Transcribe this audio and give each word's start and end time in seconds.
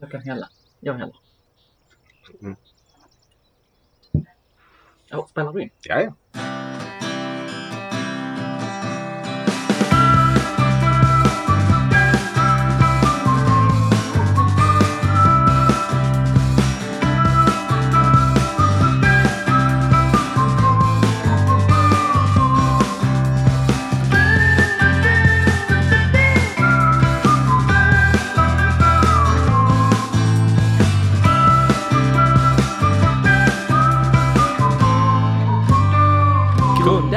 Jag 0.00 0.10
kan 0.10 0.20
hälla. 0.20 0.48
Jag 0.80 0.94
häller. 0.94 1.16
Mm. 2.42 2.56
Ja, 5.08 5.26
spelar 5.30 5.52
du 5.52 5.62
in? 5.62 5.70
Ja, 5.80 6.00
ja. 6.00 6.59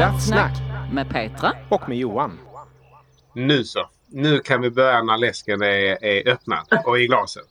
Grundat 0.04 0.24
snack. 0.24 0.62
Med 0.92 1.10
Petra. 1.10 1.52
Och 1.70 1.90
med 1.90 1.98
Johan. 1.98 2.40
Nu 3.36 3.64
så. 3.64 3.90
Nu 4.08 4.40
kan 4.40 4.62
vi 4.62 4.70
börja 4.70 5.04
när 5.04 5.18
läsken 5.18 5.62
är, 5.62 6.04
är 6.06 6.30
öppnad 6.32 6.68
och 6.86 7.00
i 7.00 7.08
glaset. 7.08 7.44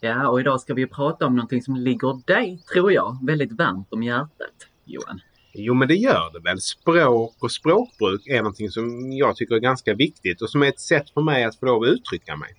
Ja, 0.00 0.28
och 0.28 0.40
idag 0.40 0.60
ska 0.60 0.74
vi 0.74 0.86
prata 0.86 1.26
om 1.26 1.36
någonting 1.36 1.62
som 1.62 1.76
ligger 1.76 2.26
dig, 2.26 2.62
tror 2.72 2.92
jag, 2.92 3.18
väldigt 3.26 3.52
varmt 3.52 3.92
om 3.92 4.02
hjärtat. 4.02 4.68
Johan. 4.84 5.20
Jo, 5.52 5.74
men 5.74 5.88
det 5.88 5.94
gör 5.94 6.32
det 6.32 6.40
väl. 6.40 6.60
Språk 6.60 7.36
och 7.40 7.52
språkbruk 7.52 8.26
är 8.26 8.36
någonting 8.36 8.70
som 8.70 9.12
jag 9.12 9.36
tycker 9.36 9.54
är 9.54 9.60
ganska 9.60 9.94
viktigt 9.94 10.42
och 10.42 10.50
som 10.50 10.62
är 10.62 10.68
ett 10.68 10.80
sätt 10.80 11.10
för 11.10 11.20
mig 11.20 11.44
att 11.44 11.56
få 11.56 11.66
lov 11.66 11.82
att 11.82 11.88
uttrycka 11.88 12.36
mig. 12.36 12.50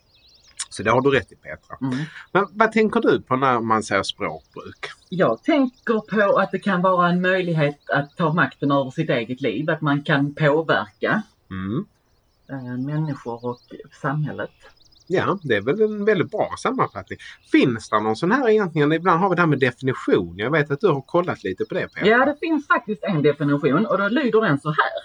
Så 0.76 0.84
det 0.84 0.92
har 0.92 1.02
du 1.02 1.10
rätt 1.12 1.32
i 1.32 1.36
Petra. 1.36 1.78
Mm. 1.82 2.06
Men 2.32 2.48
vad 2.52 2.72
tänker 2.72 3.00
du 3.02 3.22
på 3.22 3.36
när 3.36 3.60
man 3.60 3.84
säger 3.84 4.04
språkbruk? 4.04 4.86
Jag 5.10 5.44
tänker 5.44 6.00
på 6.00 6.40
att 6.40 6.52
det 6.52 6.60
kan 6.60 6.82
vara 6.82 7.10
en 7.10 7.22
möjlighet 7.22 7.90
att 7.90 8.18
ta 8.18 8.34
makten 8.34 8.72
över 8.72 8.92
sitt 8.92 9.10
eget 9.10 9.42
liv, 9.42 9.70
att 9.70 9.82
man 9.82 10.04
kan 10.04 10.34
påverka 10.36 11.22
Mm. 11.52 11.86
eh, 12.50 12.78
människor 12.86 13.46
och 13.46 13.60
samhället. 14.02 14.52
Ja, 15.08 15.40
det 15.44 15.56
är 15.56 15.62
väl 15.62 15.82
en 15.82 16.06
väldigt 16.06 16.32
bra 16.32 16.50
sammanfattning. 16.58 17.20
Finns 17.52 17.90
det 17.90 18.00
någon 18.00 18.16
sån 18.16 18.32
här 18.32 18.50
egentligen? 18.50 18.92
Ibland 18.92 19.20
har 19.20 19.30
vi 19.30 19.36
det 19.36 19.42
här 19.42 19.48
med 19.48 19.60
definition. 19.60 20.34
Jag 20.38 20.52
vet 20.52 20.72
att 20.72 20.80
du 20.80 20.88
har 20.88 21.02
kollat 21.02 21.44
lite 21.44 21.66
på 21.66 21.74
det 21.74 21.88
Petra. 21.94 22.08
Ja, 22.08 22.26
det 22.26 22.36
finns 22.40 22.68
faktiskt 22.68 23.04
en 23.04 23.22
definition 23.22 23.86
och 23.86 23.98
då 23.98 24.08
lyder 24.08 24.42
den 24.42 24.60
så 24.60 24.70
här. 24.70 25.05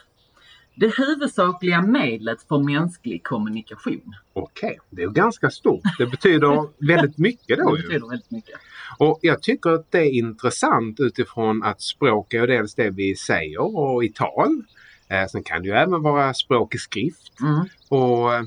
Det 0.81 0.99
huvudsakliga 0.99 1.83
medlet 1.83 2.43
för 2.49 2.59
mänsklig 2.59 3.23
kommunikation. 3.25 4.15
Okej, 4.33 4.79
det 4.91 5.03
är 5.03 5.09
ganska 5.09 5.51
stort. 5.51 5.83
Det 5.99 6.07
betyder 6.07 6.69
väldigt 6.87 7.19
mycket 7.19 7.59
Det 7.59 7.63
då 7.63 7.77
ju. 7.77 7.83
betyder 7.83 8.09
väldigt 8.09 8.31
mycket. 8.31 8.55
Och 8.99 9.19
jag 9.23 9.43
tycker 9.43 9.71
att 9.71 9.91
det 9.91 9.99
är 9.99 10.11
intressant 10.11 11.01
utifrån 11.01 11.63
att 11.63 11.81
språk 11.81 12.35
är 12.35 12.47
dels 12.47 12.75
det 12.75 12.91
vi 12.91 13.17
säger 13.17 13.77
och 13.79 14.05
i 14.05 14.09
tal. 14.09 14.63
Eh, 15.09 15.27
sen 15.27 15.43
kan 15.43 15.63
det 15.63 15.69
ju 15.69 15.75
även 15.75 16.03
vara 16.03 16.35
språk 16.35 16.75
i 16.75 16.79
skrift. 16.79 17.41
Mm. 17.41 17.67
Och 17.89 18.35
eh, 18.35 18.43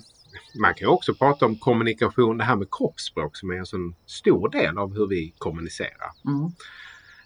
man 0.60 0.74
kan 0.74 0.88
ju 0.88 0.88
också 0.88 1.14
prata 1.14 1.46
om 1.46 1.56
kommunikation, 1.56 2.38
det 2.38 2.44
här 2.44 2.56
med 2.56 2.68
kroppsspråk 2.72 3.38
som 3.38 3.50
är 3.50 3.56
en 3.56 3.66
sån 3.66 3.96
stor 4.06 4.50
del 4.50 4.78
av 4.78 4.94
hur 4.94 5.08
vi 5.08 5.34
kommunicerar. 5.38 6.12
Mm. 6.26 6.52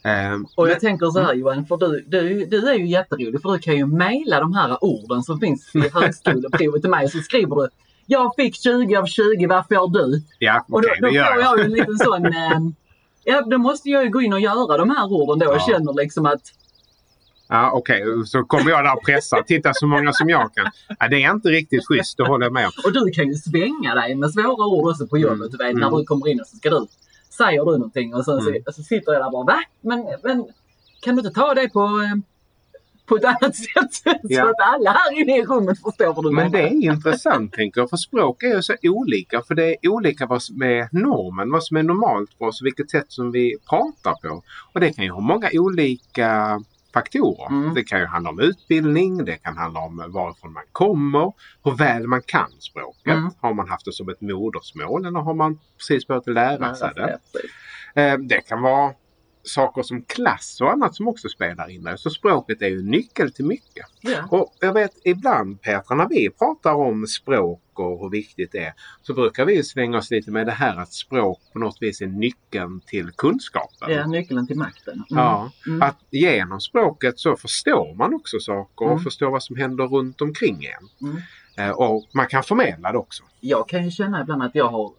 Eh, 0.04 0.38
Och 0.56 0.70
jag 0.70 0.80
tänker 0.80 1.06
så 1.10 1.20
här 1.20 1.34
Johan, 1.34 1.66
för 1.66 1.78
du, 1.78 2.04
du, 2.08 2.46
du 2.46 2.70
är 2.70 2.74
ju 2.74 2.88
jätterolig 2.88 3.42
för 3.42 3.52
du 3.52 3.60
kan 3.60 3.78
ju 3.78 3.86
mejla 3.86 4.40
de 4.40 4.54
här 4.54 4.84
orden 4.84 5.24
som 5.24 5.40
finns 5.40 5.76
i 5.76 5.80
högskoleprovet 5.94 6.82
till 6.82 6.90
mig 6.92 7.10
så 7.10 7.18
skriver 7.20 7.56
du 7.56 7.70
Jag 8.06 8.36
fick 8.36 8.56
20 8.56 8.96
av 8.96 9.06
20, 9.06 9.48
vad 9.48 9.68
får 9.68 9.90
du? 9.94 10.22
ja, 10.40 10.66
Och 10.70 10.82
då, 10.82 10.88
då 10.88 10.94
det 10.94 11.00
får 11.00 11.10
gör 11.10 11.26
jag. 11.26 11.42
jag 11.42 11.58
ju 11.60 11.66
en 11.66 11.72
liten 11.72 11.98
sån 11.98 12.26
eh, 12.36 12.60
Ja, 13.24 13.42
då 13.42 13.58
måste 13.58 13.90
jag 13.90 14.04
ju 14.04 14.10
gå 14.10 14.22
in 14.22 14.34
och 14.34 14.40
göra 14.40 14.78
de 14.78 14.90
här 14.90 15.06
orden 15.14 15.40
då 15.40 15.52
och 15.54 15.56
Ja. 15.58 15.66
känner 15.74 15.94
liksom 15.94 16.26
att 16.26 16.42
Ja, 17.50 17.72
Okej, 17.72 18.04
så 18.26 18.44
kommer 18.44 18.70
jag 18.72 18.84
där 18.86 18.94
och 18.96 19.04
pressar. 19.06 19.42
Titta 19.42 19.72
så 19.74 19.88
många 19.88 20.14
som 20.14 20.30
jag 20.30 20.54
kan. 20.56 20.72
Ja, 21.00 21.08
det 21.08 21.24
är 21.24 21.32
inte 21.32 21.50
riktigt 21.50 21.88
schysst, 21.88 22.18
det 22.18 22.24
håller 22.28 22.46
jag 22.46 22.54
med 22.54 22.66
om. 22.66 22.72
Och 22.86 22.94
du 22.94 23.12
kan 23.12 23.28
ju 23.28 23.34
svänga 23.34 23.96
dig 23.96 24.16
med 24.16 24.32
svåra 24.32 24.66
ord 24.66 24.90
också 24.92 25.08
på 25.08 25.18
jobbet. 25.18 25.52
Du 25.52 25.58
vet, 25.58 25.76
när 25.76 25.88
Mm. 25.88 26.00
du 26.00 26.06
kommer 26.06 26.28
in 26.28 26.42
och 26.42 26.48
så 26.48 26.58
ska 26.58 26.70
du, 26.70 26.88
säger 27.38 27.66
du 27.66 27.72
någonting 27.72 28.14
och 28.16 28.26
sen 28.26 28.40
Mm. 28.40 28.64
så, 28.66 28.72
så 28.74 28.84
sitter 28.84 29.14
jag 29.14 29.22
där 29.22 29.32
bara 29.32 29.44
va? 29.44 29.60
Men, 29.82 30.06
men 30.24 30.46
kan 31.02 31.16
du 31.16 31.20
inte 31.22 31.34
ta 31.40 31.54
det 31.54 31.70
på, 31.70 31.80
eh, 31.80 32.16
på 33.06 33.16
ett 33.16 33.26
annat 33.26 33.56
sätt? 33.66 33.94
Så 33.94 34.10
Ja. 34.24 34.50
att 34.50 34.56
alla 34.74 34.92
här 34.92 35.22
inne 35.22 35.38
i 35.38 35.44
rummet 35.46 35.82
förstår 35.82 36.14
vad 36.14 36.26
du 36.26 36.32
Men 36.32 36.52
det 36.52 36.58
menar. 36.58 36.70
är 36.72 36.92
intressant 36.94 37.54
tänker 37.54 37.82
jag, 37.82 37.90
för 37.90 37.98
språk 37.98 38.44
är 38.44 38.48
ju 38.56 38.62
så 38.62 38.76
olika. 38.84 39.42
För 39.48 39.56
det 39.56 39.66
är 39.86 39.90
olika 39.90 40.26
vad 40.26 40.44
som 40.44 40.62
är 40.62 40.88
normen, 40.92 41.52
vad 41.52 41.64
som 41.64 41.78
är 41.78 41.84
normalt 41.84 42.30
för 42.38 42.46
oss 42.46 42.62
och 42.62 42.66
vilket 42.66 42.90
sätt 42.90 43.06
som 43.12 43.32
vi 43.32 43.56
pratar 43.70 44.14
på. 44.30 44.42
Och 44.74 44.80
det 44.80 44.94
kan 44.94 45.06
ju 45.06 45.12
ha 45.12 45.20
många 45.22 45.50
olika 45.54 46.60
faktorer. 46.98 47.48
Mm. 47.50 47.74
Det 47.74 47.84
kan 47.84 48.00
ju 48.00 48.06
handla 48.06 48.30
om 48.30 48.40
utbildning, 48.40 49.26
det 49.26 49.38
kan 49.38 49.58
handla 49.58 49.80
om 49.80 50.04
varifrån 50.08 50.54
man 50.54 50.64
kommer, 50.72 51.34
hur 51.64 51.72
väl 51.76 52.08
man 52.08 52.22
kan 52.22 52.52
språket. 52.60 53.14
Mm. 53.14 53.30
Har 53.42 53.54
man 53.54 53.70
haft 53.70 53.86
det 53.86 53.94
som 53.94 54.10
ett 54.10 54.22
modersmål 54.22 55.06
eller 55.06 55.20
har 55.20 55.34
man 55.34 55.60
precis 55.78 56.08
börjat 56.08 56.28
lära 56.28 56.76
sig 56.76 56.92
det? 56.96 57.20
Eh, 58.02 58.18
Det 58.18 58.42
kan 58.42 58.62
vara 58.62 58.94
saker 59.48 59.82
som 59.84 60.02
klass 60.02 60.62
och 60.62 60.72
annat 60.72 60.96
som 60.96 61.08
också 61.08 61.30
spelar 61.30 61.70
in. 61.70 61.84
där. 61.84 61.96
Så 61.98 62.10
språket 62.10 62.62
är 62.62 62.68
ju 62.68 62.82
nyckel 62.84 63.32
till 63.32 63.46
mycket. 63.46 63.86
Ja. 64.02 64.24
Och 64.32 64.54
jag 64.60 64.74
vet 64.74 64.92
ibland 65.04 65.62
Petra 65.62 65.96
när 65.96 66.10
vi 66.10 66.30
pratar 66.30 66.74
om 66.74 67.08
språk 67.08 67.62
och 67.74 68.00
hur 68.00 68.10
viktigt 68.10 68.52
det 68.52 68.58
är 68.64 68.74
så 69.02 69.14
brukar 69.14 69.46
vi 69.46 69.64
slänga 69.64 69.98
oss 69.98 70.12
lite 70.12 70.32
med 70.32 70.46
det 70.46 70.52
här 70.52 70.78
att 70.78 70.94
språk 70.94 71.40
på 71.54 71.60
något 71.60 71.78
vis 71.82 72.02
är 72.02 72.08
nyckeln 72.08 72.82
till 72.86 73.12
kunskapen. 73.12 73.90
ja, 73.92 74.08
nyckeln 74.08 74.48
till 74.48 74.58
makten. 74.58 74.94
Mm. 74.94 75.06
Ja, 75.24 75.52
Mm. 75.68 75.82
att 75.82 75.98
genom 76.12 76.60
språket 76.62 77.20
så 77.20 77.36
förstår 77.36 77.96
man 77.96 78.14
också 78.14 78.40
saker 78.40 78.86
och 78.86 78.92
Mm. 78.92 79.04
förstår 79.04 79.32
vad 79.32 79.44
som 79.44 79.56
händer 79.56 79.88
runt 79.88 80.22
omkring 80.22 80.66
en. 80.66 81.08
Mm. 81.10 81.22
Eh, 81.58 81.72
Och 81.76 82.06
man 82.14 82.28
kan 82.28 82.44
förmedla 82.44 82.92
det 82.92 82.98
också. 82.98 83.24
Jag 83.40 83.70
kan 83.70 83.84
ju 83.86 83.92
känna 83.92 84.22
ibland 84.22 84.44
att 84.44 84.56
jag 84.56 84.68
har 84.70 84.92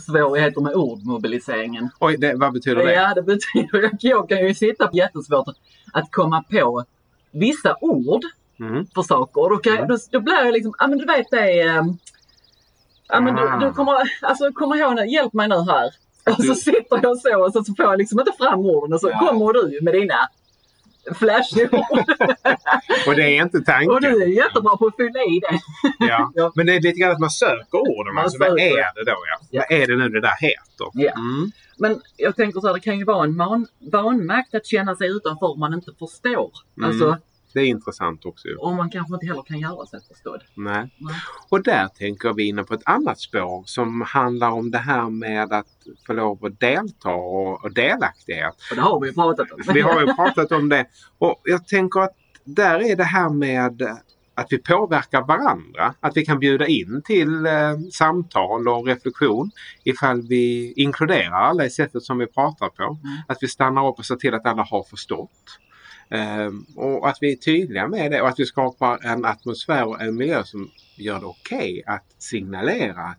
svårigheter 0.00 0.60
med 0.60 0.74
ordmobiliseringen. 0.74 1.88
Oj, 2.00 2.16
det, 2.16 2.34
vad 2.34 2.52
betyder 2.52 2.84
det? 2.84 2.92
Ja, 2.94 3.14
det 3.14 3.22
betyder 3.22 3.86
att 3.86 4.04
jag 4.04 4.28
kan 4.28 4.38
ju 4.46 4.54
sitta 4.54 4.86
på 4.88 4.96
jättesvårt 4.96 5.48
att 5.92 6.08
komma 6.10 6.42
på 6.50 6.84
vissa 7.32 7.76
ord 7.80 8.22
Mm. 8.60 8.86
för 8.94 9.02
saker. 9.02 9.40
Och 9.42 9.50
då, 9.50 9.56
kan, 9.56 9.74
Mm. 9.76 9.88
då, 9.88 9.96
då 10.10 10.20
blir 10.20 10.34
jag 10.44 10.52
liksom, 10.52 10.74
ja 10.78 10.86
men 10.86 10.98
du 10.98 11.04
vet 11.04 11.26
det 11.30 11.60
är... 11.60 11.78
ehm, 11.78 11.98
Ja 13.08 13.20
men 13.20 13.38
Ah. 13.38 13.58
du, 13.58 13.66
du 13.66 13.72
kommer, 13.72 13.94
alltså 14.22 14.52
kommer 14.52 14.76
ihåg 14.76 14.94
nu, 14.94 15.06
hjälp 15.06 15.32
mig 15.32 15.48
nu 15.48 15.54
här. 15.54 15.90
Och 16.30 16.36
så 16.36 16.42
Du- 16.42 16.54
sitter 16.54 17.00
jag 17.02 17.18
så 17.18 17.44
och 17.44 17.52
så, 17.52 17.64
så 17.64 17.74
får 17.74 17.84
jag 17.84 17.98
liksom 17.98 18.20
inte 18.20 18.32
fram 18.38 18.60
orden 18.60 18.92
och 18.94 19.00
så 19.00 19.08
Ja. 19.10 19.18
kommer 19.18 19.52
du 19.52 19.80
med 19.82 19.94
dina 19.94 20.14
flashord. 21.14 21.74
Och 23.06 23.14
det 23.16 23.22
är 23.38 23.42
inte 23.42 23.60
tanken. 23.60 23.90
och 23.90 24.00
du 24.00 24.22
är 24.22 24.26
jättebra 24.26 24.76
på 24.76 24.86
att 24.86 24.96
fylla 24.96 25.20
i 25.20 25.40
det. 25.40 25.58
Ja. 25.98 26.32
Ja. 26.34 26.52
Men 26.54 26.66
det 26.66 26.74
är 26.74 26.80
lite 26.80 26.98
grann 27.00 27.12
att 27.12 27.20
man 27.20 27.30
söker 27.30 27.78
orden. 27.78 28.14
Man 28.14 28.24
Alltså, 28.24 28.38
vad 28.38 28.48
söker. 28.48 28.64
är 28.64 28.94
det 28.94 29.04
då? 29.10 29.16
Ja? 29.30 29.46
Ja. 29.50 29.64
Vad 29.70 29.78
är 29.80 29.86
det 29.86 29.96
nu 29.96 30.08
det 30.08 30.20
där 30.20 30.34
heter? 30.40 30.86
Ja. 30.92 31.12
Mm. 31.12 31.50
Men 31.78 32.00
jag 32.16 32.36
tänker 32.36 32.60
så 32.60 32.66
här, 32.66 32.74
det 32.74 32.80
kan 32.80 32.98
ju 32.98 33.04
vara 33.04 33.24
en 33.24 33.66
vanmakt 33.92 34.54
att 34.54 34.66
känna 34.66 34.96
sig 34.96 35.08
utanför 35.08 35.46
om 35.46 35.60
man 35.60 35.74
inte 35.74 35.92
förstår. 35.98 36.50
Mm. 36.78 36.90
Alltså 36.90 37.18
Det 37.56 37.62
är 37.62 37.66
intressant 37.66 38.24
också. 38.24 38.48
om 38.58 38.76
man 38.76 38.90
kanske 38.90 39.14
inte 39.14 39.26
heller 39.26 39.42
kan 39.42 39.58
göra 39.58 39.86
sig 39.86 40.00
förstådd. 40.08 40.42
Nej. 40.54 40.90
Nej. 40.98 41.14
Och 41.50 41.62
där 41.62 41.88
tänker 41.88 42.32
vi 42.32 42.48
inne 42.48 42.64
på 42.64 42.74
ett 42.74 42.82
annat 42.84 43.20
spår 43.20 43.62
som 43.66 44.00
handlar 44.00 44.50
om 44.50 44.70
det 44.70 44.78
här 44.78 45.10
med 45.10 45.52
att 45.52 45.66
få 46.06 46.12
lov 46.12 46.44
att 46.44 46.60
delta 46.60 47.10
och, 47.10 47.64
och 47.64 47.74
delaktighet. 47.74 48.54
Och 48.70 48.76
det 48.76 48.82
har 48.82 49.00
vi 49.00 49.14
pratat 49.14 49.52
om. 49.52 49.74
Vi 49.74 49.80
har 49.80 50.00
ju 50.00 50.06
pratat 50.14 50.52
om 50.52 50.68
det. 50.68 50.86
Och 51.18 51.40
jag 51.44 51.66
tänker 51.66 52.00
att 52.00 52.16
där 52.44 52.90
är 52.90 52.96
det 52.96 53.04
här 53.04 53.28
med 53.28 53.82
att 54.34 54.46
vi 54.50 54.58
påverkar 54.58 55.22
varandra. 55.22 55.94
Att 56.00 56.16
vi 56.16 56.24
kan 56.24 56.38
bjuda 56.38 56.66
in 56.66 57.02
till 57.04 57.46
eh, 57.46 57.52
samtal 57.92 58.68
och 58.68 58.86
reflektion 58.86 59.50
ifall 59.84 60.22
vi 60.22 60.72
inkluderar 60.76 61.40
alla 61.40 61.64
i 61.64 61.70
sättet 61.70 62.02
som 62.02 62.18
vi 62.18 62.26
pratar 62.26 62.68
på. 62.68 62.82
Mm. 62.82 63.16
Att 63.28 63.38
vi 63.40 63.48
stannar 63.48 63.88
upp 63.88 63.98
och 63.98 64.06
ser 64.06 64.16
till 64.16 64.34
att 64.34 64.46
alla 64.46 64.62
har 64.62 64.82
förstått. 64.82 65.58
Ehm, 66.10 66.66
och 66.76 67.08
att 67.08 67.18
vi 67.20 67.32
är 67.32 67.36
tydliga 67.36 67.88
med 67.88 68.10
det 68.10 68.22
och 68.22 68.28
att 68.28 68.38
vi 68.38 68.46
skapar 68.46 68.98
en 69.06 69.24
atmosfär 69.24 69.88
och 69.88 70.00
en 70.00 70.14
miljö 70.16 70.44
som 70.44 70.70
gör 70.96 71.20
det 71.20 71.26
okej 71.26 71.82
att 71.86 72.04
signalera 72.18 73.02
att 73.02 73.18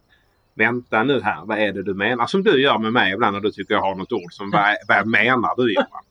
Vänta 0.57 1.03
nu 1.03 1.21
här, 1.21 1.45
vad 1.45 1.57
är 1.59 1.73
det 1.73 1.83
du 1.83 1.93
menar? 1.93 2.27
Som 2.27 2.43
du 2.43 2.61
gör 2.61 2.77
med 2.77 2.93
mig 2.93 3.13
ibland 3.13 3.33
när 3.33 3.41
du 3.41 3.51
tycker 3.51 3.73
jag 3.73 3.81
har 3.81 3.95
något 3.95 4.11
ord 4.11 4.33
som 4.33 4.51
vad, 4.51 4.75
vad 4.87 5.07
menar 5.07 5.55
du 5.57 5.73
Johan? 5.73 6.03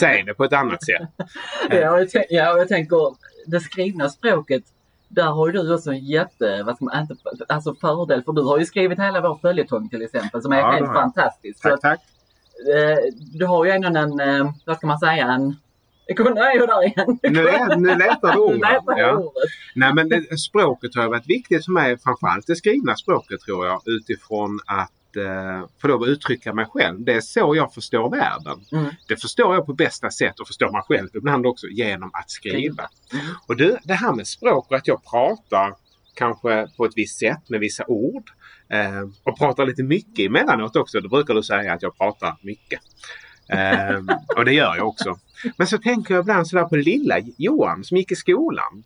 Säg 0.00 0.22
det 0.26 0.34
på 0.34 0.44
ett 0.44 0.52
annat 0.52 0.84
sätt. 0.84 1.08
Ja, 1.70 1.76
jag, 1.76 2.08
ja, 2.12 2.58
jag 2.58 2.68
tänker 2.68 2.96
det 3.46 3.60
skrivna 3.60 4.08
språket. 4.08 4.62
Där 5.08 5.24
har 5.24 5.46
ju 5.46 5.52
du 5.52 5.74
också 5.74 5.90
en 5.90 6.04
jätte, 6.04 6.62
vad 6.62 6.76
ska 6.76 6.84
man, 6.84 7.08
alltså 7.48 7.74
fördel 7.74 8.22
för 8.22 8.32
du 8.32 8.42
har 8.42 8.58
ju 8.58 8.64
skrivit 8.66 8.98
hela 8.98 9.20
vår 9.20 9.38
följetong 9.42 9.88
till 9.88 10.02
exempel 10.02 10.42
som 10.42 10.52
är 10.52 10.58
Ja, 10.58 10.70
helt 10.70 10.86
fantastisk. 10.86 11.62
Tack, 11.62 11.72
att, 11.72 11.80
tack. 11.80 12.00
eh, 12.74 12.98
du 13.38 13.46
har 13.46 13.64
ju 13.64 13.70
ändå 13.70 13.88
en, 13.88 14.20
eh, 14.20 14.50
vad 14.66 14.76
ska 14.76 14.86
man 14.86 14.98
säga, 14.98 15.26
en... 15.26 15.56
Nu 16.18 16.40
är 16.40 16.56
jag 16.56 16.68
där 16.68 16.86
igen. 16.86 17.18
Nu, 17.22 17.42
lä- 17.44 17.76
nu 17.76 17.88
letar 17.88 18.32
du 18.34 18.58
jag 18.58 18.98
Ja. 18.98 19.16
ordet. 19.16 19.32
Nej 19.74 19.94
men 19.94 20.08
det, 20.08 20.38
språket 20.38 20.94
har 20.94 21.08
varit 21.08 21.28
viktigt 21.30 21.64
för 21.64 21.72
mig, 21.72 21.98
framförallt 21.98 22.46
det 22.46 22.56
skrivna 22.56 22.96
språket 22.96 23.40
tror 23.40 23.66
jag, 23.66 23.82
utifrån 23.86 24.60
att 24.66 25.16
eh, 25.16 25.66
få 25.82 25.88
lov 25.88 26.02
att 26.02 26.08
uttrycka 26.08 26.52
mig 26.54 26.66
själv. 26.70 27.04
Det 27.04 27.12
är 27.14 27.20
så 27.20 27.54
jag 27.56 27.74
förstår 27.74 28.10
världen. 28.10 28.58
Mm. 28.72 28.90
Det 29.08 29.16
förstår 29.16 29.54
jag 29.54 29.66
på 29.66 29.72
bästa 29.72 30.10
sätt 30.10 30.40
och 30.40 30.46
förstår 30.46 30.72
mig 30.72 30.82
själv 30.88 31.08
ibland 31.14 31.46
också 31.46 31.66
genom 31.66 32.10
att 32.12 32.30
skriva. 32.30 32.88
Mm. 33.12 33.24
Och 33.46 33.56
du, 33.56 33.76
det 33.84 33.94
här 33.94 34.12
med 34.12 34.26
språk 34.26 34.66
och 34.70 34.76
att 34.76 34.86
jag 34.88 35.04
pratar 35.04 35.74
kanske 36.14 36.66
på 36.76 36.84
ett 36.84 36.92
visst 36.96 37.18
sätt 37.18 37.48
med 37.48 37.60
vissa 37.60 37.84
ord. 37.86 38.30
Eh, 38.68 39.00
och 39.24 39.38
pratar 39.38 39.66
lite 39.66 39.82
mycket 39.82 40.26
emellanåt 40.26 40.76
också. 40.76 41.00
Då 41.00 41.08
brukar 41.08 41.34
du 41.34 41.42
säga 41.42 41.72
att 41.72 41.82
jag 41.82 41.98
pratar 41.98 42.36
mycket. 42.42 42.80
Eh, 43.48 44.00
och 44.36 44.44
det 44.44 44.52
gör 44.52 44.76
jag 44.76 44.88
också. 44.88 45.18
Men 45.56 45.66
så 45.66 45.78
tänker 45.78 46.14
jag 46.14 46.22
ibland 46.22 46.48
sådär 46.48 46.64
på 46.64 46.76
lilla 46.76 47.14
Johan 47.36 47.84
som 47.84 47.96
gick 47.96 48.12
i 48.12 48.16
skolan. 48.16 48.84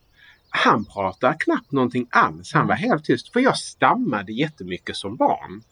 Han 0.49 0.85
pratade 0.85 1.37
knappt 1.41 1.73
någonting 1.73 2.07
alls. 2.11 2.53
Han 2.53 2.67
var 2.67 2.75
helt 2.75 3.05
tyst. 3.05 3.33
För 3.33 3.41
jag 3.41 3.57
stammade 3.57 4.33
jättemycket 4.33 4.97
som 4.97 5.17
barn. 5.17 5.63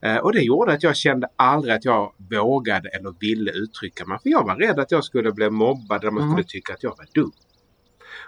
Eh, 0.00 0.16
och 0.16 0.32
det 0.32 0.40
gjorde 0.40 0.72
att 0.72 0.82
jag 0.82 0.96
kände 0.96 1.28
aldrig 1.36 1.74
att 1.74 1.84
jag 1.84 2.12
vågade 2.30 2.88
eller 2.88 3.14
ville 3.20 3.50
uttrycka 3.50 4.04
mig. 4.06 4.18
För 4.22 4.30
jag 4.30 4.44
var 4.44 4.56
rädd 4.56 4.78
att 4.78 4.90
jag 4.90 5.04
skulle 5.04 5.32
bli 5.32 5.50
mobbad 5.50 6.00
eller 6.02 6.10
man 6.10 6.22
Mm. 6.22 6.32
skulle 6.32 6.48
tycka 6.48 6.72
att 6.72 6.82
jag 6.82 6.94
var 6.98 7.06
dum. 7.14 7.32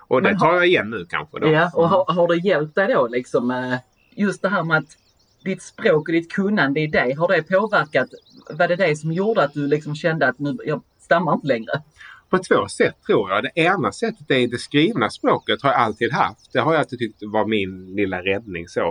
Och 0.08 0.22
det 0.22 0.38
tar 0.38 0.55
jag 0.55 0.67
igen 0.67 0.90
nu 0.90 1.06
kanske. 1.08 1.38
Då. 1.40 1.49
Ja, 1.49 1.70
och 1.75 1.88
har, 1.88 2.05
har 2.14 2.28
det 2.28 2.37
hjälpt 2.37 2.75
dig 2.75 2.88
då 2.94 3.08
liksom 3.08 3.50
eh, 3.50 3.78
just 4.17 4.43
det 4.43 4.49
här 4.49 4.62
med 4.62 4.76
att 4.78 4.96
ditt 5.44 5.62
språk 5.62 6.08
och 6.08 6.12
ditt 6.12 6.32
kunnande 6.32 6.81
i 6.81 6.87
dig, 6.87 7.12
har 7.14 7.28
det 7.28 7.43
påverkat? 7.43 8.08
Var 8.50 8.69
det 8.69 8.76
det 8.76 8.96
som 8.96 9.12
gjorde 9.12 9.44
att 9.44 9.52
du 9.55 9.67
liksom 9.67 9.94
kände 9.94 10.28
att 10.28 10.38
nu, 10.38 10.56
jag 10.64 10.82
stammar 11.04 11.32
inte 11.34 11.46
längre? 11.46 11.82
På 12.30 12.38
två 12.38 12.68
sätt 12.68 12.94
tror 13.06 13.30
jag. 13.30 13.42
Det 13.42 13.52
ena 13.54 13.92
sättet 13.92 14.30
är 14.30 14.48
det 14.48 14.58
skrivna 14.58 15.10
språket 15.10 15.62
har 15.62 15.70
jag 15.70 15.78
alltid 15.80 16.12
haft. 16.12 16.52
Det 16.52 16.58
har 16.58 16.72
jag 16.72 16.80
alltid 16.80 16.98
tyckt 16.98 17.18
var 17.22 17.46
min 17.46 17.86
lilla 17.96 18.22
räddning. 18.22 18.68
så. 18.68 18.88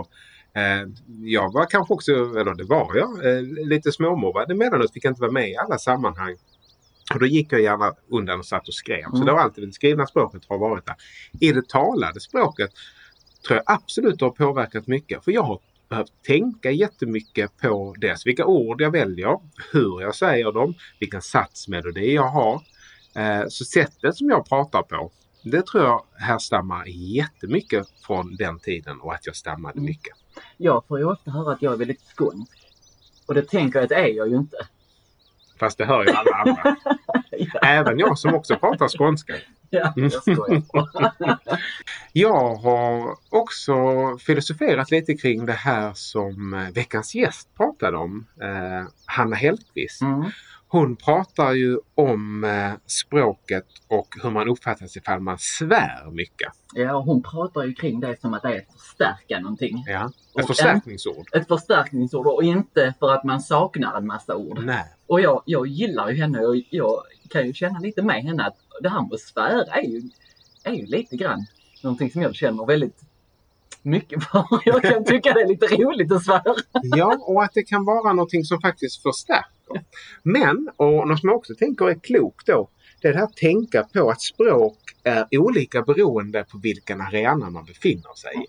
Eh, 0.56 0.88
Jag 1.22 1.52
var 1.52 1.66
kanske 1.70 1.94
också, 1.94 2.12
eller 2.12 2.54
det 2.54 2.64
var 2.64 2.90
jag, 2.96 3.36
eh, 3.36 3.42
lite 3.42 3.92
småmobbad 3.92 4.50
emellanåt. 4.50 4.92
Fick 4.92 5.04
inte 5.04 5.20
vara 5.20 5.30
med 5.32 5.50
i 5.50 5.56
alla 5.56 5.78
sammanhang. 5.78 6.36
Och 7.14 7.20
då 7.20 7.26
gick 7.26 7.52
jag 7.52 7.60
gärna 7.60 7.92
undan 8.10 8.38
och 8.38 8.46
satt 8.46 8.68
och 8.68 8.74
skrev. 8.74 9.04
Så 9.10 9.14
Mm. 9.16 9.26
det 9.26 9.32
har 9.32 9.38
alltid 9.38 9.68
det 9.68 9.72
skrivna 9.72 10.06
språket 10.06 10.42
har 10.48 10.58
varit 10.58 10.86
där. 10.86 10.94
I 11.40 11.52
det 11.52 11.68
talade 11.68 12.20
språket 12.20 12.70
tror 13.46 13.56
jag 13.66 13.74
absolut 13.74 14.20
har 14.20 14.30
påverkat 14.30 14.86
mycket. 14.86 15.24
För 15.24 15.32
jag 15.32 15.42
har 15.42 15.60
behövt 15.94 16.22
tänka 16.26 16.70
jättemycket 16.70 17.56
på 17.60 17.94
dels 17.98 18.26
vilka 18.26 18.44
ord 18.46 18.80
jag 18.80 18.90
väljer, 18.90 19.38
hur 19.72 20.00
jag 20.00 20.14
säger 20.14 20.52
dem, 20.52 20.74
vilken 21.00 21.22
satsmelodi 21.22 22.14
jag 22.14 22.28
har. 22.28 22.62
Eh, 23.16 23.44
Så 23.48 23.64
sättet 23.64 24.16
som 24.16 24.28
jag 24.28 24.48
pratar 24.48 24.82
på, 24.82 25.10
det 25.42 25.66
tror 25.66 25.84
jag 25.84 26.04
härstammar 26.18 26.84
jättemycket 26.86 27.86
från 28.06 28.36
den 28.36 28.58
tiden 28.58 29.00
och 29.00 29.14
att 29.14 29.26
jag 29.26 29.36
stammade 29.36 29.72
Mm. 29.78 29.84
mycket. 29.84 30.12
Jag 30.56 30.84
får 30.88 30.98
ju 30.98 31.04
ofta 31.04 31.30
höra 31.30 31.52
att 31.52 31.62
jag 31.62 31.72
är 31.72 31.76
väldigt 31.76 32.02
skånsk. 32.16 32.58
Och 33.26 33.34
det 33.34 33.42
tänker 33.48 33.78
jag 33.78 33.84
att 33.86 33.92
är 33.92 34.06
jag 34.16 34.28
ju 34.28 34.36
inte. 34.36 34.56
Fast 35.60 35.78
det 35.78 35.84
hör 35.84 36.04
ju 36.04 36.10
alla 36.10 36.30
andra. 36.36 36.76
ja, 37.30 37.60
Även 37.62 37.98
jag 37.98 38.18
som 38.18 38.34
också 38.34 38.56
pratar 38.56 38.88
skånska. 38.98 39.34
Ja, 39.74 39.92
Mm. 39.96 40.10
jag. 40.26 40.62
Jag 42.12 42.54
har 42.54 43.16
också 43.30 43.74
filosoferat 44.18 44.90
lite 44.90 45.14
kring 45.14 45.46
det 45.46 45.52
här 45.52 45.92
som 45.94 46.54
eh, 46.54 46.70
veckans 46.74 47.14
gäst 47.14 47.48
pratade 47.56 47.96
om. 47.96 48.26
Eh, 48.42 48.88
Hanna 49.06 49.36
Hellqvist. 49.36 50.02
Mm. 50.02 50.30
Hon 50.68 50.96
pratar 50.96 51.52
ju 51.52 51.78
om 51.94 52.44
eh, 52.44 52.72
språket 52.86 53.66
och 53.88 54.08
hur 54.22 54.30
man 54.30 54.48
uppfattar 54.48 54.86
sig 54.86 55.02
ifall 55.02 55.20
man 55.20 55.38
svär 55.38 56.10
mycket. 56.10 56.52
Ja, 56.74 56.96
och 56.96 57.04
hon 57.04 57.22
pratar 57.22 57.64
ju 57.64 57.74
kring 57.74 58.00
det 58.00 58.20
som 58.20 58.34
att 58.34 58.42
det 58.42 58.48
är 58.48 58.58
att 58.58 58.80
förstärka 58.80 59.40
någonting. 59.40 59.84
Ja. 59.86 60.10
Ett 60.38 60.46
förstärkningsord. 60.46 61.28
Ett 61.32 61.48
förstärkningsord 61.48 62.26
och 62.26 62.42
inte 62.42 62.94
för 63.00 63.12
att 63.12 63.24
man 63.24 63.40
saknar 63.40 63.98
en 63.98 64.06
massa 64.06 64.36
ord. 64.36 64.60
Nej. 64.64 64.84
Och 65.06 65.20
jag, 65.20 65.42
jag 65.46 65.66
gillar 65.66 66.08
ju 66.08 66.16
henne 66.16 66.38
och 66.38 66.56
jag 66.70 67.02
kan 67.30 67.46
ju 67.46 67.52
känna 67.52 67.78
lite 67.78 68.02
med 68.02 68.22
henne 68.22 68.46
att 68.46 68.56
det 68.80 68.88
här 68.88 69.02
med 69.02 69.12
att 69.12 69.20
svära 69.20 69.74
är 69.74 69.82
ju, 69.82 70.02
är 70.64 70.72
ju 70.72 70.86
lite 70.86 71.16
grann 71.16 71.46
någonting 71.82 72.10
som 72.10 72.22
jag 72.22 72.34
känner 72.34 72.66
väldigt 72.66 73.00
mycket 73.82 74.24
för. 74.24 74.44
Jag 74.64 74.82
kan 74.82 75.04
tycka 75.04 75.32
det 75.32 75.40
är 75.40 75.48
lite 75.48 75.66
roligt 75.66 76.12
att 76.12 76.24
svära. 76.24 76.54
Ja, 76.82 77.18
och 77.20 77.44
att 77.44 77.52
det 77.54 77.62
kan 77.62 77.84
vara 77.84 78.12
någonting 78.12 78.44
som 78.44 78.60
faktiskt 78.60 79.02
förstärker. 79.02 79.53
Men, 80.22 80.70
och 80.76 81.08
något 81.08 81.20
som 81.20 81.28
jag 81.28 81.36
också 81.36 81.54
tänker 81.54 81.90
är 81.90 81.94
klokt 81.94 82.46
då, 82.46 82.68
det 83.00 83.08
är 83.08 83.12
det 83.12 83.18
här 83.18 83.24
att 83.24 83.36
tänka 83.36 83.82
på 83.82 84.10
att 84.10 84.22
språk 84.22 84.78
är 85.02 85.26
olika 85.38 85.82
beroende 85.82 86.44
på 86.44 86.58
vilken 86.58 87.00
arena 87.00 87.50
man 87.50 87.64
befinner 87.64 88.14
sig 88.16 88.32
i. 88.34 88.46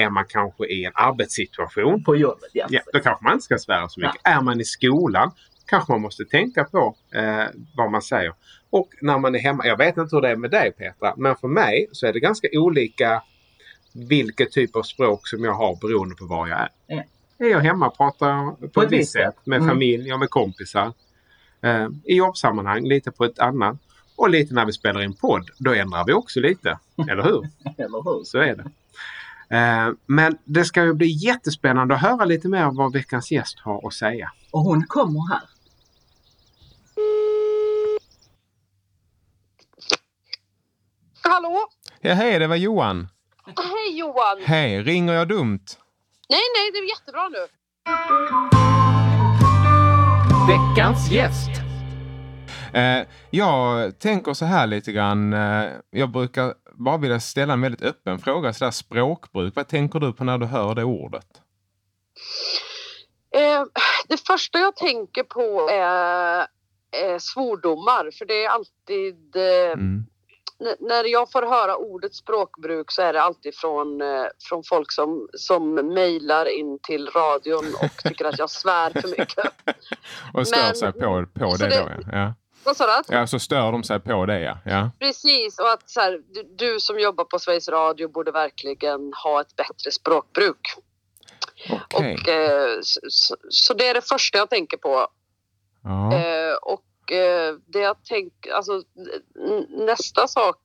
Är 0.00 0.10
man 0.10 0.24
kanske 0.28 0.66
i 0.66 0.84
en 0.84 0.92
arbetssituation, 0.94 2.04
På 2.04 2.16
jobbet, 2.16 2.50
ja. 2.52 2.66
ja, 2.70 2.80
då 2.92 3.00
kanske 3.00 3.24
man 3.24 3.32
inte 3.32 3.44
ska 3.44 3.58
svära 3.58 3.88
så 3.88 4.00
mycket. 4.00 4.20
Är 4.24 4.40
man 4.40 4.60
i 4.60 4.64
skolan 4.64 5.30
kanske 5.66 5.92
man 5.92 6.00
måste 6.00 6.24
tänka 6.24 6.64
på 6.64 6.96
eh, 7.14 7.44
vad 7.76 7.90
man 7.90 8.02
säger. 8.02 8.32
Och 8.70 8.88
när 9.00 9.18
man 9.18 9.34
är 9.34 9.38
hemma, 9.38 9.66
jag 9.66 9.78
vet 9.78 9.96
inte 9.96 10.16
hur 10.16 10.22
det 10.22 10.28
är 10.28 10.36
med 10.36 10.50
dig 10.50 10.72
Petra, 10.72 11.14
men 11.16 11.36
för 11.36 11.48
mig 11.48 11.86
så 11.92 12.06
är 12.06 12.12
det 12.12 12.20
ganska 12.20 12.48
olika 12.52 13.22
vilket 13.94 14.52
typ 14.52 14.76
av 14.76 14.82
språk 14.82 15.28
som 15.28 15.44
jag 15.44 15.52
har 15.52 15.76
beroende 15.76 16.14
på 16.14 16.26
var 16.26 16.48
jag 16.48 16.60
är. 16.60 16.68
Ja. 16.86 17.02
Är 17.44 17.48
jag 17.50 17.60
hemma 17.60 17.90
pratar 17.90 18.28
jag 18.28 18.72
på, 18.72 18.82
ett 18.82 18.92
visst 18.92 19.12
sätt 19.12 19.36
med 19.44 19.56
Mm. 19.56 19.68
familj 19.68 20.12
och 20.12 20.18
med 20.20 20.30
kompisar. 20.30 20.92
Eh, 21.62 21.88
I 22.04 22.16
jobbsammanhang 22.16 22.84
lite 22.84 23.10
på 23.10 23.24
ett 23.24 23.38
annat. 23.38 23.76
Och 24.16 24.30
lite 24.30 24.54
när 24.54 24.64
vi 24.66 24.72
spelar 24.72 25.02
in 25.02 25.14
podd, 25.16 25.50
då 25.58 25.74
ändrar 25.74 26.04
vi 26.06 26.12
också 26.12 26.40
lite. 26.40 26.78
Eller 27.10 27.22
hur? 27.22 27.48
Eller 27.78 28.04
hur? 28.04 28.24
Så 28.24 28.38
är 28.38 28.56
det. 28.56 28.70
Eh, 29.56 29.92
men 30.06 30.38
det 30.44 30.64
ska 30.64 30.84
ju 30.84 30.92
bli 30.92 31.06
jättespännande 31.06 31.94
att 31.94 32.00
höra 32.00 32.24
lite 32.24 32.48
mer 32.48 32.70
vad 32.72 32.92
veckans 32.92 33.30
gäst 33.32 33.58
har 33.60 33.86
att 33.86 33.94
säga. 33.94 34.32
Och 34.50 34.60
hon 34.60 34.86
kommer 34.86 35.28
här. 35.32 35.42
Hallå? 41.22 41.58
Ja, 42.00 42.14
hej, 42.14 42.38
det 42.38 42.46
var 42.46 42.56
Johan. 42.56 43.08
Hej 43.46 43.98
Johan! 43.98 44.42
Hej, 44.44 44.82
ringer 44.82 45.12
jag 45.12 45.28
dumt? 45.28 45.64
Nej, 46.28 46.40
nej, 46.56 46.70
det 46.72 46.78
är 46.78 46.88
jättebra 46.88 47.28
nu. 47.28 47.46
Veckans 50.48 51.10
gäst. 51.10 51.50
Eh, 52.74 53.06
jag 53.30 53.98
tänker 53.98 54.34
så 54.34 54.44
här 54.44 54.66
lite 54.66 54.92
grann. 54.92 55.32
Eh, 55.32 55.70
jag 55.90 56.10
brukar 56.10 56.54
bara 56.72 56.96
vilja 56.96 57.20
ställa 57.20 57.52
en 57.52 57.60
väldigt 57.60 57.82
öppen 57.82 58.18
fråga. 58.18 58.52
Så 58.52 58.64
där 58.64 58.70
språkbruk. 58.70 59.56
Vad 59.56 59.68
tänker 59.68 60.00
du 60.00 60.12
på 60.12 60.24
när 60.24 60.38
du 60.38 60.46
hör 60.46 60.74
det 60.74 60.84
ordet? 60.84 61.26
Eh, 63.36 63.64
det 64.08 64.26
första 64.26 64.58
jag 64.58 64.76
tänker 64.76 65.22
på 65.22 65.68
är, 65.70 66.46
är 67.04 67.18
svordomar. 67.18 68.10
För 68.18 68.24
det 68.24 68.44
är 68.44 68.48
alltid... 68.48 69.36
Eh, 69.36 69.72
Mm. 69.72 70.06
När 70.80 71.04
jag 71.04 71.30
får 71.32 71.42
höra 71.42 71.76
ordet 71.76 72.14
språkbruk 72.14 72.90
så 72.92 73.02
är 73.02 73.12
det 73.12 73.22
alltid 73.22 73.54
från, 73.56 74.00
eh, 74.00 74.24
från 74.48 74.62
folk 74.68 74.92
som, 74.92 75.28
som 75.32 75.74
mejlar 75.74 76.46
in 76.58 76.78
till 76.82 77.08
radion 77.08 77.64
och 77.82 78.02
tycker 78.02 78.24
att 78.24 78.38
jag 78.38 78.50
svär 78.50 78.90
för 79.00 79.08
mycket. 79.08 79.38
Och 80.34 80.46
stör 80.48 80.62
Men- 80.66 80.76
sig 80.76 80.92
på, 80.92 81.26
på 81.38 81.56
det, 81.56 81.68
det- 81.68 81.78
då. 81.78 81.90
Ja. 82.12 82.18
Ja. 82.18 82.34
Vad 82.64 82.76
sa 82.76 82.86
du? 82.86 83.14
ja, 83.14 83.26
så 83.26 83.38
stör 83.38 83.72
de 83.72 83.82
sig 83.84 84.00
på 84.00 84.26
det 84.26 84.40
ja. 84.40 84.58
ja. 84.64 84.90
Precis, 84.98 85.58
och 85.58 85.70
att 85.70 85.90
så 85.90 86.00
här, 86.00 86.20
du, 86.34 86.42
du 86.56 86.80
som 86.80 86.98
jobbar 86.98 87.24
på 87.24 87.38
Sveriges 87.38 87.68
Radio 87.68 88.08
borde 88.08 88.30
verkligen 88.30 89.12
ha 89.24 89.40
ett 89.40 89.56
bättre 89.56 89.90
språkbruk. 89.92 90.60
Okej. 91.94 92.14
Och, 92.22 92.28
eh, 92.28 92.78
så, 92.82 93.00
så- 93.08 93.36
så 93.48 93.74
det 93.74 93.88
är 93.88 93.94
det 93.94 94.08
första 94.08 94.38
jag 94.38 94.50
tänker 94.50 94.76
på. 94.76 95.06
Ja. 95.82 96.14
Eh, 96.14 96.54
och 96.62 96.82
eh, 97.12 97.54
det 97.66 97.78
jag 97.78 98.04
tänker, 98.04 98.52
alltså 98.52 98.82
nästa 99.68 100.28
sak 100.28 100.58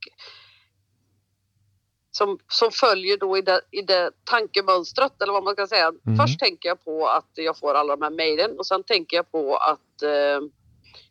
som, 2.12 2.40
som 2.48 2.72
följer 2.72 3.18
då 3.18 3.38
i 3.38 3.42
det, 3.42 3.62
i 3.72 3.82
det 3.82 4.12
tankemönstret 4.24 5.22
eller 5.22 5.34
vad 5.34 5.44
man 5.44 5.54
ska 5.54 5.68
säga. 5.68 5.92
Mhm. 5.92 6.18
Först 6.18 6.40
tänker 6.40 6.70
jag 6.70 6.86
på 6.86 7.08
att 7.08 7.32
jag 7.34 7.58
får 7.58 7.74
alla 7.74 7.96
de 7.96 8.04
här 8.04 8.12
mejlen 8.12 8.52
och 8.58 8.66
sen 8.66 8.84
tänker 8.84 9.18
jag 9.18 9.32
på 9.32 9.56
att 9.56 10.02
eh, 10.04 10.42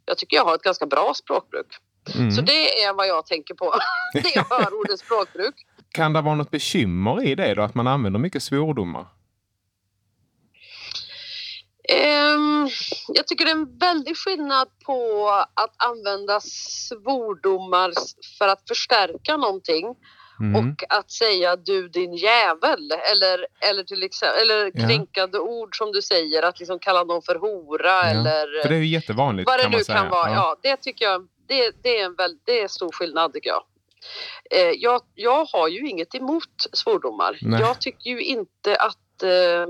jag 0.05 0.19
tycker 0.19 0.37
jag 0.37 0.45
har 0.45 0.55
ett 0.55 0.63
ganska 0.63 0.87
bra 0.87 1.13
språkbruk. 1.15 1.67
Mm. 2.15 2.31
Så 2.31 2.41
det 2.41 2.83
är 2.83 2.93
vad 2.93 3.09
jag 3.09 3.27
tänker 3.27 3.55
på 3.55 3.65
när 4.15 4.31
jag 4.35 4.45
hör 4.45 4.75
ordet 4.75 5.01
språkbruk. 5.01 5.55
Kan 5.93 6.13
det 6.13 6.21
vara 6.21 6.35
något 6.35 6.51
bekymmer 6.51 7.25
i 7.25 7.35
det 7.35 7.55
då? 7.55 7.63
Att 7.63 7.75
man 7.75 7.87
använder 7.87 8.21
mycket 8.21 8.43
svordomar? 8.43 9.07
Ehm, 11.92 12.68
jag 13.09 13.26
tycker 13.26 13.45
det 13.45 13.50
är 13.50 13.54
en 13.54 13.78
väldig 13.78 14.16
skillnad 14.16 14.68
på 14.87 15.28
att 15.54 15.75
använda 15.76 16.40
svordomar 16.40 17.92
för 18.38 18.49
att 18.49 18.68
förstärka 18.68 19.37
någonting 19.37 19.95
Mm. 20.40 20.57
och 20.57 20.85
att 20.88 21.11
säga 21.11 21.57
du 21.57 21.88
din 21.88 22.14
jävel 22.14 22.92
eller, 23.12 23.47
eller, 23.71 23.83
till 23.85 24.02
exempel, 24.02 24.40
eller 24.42 24.71
Ja. 24.75 24.88
kränkande 24.88 25.38
ord 25.38 25.76
som 25.78 25.92
du 25.92 26.02
säger 26.02 26.42
att 26.42 26.59
liksom 26.59 26.78
kalla 26.78 27.04
någon 27.04 27.23
för 27.23 27.35
hora 27.35 27.88
Ja, 27.88 28.04
eller 28.04 28.62
För 28.62 28.68
det 28.68 28.75
är 28.75 28.78
ju 28.78 28.87
jättevanligt 28.87 29.47
vad 29.50 29.61
det 29.61 29.68
nu 29.68 29.85
säga. 29.85 29.99
kan 29.99 30.11
vara. 30.11 30.30
Ja. 30.30 30.57
det 30.62 30.76
tycker 30.76 31.04
jag 31.04 31.28
det, 31.49 31.73
det, 31.83 32.00
är 32.00 32.04
en 32.04 32.14
väl, 32.14 32.38
det 32.45 32.61
är 32.61 32.68
stor 32.68 32.92
skillnad 32.92 33.33
tycker 33.33 33.50
jag. 33.50 33.62
Eh, 34.50 34.71
jag. 34.76 35.00
Jag 35.14 35.45
har 35.45 35.68
ju 35.68 35.88
inget 35.88 36.14
emot 36.14 36.66
svordomar. 36.73 37.38
Nej. 37.42 37.61
Jag 37.61 37.80
tycker 37.80 38.11
ju 38.11 38.23
inte 38.23 38.76
att 38.76 39.23
eh, 39.23 39.66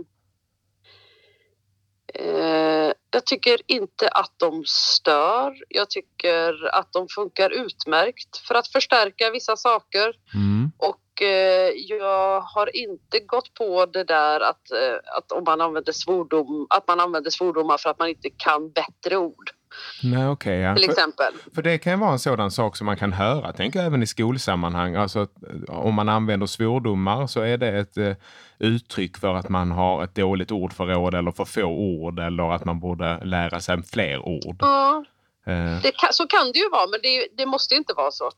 eh, 2.19 2.93
jag 3.11 3.27
tycker 3.27 3.61
inte 3.67 4.09
att 4.09 4.33
de 4.37 4.65
stör. 4.67 5.55
Jag 5.69 5.91
tycker 5.91 6.75
att 6.75 6.93
de 6.93 7.09
funkar 7.09 7.51
utmärkt 7.51 8.37
för 8.49 8.55
att 8.55 8.69
förstärka 8.69 9.31
vissa 9.31 9.57
saker. 9.57 10.15
Mm. 10.35 10.73
Och 10.79 11.23
eh, 11.23 11.73
jag 11.75 12.41
har 12.41 12.77
inte 12.77 13.21
gått 13.21 13.55
på 13.55 13.87
det 13.87 14.05
där 14.05 14.41
att, 14.41 14.71
eh, 14.71 15.17
att 15.17 15.33
om 15.33 15.45
man 15.45 15.61
använder 15.61 15.93
svordom, 15.93 16.67
att 16.71 16.89
man 16.89 17.01
använder 17.01 17.31
svordomar 17.31 17.79
för 17.79 17.91
att 17.91 17.99
man 17.99 18.09
inte 18.09 18.31
kan 18.31 18.71
bättre 18.73 19.17
ord. 19.17 19.51
Nej, 20.03 20.29
okej. 20.29 20.59
ja. 20.59 20.77
Till 20.77 20.85
För- 20.85 20.93
exempel. 20.93 21.35
För 21.55 21.63
det 21.63 21.79
kan 21.79 21.93
ju 21.93 21.99
vara 21.99 22.13
en 22.13 22.19
sådan 22.19 22.51
sak 22.51 22.77
som 22.77 22.87
man 22.87 22.97
kan 22.97 23.13
höra, 23.13 23.55
jag, 23.59 23.77
även 23.77 24.03
i 24.03 24.07
skolsammanhang. 24.07 24.95
Alltså 24.95 25.19
att, 25.19 25.43
eh, 25.69 25.79
om 25.79 25.95
man 25.95 26.09
använder 26.09 26.47
svordomar 26.47 27.27
så 27.27 27.41
är 27.41 27.59
det 27.59 27.69
ett 27.79 27.97
eh, 27.97 28.13
uttryck 28.59 29.19
för 29.19 29.35
att 29.35 29.49
man 29.49 29.71
har 29.71 30.05
ett 30.05 30.15
dåligt 30.15 30.51
ordförråd 30.51 31.15
eller 31.15 31.31
för 31.33 31.45
få 31.45 31.63
ord 31.65 32.19
eller 32.19 32.55
att 32.55 32.65
man 32.65 32.81
borde 32.81 33.25
lära 33.25 33.61
sig 33.61 33.83
fler 33.83 34.19
ord. 34.19 34.57
Ja, 34.61 35.05
Eh, 35.47 35.83
det 35.83 35.93
kan, 35.97 36.13
så 36.13 36.27
kan 36.27 36.53
det 36.53 36.59
ju 36.59 36.69
vara 36.71 36.87
men 36.87 37.01
det, 37.03 37.29
det 37.37 37.47
måste 37.47 37.75
inte 37.75 37.93
vara 37.97 38.11
så. 38.11 38.31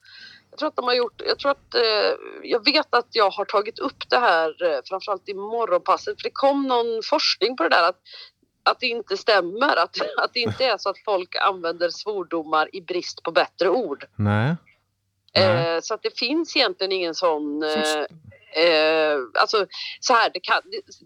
Jag 0.51 0.59
tror 0.59 0.69
att 0.69 0.77
de 0.77 0.85
har 0.85 0.95
gjort, 0.95 1.23
jag 1.27 1.39
tror 1.39 1.51
att, 1.51 1.75
eh, 1.75 2.13
jag 2.43 2.65
vet 2.65 2.95
att 2.95 3.09
jag 3.11 3.31
har 3.31 3.45
tagit 3.45 3.79
upp 3.79 4.11
det 4.11 4.19
här 4.19 4.49
eh, 4.49 4.79
framförallt 4.85 5.29
i 5.29 5.35
morgonpasset 5.35 6.21
för 6.21 6.23
det 6.23 6.31
kom 6.33 6.67
någon 6.69 7.01
forskning 7.11 7.57
på 7.57 7.63
det 7.63 7.69
där 7.69 7.89
att, 7.89 7.97
att 8.63 8.81
det 8.81 8.87
inte 8.87 9.17
stämmer, 9.17 9.77
att, 9.77 9.97
att 10.17 10.35
det 10.35 10.41
inte 10.41 10.65
är 10.65 10.79
så 10.79 10.89
att 10.89 10.99
folk 11.05 11.37
använder 11.37 11.91
svordomar 11.91 12.69
i 12.77 12.81
brist 12.81 13.23
på 13.23 13.33
bättre 13.33 13.69
ord. 13.69 14.05
nej. 14.17 14.57
Nej. 15.35 15.75
Eh, 15.77 15.81
så 15.83 15.95
att 15.95 16.03
det 16.03 16.19
finns 16.19 16.57
egentligen 16.57 16.93
ingen 16.93 17.15
sån... 17.15 17.63
Eh, 17.63 18.65
eh, 18.65 19.19
alltså 19.41 19.67
så 20.01 20.13
här, 20.13 20.31
det, 20.35 20.41
kan, 20.41 20.61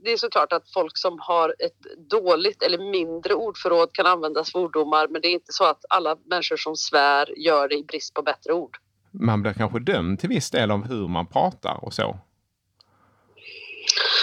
det, 0.05 0.13
är 0.13 0.17
såklart 0.17 0.53
att 0.53 0.71
folk 0.75 0.99
som 0.99 1.19
har 1.21 1.55
ett 1.59 2.11
dåligt 2.11 2.63
eller 2.63 2.79
mindre 2.79 3.35
ordförråd 3.35 3.93
kan 3.93 4.07
använda 4.07 4.45
svordomar 4.45 5.09
men 5.09 5.21
det 5.21 5.29
är 5.29 5.33
inte 5.33 5.53
så 5.53 5.65
att 5.65 5.85
alla 5.89 6.17
människor 6.31 6.57
som 6.57 6.77
svär 6.77 7.39
gör 7.39 7.69
det 7.69 7.75
i 7.75 7.85
brist 7.85 8.15
på 8.15 8.23
bättre 8.23 8.53
ord. 8.53 8.77
Man 9.11 9.43
blir 9.43 9.53
kanske 9.53 9.79
dömd 9.79 10.21
till 10.21 10.29
viss 10.29 10.51
del 10.51 10.71
av 10.71 10.87
hur 10.89 11.09
man 11.09 11.27
pratar 11.27 11.85
och 11.85 11.95
så. 11.95 12.19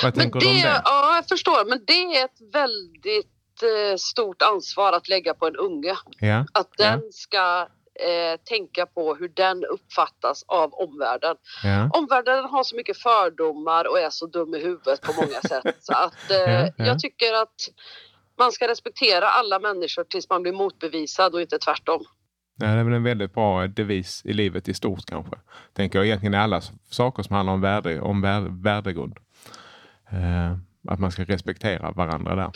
Vad 0.04 0.18
Men 0.18 0.22
tänker 0.32 0.40
du 0.40 0.48
om 0.48 0.54
det, 0.54 0.62
det? 0.62 0.82
ja, 0.86 1.16
jag 1.16 1.28
förstår, 1.28 1.66
men 1.70 1.84
det 1.88 1.94
är 2.18 2.26
ett 2.26 2.54
väldigt 2.54 3.64
eh, 3.64 3.96
stort 3.98 4.42
ansvar 4.42 4.94
att 4.94 5.08
lägga 5.10 5.34
på 5.34 5.48
en 5.48 5.56
unge. 5.56 5.96
Ja, 6.20 6.46
Att 6.54 6.70
Ja. 6.78 6.86
den 6.86 7.02
ska 7.12 7.68
eh, 8.10 8.40
tänka 8.50 8.86
på 8.86 9.16
hur 9.16 9.32
den 9.36 9.66
uppfattas 9.66 10.44
av 10.48 10.74
omvärlden. 10.74 11.36
ja. 11.64 11.90
Omvärlden 11.94 12.44
har 12.46 12.64
så 12.64 12.76
mycket 12.76 12.98
fördomar 12.98 13.88
och 13.92 14.00
är 14.00 14.10
så 14.10 14.26
dum 14.26 14.56
i 14.56 14.60
huvudet 14.60 15.02
på 15.02 15.14
många 15.14 15.42
sätt. 15.50 15.78
Så 15.80 15.94
att, 15.94 16.32
eh, 16.32 16.38
Ja, 16.38 16.70
ja. 16.78 16.86
Jag 16.86 17.00
tycker 17.00 17.34
att 17.34 17.56
man 18.40 18.52
ska 18.52 18.68
respektera 18.68 19.30
alla 19.30 19.60
människor 19.60 20.04
tills 20.04 20.30
man 20.30 20.42
blir 20.42 20.54
motbevisad 20.54 21.34
och 21.34 21.42
inte 21.42 21.58
tvärtom. 21.60 22.04
Ja, 22.60 22.68
det 22.68 22.80
är 22.80 22.84
väl 22.84 22.94
en 22.94 23.04
väldigt 23.04 23.34
bra 23.34 23.68
devis 23.68 24.22
i 24.26 24.34
livet 24.34 24.68
i 24.70 24.74
stort 24.74 25.06
kanske. 25.06 25.36
Tänker 25.74 26.00
jag 26.00 26.06
egentligen 26.06 26.34
i 26.34 26.38
alla 26.38 26.62
saker 26.90 27.24
som 27.24 27.36
handlar 27.36 27.54
om, 27.54 27.62
värde, 27.62 28.02
om 28.02 28.22
värde, 28.22 28.48
värdegrund. 28.64 29.18
Eh, 30.14 30.58
att 30.88 31.00
man 31.00 31.12
ska 31.12 31.24
respektera 31.24 31.92
varandra 31.92 32.36
där. 32.36 32.52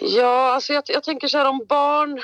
Ja, 0.00 0.54
alltså 0.54 0.72
jag, 0.72 0.84
jag 0.86 1.02
tänker 1.02 1.28
så 1.28 1.38
här 1.38 1.48
om 1.48 1.66
barn 1.68 2.20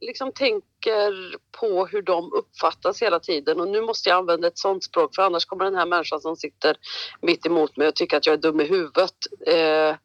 liksom 0.00 0.32
tänker 0.32 1.36
på 1.60 1.86
hur 1.86 2.02
de 2.02 2.32
uppfattas 2.32 3.02
hela 3.02 3.20
tiden 3.20 3.60
och 3.60 3.68
nu 3.68 3.80
måste 3.80 4.08
jag 4.08 4.18
använda 4.18 4.48
ett 4.48 4.58
sånt 4.58 4.84
språk 4.84 5.14
för 5.14 5.22
annars 5.22 5.44
kommer 5.44 5.64
den 5.64 5.74
här 5.74 5.86
människan 5.86 6.20
som 6.20 6.36
sitter 6.36 6.76
mitt 7.20 7.46
emot 7.46 7.76
mig 7.76 7.88
och 7.88 7.94
tycker 7.94 8.16
att 8.16 8.26
jag 8.26 8.32
är 8.32 8.38
dum 8.38 8.60
i 8.60 8.64
huvudet. 8.64 9.14
Eh, 9.46 9.96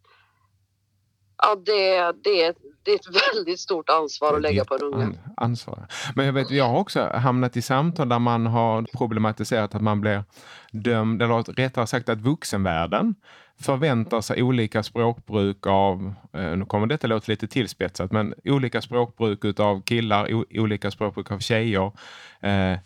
ja, 1.43 1.55
det, 1.65 1.97
det, 2.23 2.55
det 2.83 2.91
är 2.91 2.95
ett 2.95 3.33
väldigt 3.35 3.59
stort 3.59 3.89
ansvar 3.89 4.35
att 4.35 4.41
lägga 4.41 4.65
på 4.65 4.75
en 4.75 4.81
unge. 4.83 5.03
An- 5.05 5.17
ansvar. 5.37 5.87
Men 6.15 6.25
jag 6.25 6.33
vet, 6.33 6.51
jag 6.51 6.65
har 6.69 6.79
också 6.79 7.09
hamnat 7.13 7.57
i 7.57 7.61
samtal 7.61 8.09
där 8.09 8.19
man 8.19 8.45
har 8.47 8.85
problematiserat 8.97 9.75
att 9.75 9.81
man 9.81 10.01
blir 10.01 10.23
dömd, 10.71 11.21
eller 11.21 11.43
rättare 11.53 11.87
sagt 11.87 12.09
att 12.09 12.21
vuxenvärlden 12.21 13.15
förväntar 13.61 14.21
sig 14.21 14.43
olika 14.43 14.83
språkbruk 14.83 15.67
av, 15.67 16.13
eh, 16.33 16.55
nu 16.57 16.65
kommer 16.65 16.87
detta 16.87 17.07
låta 17.07 17.31
lite 17.31 17.47
tillspetsat, 17.47 18.11
men 18.11 18.33
olika 18.43 18.81
språkbruk 18.81 19.59
av 19.59 19.81
killar, 19.81 20.33
o- 20.33 20.45
olika 20.51 20.91
språkbruk 20.91 21.31
av 21.31 21.39
tjejer. 21.39 21.91
Eh, 22.41 22.77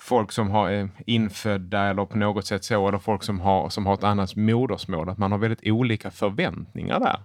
folk 0.00 0.32
som 0.32 0.50
har 0.50 0.70
eh, 0.70 0.86
infödda 1.06 1.80
eller 1.82 2.04
på 2.04 2.18
något 2.18 2.46
sätt 2.46 2.64
så, 2.64 2.88
eller 2.88 2.98
folk 2.98 3.22
som 3.22 3.40
har, 3.40 3.68
som 3.68 3.86
har 3.86 3.94
ett 3.94 4.04
annat 4.04 4.36
modersmål, 4.36 5.08
att 5.08 5.18
man 5.18 5.32
har 5.32 5.38
väldigt 5.38 5.66
olika 5.72 6.10
förväntningar 6.10 7.00
där. 7.00 7.16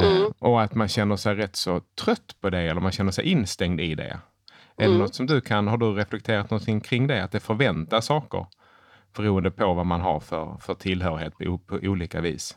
Eh, 0.00 0.16
Mm. 0.16 0.32
och 0.38 0.62
att 0.62 0.74
man 0.74 0.88
känner 0.88 1.16
sig 1.16 1.34
rätt 1.34 1.56
så 1.56 1.80
trött 2.04 2.36
på 2.40 2.50
det 2.50 2.58
eller 2.60 2.80
man 2.80 2.92
känner 2.92 3.12
sig 3.12 3.24
instängd 3.24 3.80
i 3.80 3.94
det. 3.94 4.02
Är 4.04 4.20
det 4.76 4.84
Mm. 4.84 4.98
något 4.98 5.14
som 5.14 5.26
du 5.26 5.40
kan, 5.40 5.68
har 5.68 5.76
du 5.76 5.92
reflekterat 5.94 6.50
någonting 6.50 6.80
kring 6.80 7.06
det? 7.06 7.24
Att 7.24 7.32
det 7.32 7.40
förväntas 7.40 8.06
saker 8.06 8.46
beroende 9.16 9.50
på 9.50 9.74
vad 9.74 9.86
man 9.86 10.00
har 10.00 10.20
för, 10.20 10.56
för 10.66 10.74
tillhörighet 10.74 11.38
på, 11.38 11.58
på 11.58 11.74
olika 11.82 12.20
vis? 12.20 12.56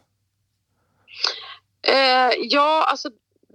Eh, 1.88 2.32
ja, 2.40 2.86
alltså 2.90 3.10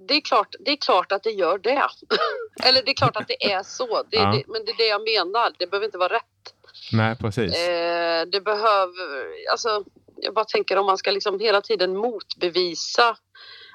det 0.09 0.15
är, 0.15 0.21
klart, 0.21 0.55
det 0.61 0.71
är 0.71 0.77
klart 0.77 1.13
att 1.13 1.23
det 1.23 1.31
gör 1.31 1.59
det. 1.59 1.83
Eller 2.65 2.83
det 2.83 2.91
är 2.91 2.95
klart 2.95 3.17
att 3.17 3.29
det 3.29 3.53
är 3.53 3.63
så. 3.63 4.03
Det, 4.11 4.17
Ja. 4.17 4.27
det, 4.33 4.43
men 4.47 4.65
det 4.65 4.71
är 4.73 4.77
det 4.77 4.87
jag 4.89 5.03
menar. 5.05 5.53
Det 5.59 5.67
behöver 5.71 5.87
inte 5.87 5.99
vara 5.99 6.13
rätt. 6.15 6.55
Nej, 6.93 7.17
precis. 7.17 7.55
Eh, 7.57 8.27
det 8.33 8.41
behöver, 8.41 9.51
alltså, 9.53 9.85
jag 10.17 10.35
bara 10.35 10.45
tänker 10.45 10.79
om 10.79 10.87
man 10.87 10.99
ska 10.99 11.11
liksom 11.11 11.41
hela 11.41 11.61
tiden 11.61 11.97
motbevisa 11.97 13.17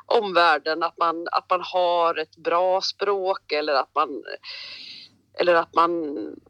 omvärlden 0.09 0.83
att 0.83 0.97
man, 0.97 1.27
att 1.31 1.49
man 1.49 1.61
har 1.61 2.15
ett 2.19 2.35
bra 2.37 2.81
språk 2.81 3.51
eller 3.51 3.73
att 3.73 3.95
man 3.95 4.23
eller 5.39 5.55
att 5.55 5.73
man 5.75 5.91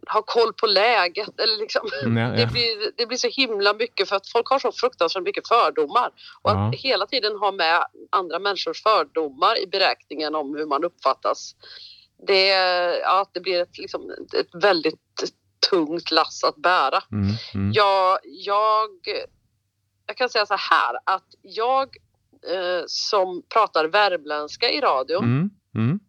har 0.08 0.22
koll 0.22 0.54
på 0.54 0.68
läget. 0.68 1.40
Eller 1.40 1.58
liksom, 1.58 1.90
Mm, 2.04 2.18
ja, 2.18 2.30
det, 2.36 2.42
ja. 2.42 2.48
blir, 2.48 2.92
det 2.98 3.06
blir 3.06 3.18
så 3.18 3.28
himla 3.28 3.74
mycket 3.74 4.10
för 4.10 4.16
att 4.16 4.28
folk 4.28 4.48
har 4.48 4.60
så 4.60 4.72
fruktansvärt 4.72 5.24
mycket 5.24 5.48
fördomar. 5.48 6.12
Och 6.42 6.52
Ja. 6.52 6.68
att 6.70 6.76
hela 6.76 7.06
tiden 7.06 7.36
ha 7.38 7.52
med 7.52 7.84
andra 8.10 8.40
människors 8.40 8.84
fördomar 8.84 9.60
i 9.60 9.68
beräkningen 9.68 10.36
om 10.36 10.56
hur 10.56 10.66
man 10.66 10.84
uppfattas. 10.84 11.56
Det, 12.28 12.48
ja, 13.00 13.26
det 13.34 13.40
blir 13.40 13.62
ett, 13.62 13.78
liksom, 13.78 14.12
ett 14.40 14.64
väldigt 14.64 15.34
tungt 15.70 16.12
lass 16.12 16.44
att 16.44 16.56
bära. 16.56 17.04
Mm, 17.12 17.36
mm. 17.54 17.72
Jag, 17.74 18.20
jag, 18.24 18.90
jag 20.06 20.18
kan 20.18 20.30
säga 20.30 20.46
så 20.46 20.56
här 20.56 21.00
att 21.04 21.28
jag 21.42 21.90
eh, 22.48 22.84
som 22.88 23.44
pratar 23.54 23.86
värmländska 23.86 24.70
i 24.70 24.82
radio 24.82 25.18
Mm, 25.18 25.50
mm. 25.76 26.00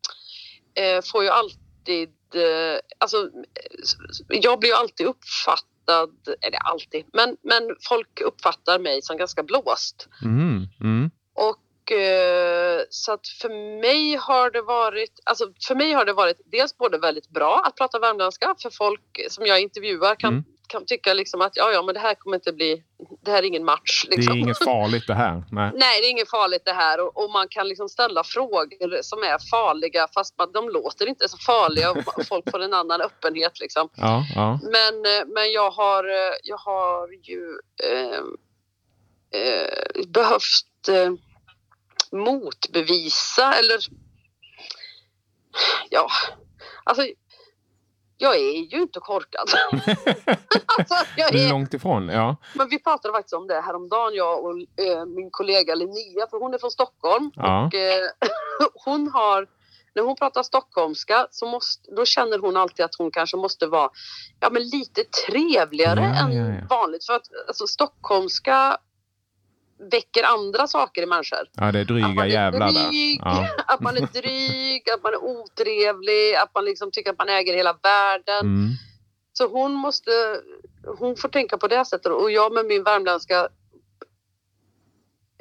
eh, 0.75 1.03
får 1.13 1.23
ju 1.23 1.29
alltid, 1.31 2.15
eh, 2.35 2.79
alltså 2.99 3.17
eh, 3.17 4.39
jag 4.41 4.59
blir 4.61 4.71
ju 4.71 4.77
alltid 4.77 5.07
uppfattad, 5.07 6.11
eller 6.41 6.59
alltid, 6.59 7.05
men, 7.13 7.37
men 7.43 7.77
folk 7.89 8.21
uppfattar 8.21 8.79
mig 8.79 9.03
som 9.03 9.17
ganska 9.17 9.43
blåst. 9.43 10.09
Mm, 10.23 10.67
mm. 10.81 11.11
Och 11.35 11.93
eh, 11.93 12.83
så 12.91 13.13
att 13.13 13.29
för 13.29 13.81
mig 13.81 14.17
har 14.17 14.51
det 14.51 14.63
varit, 14.63 15.21
alltså 15.25 15.53
för 15.69 15.75
mig 15.75 15.93
har 15.93 16.05
det 16.05 16.13
varit 16.13 16.41
dels 16.53 16.77
både 16.77 16.99
väldigt 16.99 17.29
bra 17.29 17.63
att 17.67 17.77
prata 17.77 17.99
värmländska 17.99 18.55
för 18.63 18.71
folk 18.71 19.21
som 19.29 19.47
jag 19.47 19.61
intervjuar 19.61 20.15
kan, 20.15 20.33
Mm. 20.33 20.45
Kan 20.71 20.87
tycka 20.87 21.15
liksom 21.15 21.41
att 21.41 21.57
ja, 21.57 21.73
ja, 21.73 21.83
men 21.83 21.95
det 21.95 22.01
här 22.01 22.15
kommer 22.15 22.37
inte 22.37 22.53
bli, 22.53 22.83
det 23.25 23.31
här 23.31 23.39
är 23.39 23.47
ingen 23.47 23.65
match. 23.65 24.05
Det 24.11 24.17
Liksom. 24.17 24.35
är 24.35 24.39
inget 24.39 24.59
farligt 24.65 25.07
det 25.07 25.15
här. 25.15 25.45
Nej. 25.51 25.71
Nej, 25.75 26.01
det 26.01 26.07
är 26.07 26.11
inget 26.11 26.31
farligt 26.31 26.63
det 26.65 26.73
här 26.73 27.01
och, 27.01 27.25
och 27.25 27.31
man 27.31 27.49
kan 27.49 27.69
liksom 27.69 27.89
ställa 27.89 28.25
frågor 28.25 29.03
som 29.03 29.23
är 29.23 29.51
farliga 29.51 30.09
fast 30.15 30.39
man, 30.39 30.53
de 30.53 30.69
låter 30.69 31.09
inte 31.09 31.29
så 31.29 31.37
farliga 31.39 31.91
och 31.91 32.27
folk 32.27 32.51
får 32.51 32.63
en 32.63 32.75
annan 32.75 33.01
öppenhet 33.01 33.61
liksom. 33.61 33.89
Ja, 33.97 34.25
ja. 34.35 34.59
Men, 34.63 34.95
eh, 34.95 35.27
men 35.35 35.53
jag, 35.53 35.71
har, 35.71 36.05
eh, 36.05 36.35
jag 36.43 36.57
har 36.57 37.09
ju 37.09 37.59
eh, 37.85 38.21
eh, 39.41 40.07
behövt 40.09 40.89
eh, 40.89 41.13
motbevisa 42.13 43.55
eller 43.55 43.79
ja, 45.91 46.07
alltså 46.85 47.03
jag 48.21 48.37
är 48.37 48.75
ju 48.75 48.83
inte 48.83 49.01
korkad. 49.01 49.49
alltså, 50.79 50.95
är, 51.17 51.51
Långt 51.51 51.75
ifrån, 51.75 52.09
ja. 52.09 52.37
men 52.55 52.69
vi 52.69 52.79
pratade 52.79 53.15
faktiskt 53.15 53.35
om 53.35 53.47
det 53.47 53.61
häromdagen, 53.61 54.15
jag 54.15 54.45
och 54.45 54.53
eh, 54.57 55.07
min 55.07 55.31
kollega 55.31 55.75
Linnea, 55.75 56.27
för 56.31 56.41
hon 56.41 56.55
är 56.55 56.59
från 56.59 56.71
Stockholm. 56.71 57.31
Ja. 57.35 57.67
Och, 57.67 57.75
eh, 57.75 58.09
hon 58.85 59.09
har, 59.09 59.47
när 59.95 60.03
hon 60.03 60.17
pratar 60.17 60.43
stockholmska 60.43 61.27
så 61.31 61.47
måste, 61.47 61.91
då 61.97 62.05
känner 62.05 62.39
hon 62.39 62.57
alltid 62.57 62.85
att 62.85 62.95
hon 62.99 63.11
kanske 63.11 63.37
måste 63.37 63.67
vara 63.67 63.91
ja, 64.41 64.51
men 64.51 64.63
lite 64.63 65.03
trevligare 65.27 66.01
Ja, 66.01 66.25
än 66.25 66.33
ja. 66.33 66.67
vanligt. 66.71 67.07
För 67.07 67.13
att 67.13 67.27
alltså, 67.49 67.67
stockholmska 67.67 68.79
väcker 69.91 70.25
andra 70.25 70.67
saker 70.67 71.03
i 71.03 71.07
människor. 71.07 71.39
Ja, 71.53 71.73
det 71.73 71.79
är 71.79 71.83
Att 71.83 71.89
dryga 71.89 72.09
man 72.09 72.19
är 72.25 72.29
jävlar 72.29 72.73
där. 72.73 72.89
dryg, 72.89 73.21
Ja. 73.25 73.49
att 73.67 73.81
man 73.81 73.97
är 73.97 74.01
dryg, 74.01 74.91
att 74.91 75.03
man 75.03 75.13
är 75.13 75.25
otrevlig, 75.25 76.35
att 76.35 76.55
man 76.55 76.65
liksom 76.65 76.91
tycker 76.91 77.11
att 77.11 77.19
man 77.19 77.29
äger 77.29 77.55
hela 77.55 77.73
världen. 77.83 78.41
Mm. 78.41 78.69
Så 79.33 79.49
hon 79.49 79.73
måste, 79.73 80.41
hon 80.99 81.17
får 81.17 81.29
tänka 81.29 81.59
på 81.59 81.69
det 81.69 81.85
sättet 81.85 82.13
och 82.13 82.31
jag 82.31 82.53
med 82.53 82.67
min 82.67 82.83
värmländska, 82.85 83.49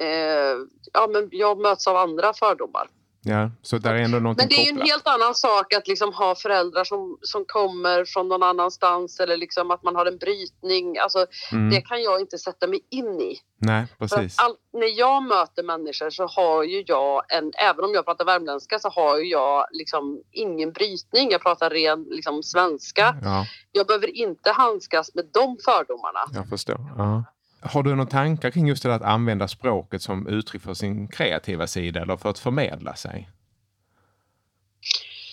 eh, 0.00 0.56
ja 0.92 1.06
men 1.12 1.28
jag 1.32 1.58
möts 1.60 1.86
av 1.86 1.96
andra 1.96 2.32
fördomar. 2.32 2.88
Ja, 3.22 3.50
så 3.62 3.78
där 3.78 3.94
är 3.94 3.98
ändå 3.98 4.18
någonting 4.18 4.42
Men 4.42 4.48
det 4.48 4.54
är 4.54 4.64
ju 4.64 4.68
en 4.70 4.76
kopplat. 4.76 4.88
helt 4.90 5.06
annan 5.06 5.34
sak 5.34 5.72
att 5.74 5.88
liksom 5.88 6.12
ha 6.14 6.34
föräldrar 6.34 6.84
som, 6.84 7.18
som 7.22 7.44
kommer 7.48 8.04
från 8.04 8.28
någon 8.28 8.42
annanstans 8.42 9.20
eller 9.20 9.36
liksom 9.36 9.70
att 9.70 9.82
man 9.82 9.96
har 9.96 10.06
en 10.06 10.18
brytning. 10.18 10.98
Alltså, 10.98 11.26
Mm. 11.52 11.70
Det 11.70 11.80
kan 11.80 12.02
jag 12.02 12.20
inte 12.20 12.38
sätta 12.38 12.66
mig 12.66 12.80
in 12.90 13.20
i. 13.20 13.36
Nej, 13.58 13.86
precis. 13.98 14.38
all, 14.38 14.54
när 14.72 14.98
jag 14.98 15.22
möter 15.22 15.62
människor 15.62 16.10
så 16.10 16.26
har 16.26 16.62
ju 16.64 16.84
jag 16.86 17.32
en, 17.32 17.52
även 17.70 17.84
om 17.84 17.94
jag 17.94 18.04
pratar 18.04 18.24
värmländska 18.24 18.78
så 18.78 18.88
har 18.88 19.18
ju 19.18 19.24
jag 19.30 19.66
liksom 19.72 20.22
ingen 20.32 20.72
brytning. 20.72 21.30
Jag 21.30 21.42
pratar 21.42 21.70
ren 21.70 22.02
liksom, 22.10 22.42
svenska. 22.42 23.16
Ja, 23.22 23.46
Jag 23.72 23.86
behöver 23.86 24.16
inte 24.16 24.50
handskas 24.52 25.14
med 25.14 25.24
de 25.32 25.56
fördomarna. 25.64 26.20
jag 26.34 26.48
förstår. 26.48 26.76
Ja. 26.98 27.24
Har 27.62 27.82
du 27.82 27.90
några 27.90 28.10
tankar 28.10 28.50
kring 28.50 28.68
just 28.68 28.82
det 28.82 28.88
där 28.88 28.96
att 28.96 29.02
använda 29.02 29.48
språket 29.48 30.02
som 30.02 30.26
uttryck 30.26 30.62
för 30.62 30.74
sin 30.74 31.08
kreativa 31.08 31.66
sida 31.66 32.02
eller 32.02 32.16
för 32.16 32.28
att 32.28 32.38
förmedla 32.38 32.94
sig? 32.94 33.30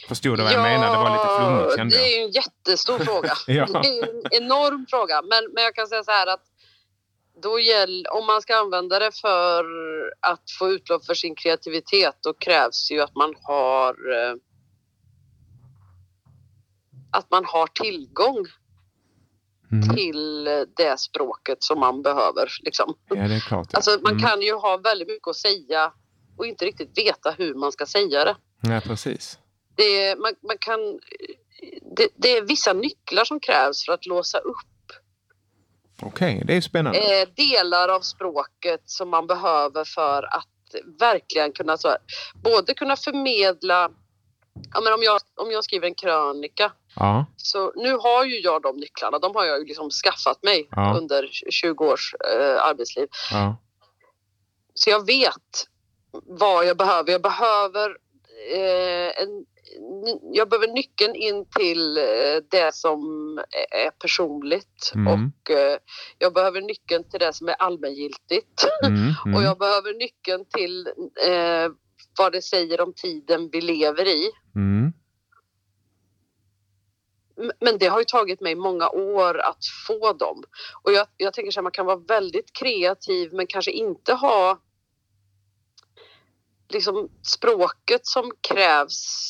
Förstod 0.07 0.38
du 0.38 0.43
vad 0.43 0.53
jag 0.53 0.63
menar? 0.63 0.91
Det 0.91 0.98
var 0.98 1.12
lite 1.12 1.38
flummigt 1.39 1.75
kände 1.75 1.96
det 1.96 2.01
jag. 2.01 2.13
är 2.13 2.17
ju 2.17 2.24
en 2.24 2.31
jättestor 2.31 3.00
fråga. 3.00 3.34
Ja. 3.48 3.65
Det 3.65 3.88
är 3.88 4.03
en 4.03 4.43
enorm 4.43 4.86
fråga. 4.89 5.22
Men, 5.22 5.53
men 5.53 5.63
jag 5.63 5.75
kan 5.75 5.88
säga 5.88 6.03
så 6.03 6.12
här 6.12 6.27
att 6.27 6.43
då 7.41 7.60
gäll, 7.60 8.05
om 8.12 8.27
man 8.27 8.41
ska 8.41 8.55
använda 8.55 9.00
det 9.00 9.12
för 9.22 9.65
att 10.19 10.51
få 10.60 10.69
utlopp 10.69 11.05
för 11.05 11.13
sin 11.13 11.36
kreativitet 11.36 12.15
då 12.22 12.34
krävs 12.34 12.91
ju 12.91 13.01
att 13.01 13.15
man 13.15 13.36
har 13.41 13.89
eh, 13.89 14.36
att 17.12 17.31
man 17.31 17.46
har 17.46 17.67
tillgång 17.67 18.46
Mm. 19.72 19.96
till 19.96 20.44
det 20.78 21.00
språket 21.00 21.64
som 21.64 21.80
man 21.80 22.02
behöver. 22.02 22.50
Liksom. 22.64 22.94
Ja, 23.10 23.16
det 23.16 23.36
är 23.36 23.40
klart. 23.40 23.68
Ja. 23.72 23.78
Alltså, 23.78 23.92
man 24.04 24.12
Mm. 24.12 24.24
kan 24.28 24.42
ju 24.42 24.54
ha 24.54 24.78
väldigt 24.78 25.08
mycket 25.08 25.28
att 25.28 25.36
säga 25.36 25.94
och 26.38 26.46
inte 26.46 26.66
riktigt 26.66 26.98
veta 26.98 27.32
hur 27.32 27.54
man 27.54 27.72
ska 27.72 27.86
säga 27.86 28.26
det. 28.26 28.36
Ja, 28.62 28.82
precis. 28.84 29.40
det, 29.76 30.16
man, 30.20 30.34
man 30.48 30.58
kan, 30.58 30.80
det, 31.96 32.08
det 32.16 32.38
är 32.38 32.42
vissa 32.42 32.74
nycklar 32.74 33.24
som 33.26 33.40
krävs 33.40 33.86
för 33.86 33.94
att 33.94 34.06
låsa 34.06 34.38
upp 34.38 34.58
Okej, 36.02 36.44
det 36.46 36.54
är 36.58 36.62
spännande. 36.62 37.22
eh, 37.22 37.28
delar 37.36 37.90
av 37.90 38.02
språket 38.02 38.82
som 38.86 39.10
man 39.10 39.28
behöver 39.28 39.84
för 39.86 40.24
att 40.36 40.48
verkligen 41.00 41.52
kunna 41.52 41.78
så, 41.78 41.96
både 42.44 42.74
kunna 42.74 42.96
förmedla 42.96 43.90
Ja, 44.74 44.82
men 44.82 44.94
om, 44.94 45.04
jag, 45.04 45.20
om 45.36 45.52
jag 45.52 45.64
skriver 45.64 45.88
en 45.88 45.96
krönika 45.96 46.72
Ja, 47.00 47.25
så 47.38 47.72
nu 47.75 47.94
har 47.98 48.25
ju 48.25 48.39
jag 48.39 48.62
de 48.62 48.77
nycklarna. 48.77 49.20
De 49.20 49.36
har 49.36 49.46
jag 49.46 49.68
liksom 49.68 49.89
skaffat 49.89 50.44
mig 50.44 50.68
Ja. 50.72 50.96
under 51.01 51.27
20 51.51 51.86
års 51.86 52.16
eh, 52.34 52.63
arbetsliv. 52.66 53.08
ja, 53.32 53.58
Så 54.74 54.89
jag 54.89 55.06
vet 55.06 55.68
vad 56.27 56.66
jag 56.66 56.77
behöver. 56.77 57.12
Jag 57.12 57.22
behöver, 57.22 57.89
eh, 58.54 59.22
en, 59.24 59.46
jag 60.34 60.50
behöver 60.50 60.68
nyckeln 60.68 61.16
in 61.16 61.46
till 61.60 61.98
eh, 61.98 62.04
det 62.51 62.75
som 62.75 63.00
är 63.72 63.89
personligt 63.89 64.92
Mm. 64.96 65.08
och 65.08 65.51
eh, 65.51 65.77
jag 66.18 66.34
behöver 66.34 66.62
nyckeln 66.62 67.04
till 67.10 67.20
det 67.20 67.34
som 67.34 67.48
är 67.50 67.54
allmängiltigt. 67.54 68.63
mm, 68.86 69.13
Och 69.22 69.27
mm, 69.27 69.44
jag 69.44 69.58
behöver 69.58 69.94
nyckeln 69.94 70.46
till 70.46 70.88
eh, 71.27 71.72
vad 72.20 72.32
det 72.32 72.42
säger 72.42 72.82
om 72.82 72.94
tiden 72.94 73.50
vi 73.51 73.62
lever 73.62 74.08
i. 74.08 74.32
mm. 77.38 77.51
Men 77.60 77.77
det 77.77 77.88
har 77.88 78.00
ju 78.00 78.06
tagit 78.06 78.41
mig 78.41 78.56
många 78.56 78.89
år 78.89 79.39
att 79.39 79.60
få 79.88 80.13
dem. 80.13 80.44
Och 80.84 80.91
jag, 80.91 81.08
jag 81.17 81.34
tänker 81.34 81.51
så 81.51 81.60
här, 81.60 81.63
man 81.63 81.72
kan 81.72 81.86
vara 81.86 81.98
väldigt 82.08 82.53
kreativ 82.53 83.34
men 83.34 83.48
kanske 83.48 83.72
inte 83.72 84.13
ha 84.13 84.58
liksom 86.70 87.10
språket 87.24 88.06
som 88.08 88.32
krävs 88.50 89.24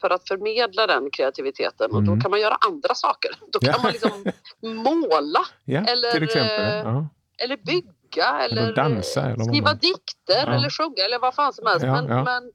för 0.00 0.10
att 0.10 0.28
förmedla 0.28 0.86
den 0.86 1.10
kreativiteten. 1.10 1.90
Och 1.90 1.98
Mm. 1.98 2.14
då 2.16 2.22
kan 2.22 2.30
man 2.30 2.40
göra 2.40 2.54
andra 2.66 2.94
saker. 2.94 3.30
Då 3.52 3.58
kan 3.58 3.82
man 3.82 3.92
liksom 3.92 4.24
måla 4.62 5.40
Ja, 5.64 5.80
Eller, 5.80 6.36
eh, 6.36 6.82
Ja. 6.84 7.08
eller 7.38 7.56
bygga 7.56 8.40
eller, 8.42 8.74
dansa, 8.74 9.20
eller 9.22 9.44
skriva 9.44 9.74
dikter 9.74 10.46
Ja. 10.46 10.54
eller 10.54 10.70
sjunga 10.70 11.04
eller 11.04 11.18
vad 11.18 11.34
fan 11.34 11.52
som 11.52 11.66
helst. 11.66 11.84
Ja, 11.84 12.02
men, 12.02 12.24
men, 12.24 12.52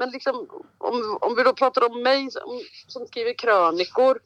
men 0.00 0.10
liksom, 0.10 0.48
om, 0.78 1.18
om 1.20 1.34
vi 1.36 1.42
då 1.42 1.52
pratar 1.52 1.90
om 1.90 2.02
mig 2.02 2.30
som, 2.30 2.60
som 2.86 3.06
skriver 3.06 3.34
krönikor. 3.34 4.20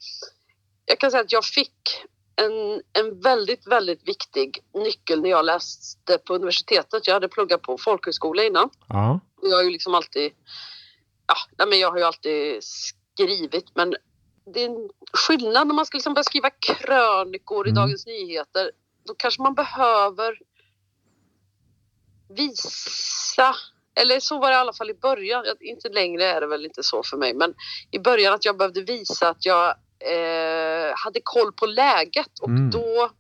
Jag 0.87 0.99
kan 1.01 1.11
säga 1.11 1.21
att 1.23 1.33
jag 1.33 1.45
fick 1.45 2.05
en, 2.37 2.83
en 2.93 3.21
väldigt, 3.21 3.67
väldigt 3.67 4.09
viktig 4.09 4.59
nyckel 4.75 5.23
när 5.23 5.31
jag 5.31 5.45
läste 5.45 6.19
på 6.19 6.35
universitetet. 6.35 7.07
Jag 7.07 7.15
hade 7.15 7.29
pluggat 7.29 7.63
på 7.63 7.79
folkhögskola 7.79 8.45
innan. 8.45 8.71
Ja. 8.89 9.21
Jag 9.43 9.57
har 9.57 9.63
ju 9.63 9.71
liksom 9.71 9.95
alltid, 9.95 10.33
ja, 11.57 11.67
men 11.67 11.79
jag 11.79 11.91
har 11.91 11.99
ju 11.99 12.05
alltid 12.05 12.59
skrivit 12.63 13.75
men 13.75 13.95
det 14.55 14.61
är 14.61 14.69
en 14.69 14.91
skillnad 15.13 15.67
när 15.67 15.75
man 15.75 15.87
ska 15.87 15.97
liksom 15.97 16.15
börja 16.15 16.25
skriva 16.25 16.51
krönikor 16.51 17.67
i 17.67 17.71
Mm. 17.71 17.83
Dagens 17.83 18.07
Nyheter. 18.07 18.71
Då 19.07 19.15
kanske 19.15 19.43
man 19.43 19.55
behöver 19.55 20.39
visa, 22.29 23.55
eller 24.00 24.20
så 24.20 24.38
var 24.38 24.48
det 24.50 24.54
i 24.54 24.59
alla 24.59 24.72
fall 24.72 24.90
i 24.90 24.94
början, 24.94 25.44
inte 25.61 25.88
längre 25.88 26.24
är 26.24 26.40
det 26.40 26.46
väl 26.46 26.64
inte 26.64 26.83
så 26.83 27.02
för 27.02 27.16
mig, 27.16 27.35
men 27.35 27.54
i 27.90 27.98
början 27.98 28.35
att 28.35 28.44
jag 28.44 28.57
behövde 28.59 28.83
visa 28.83 29.28
att 29.28 29.46
jag 29.46 29.68
eh, 30.12 30.92
hade 30.96 31.20
koll 31.22 31.52
på 31.52 31.66
läget 31.66 32.38
och 32.42 32.48
Mm. 32.48 32.70
då 32.70 33.11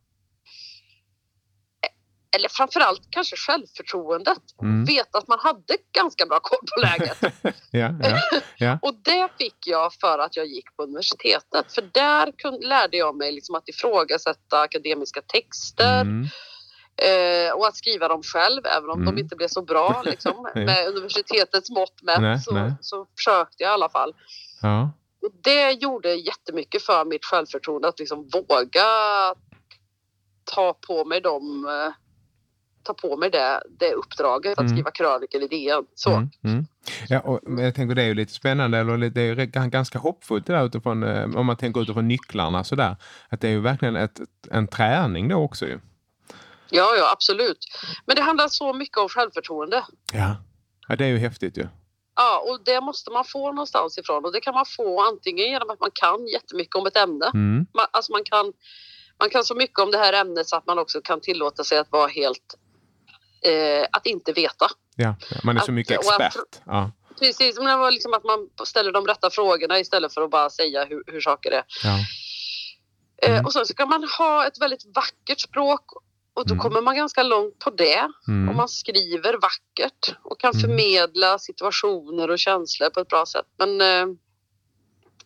eller 2.36 2.48
framförallt 2.48 3.02
kanske 3.10 3.36
självförtroendet. 3.36 4.38
Mm. 4.62 4.84
Veta 4.84 5.18
att 5.18 5.28
man 5.28 5.38
hade 5.38 5.76
ganska 5.92 6.26
bra 6.26 6.40
koll 6.40 6.58
på 6.58 6.80
läget. 6.80 7.18
ja, 7.70 7.94
ja, 8.02 8.20
ja. 8.58 8.78
Och 8.82 8.94
det 8.94 9.28
fick 9.38 9.66
jag 9.66 9.94
för 9.94 10.18
att 10.18 10.36
jag 10.36 10.46
gick 10.46 10.76
på 10.76 10.82
universitetet. 10.82 11.72
För 11.72 11.82
där 11.82 12.32
kunde, 12.38 12.66
lärde 12.66 12.96
jag 12.96 13.16
mig 13.16 13.32
liksom 13.32 13.54
att 13.54 13.68
ifrågasätta 13.68 14.60
akademiska 14.60 15.22
texter 15.22 16.00
Mm. 16.00 16.28
Eh, 16.96 17.52
och 17.56 17.66
att 17.66 17.76
skriva 17.76 18.08
dem 18.08 18.22
själv, 18.22 18.62
även 18.76 18.90
om 18.90 19.02
Mm. 19.02 19.14
de 19.14 19.20
inte 19.20 19.36
blev 19.36 19.48
så 19.48 19.62
bra 19.62 20.02
liksom, 20.04 20.48
med 20.54 20.88
universitetets 20.88 21.70
mått 21.70 22.02
mätt. 22.02 22.20
Nej, 22.20 22.40
så, 22.40 22.54
nej. 22.54 22.72
så 22.80 23.06
försökte 23.18 23.62
jag 23.62 23.70
i 23.70 23.74
alla 23.74 23.88
fall. 23.88 24.14
ja. 24.62 24.90
Och 25.22 25.30
det 25.44 25.70
gjorde 25.72 26.14
jättemycket 26.14 26.82
för 26.82 27.04
mitt 27.04 27.24
självförtroende 27.24 27.88
att 27.88 27.98
liksom 27.98 28.28
våga 28.32 28.84
ta 30.44 30.74
på 30.86 31.04
mig 31.04 31.20
de 31.20 31.66
eh, 31.66 31.92
ta 32.82 32.94
på 32.94 33.16
mig 33.16 33.30
det, 33.30 33.62
det 33.78 33.92
uppdraget 33.92 34.52
att 34.52 34.58
Mm. 34.58 34.72
skriva 34.72 34.90
krönikor 34.90 35.42
i 35.42 35.48
DN. 35.48 35.86
Så. 35.94 36.10
Mm, 36.10 36.30
mm. 36.44 36.66
Ja, 37.08 37.20
och 37.20 37.40
jag 37.60 37.74
tänker 37.74 37.94
det 37.94 38.02
är 38.02 38.06
ju 38.06 38.14
lite 38.14 38.32
spännande, 38.32 38.78
eller 38.78 39.10
det 39.10 39.20
är 39.20 39.34
ju 39.36 39.46
ganska 39.46 39.98
hoppfullt 39.98 40.46
det 40.46 40.52
där 40.52 40.64
utifrån, 40.66 41.02
eh, 41.02 41.36
om 41.36 41.46
man 41.46 41.56
tänker 41.56 41.80
utifrån 41.80 42.08
nycklarna 42.08 42.64
sådär. 42.64 42.96
Att 43.28 43.40
det 43.40 43.48
är 43.48 43.52
ju 43.52 43.60
verkligen 43.60 43.96
ett, 43.96 44.20
en 44.50 44.66
träning 44.68 45.28
då 45.28 45.36
också 45.36 45.66
ju. 45.66 45.80
Ja, 46.76 46.94
ja, 46.96 47.10
absolut. 47.12 47.58
Men 48.06 48.16
det 48.16 48.22
handlar 48.22 48.48
så 48.48 48.72
mycket 48.72 48.98
om 48.98 49.08
självförtroende. 49.08 49.84
Ja. 50.12 50.36
ja, 50.88 50.96
det 50.96 51.04
är 51.04 51.08
ju 51.08 51.18
häftigt 51.18 51.56
ju. 51.58 51.66
Ja, 52.16 52.44
och 52.48 52.64
det 52.64 52.80
måste 52.80 53.10
man 53.10 53.24
få 53.24 53.52
någonstans 53.52 53.98
ifrån 53.98 54.24
och 54.24 54.32
det 54.32 54.40
kan 54.40 54.54
man 54.54 54.64
få 54.76 55.02
antingen 55.02 55.46
genom 55.50 55.70
att 55.70 55.80
man 55.80 55.90
kan 55.94 56.26
jättemycket 56.26 56.74
om 56.74 56.86
ett 56.86 56.96
ämne. 56.96 57.26
Mm. 57.34 57.66
Man, 57.74 57.86
alltså 57.90 58.12
man 58.12 58.24
kan, 58.24 58.52
man 59.20 59.30
kan 59.30 59.44
så 59.44 59.54
mycket 59.54 59.78
om 59.78 59.90
det 59.90 59.98
här 59.98 60.12
ämnet 60.12 60.48
så 60.48 60.56
att 60.56 60.66
man 60.66 60.78
också 60.78 61.00
kan 61.00 61.20
tillåta 61.20 61.64
sig 61.64 61.78
att 61.78 61.92
vara 61.92 62.06
helt, 62.08 62.54
eh, 63.46 63.86
att 63.92 64.06
inte 64.06 64.32
veta. 64.32 64.66
Ja, 64.96 65.14
man 65.44 65.56
är 65.56 65.60
så 65.60 65.64
Att- 65.64 65.74
mycket 65.74 65.98
och 65.98 66.12
att- 66.14 66.20
expert. 66.20 66.60
Ja, 66.66 66.90
Precis, 67.18 67.56
men 67.56 67.66
det 67.66 67.76
var 67.76 67.90
liksom 67.90 68.14
att 68.14 68.24
man 68.24 68.48
ställer 68.66 68.92
de 68.92 69.06
rätta 69.06 69.30
frågorna 69.30 69.78
istället 69.78 70.14
för 70.14 70.22
att 70.22 70.30
bara 70.30 70.50
säga 70.50 70.84
hur, 70.84 71.02
hur 71.06 71.20
saker 71.20 71.50
är. 71.50 71.62
ja. 71.84 71.98
Eh, 73.22 73.30
Mm. 73.32 73.44
och 73.46 73.52
sen 73.52 73.66
så 73.66 73.74
kan 73.74 73.88
man 73.88 74.08
ha 74.18 74.46
ett 74.46 74.60
väldigt 74.60 74.84
vackert 74.94 75.40
språk 75.40 75.80
och 76.34 76.46
då 76.46 76.54
Mm. 76.54 76.62
kommer 76.62 76.80
man 76.80 76.96
ganska 76.96 77.22
långt 77.22 77.58
på 77.58 77.70
det. 77.70 78.08
Mm. 78.28 78.48
Om 78.48 78.56
man 78.56 78.68
skriver 78.68 79.32
vackert 79.42 80.16
och 80.22 80.40
kan 80.40 80.50
Mm. 80.54 80.60
förmedla 80.60 81.38
situationer 81.38 82.30
och 82.30 82.38
känslor 82.38 82.90
på 82.90 83.00
ett 83.00 83.08
bra 83.08 83.26
sätt. 83.26 83.46
Men 83.58 83.80
eh, 83.80 84.14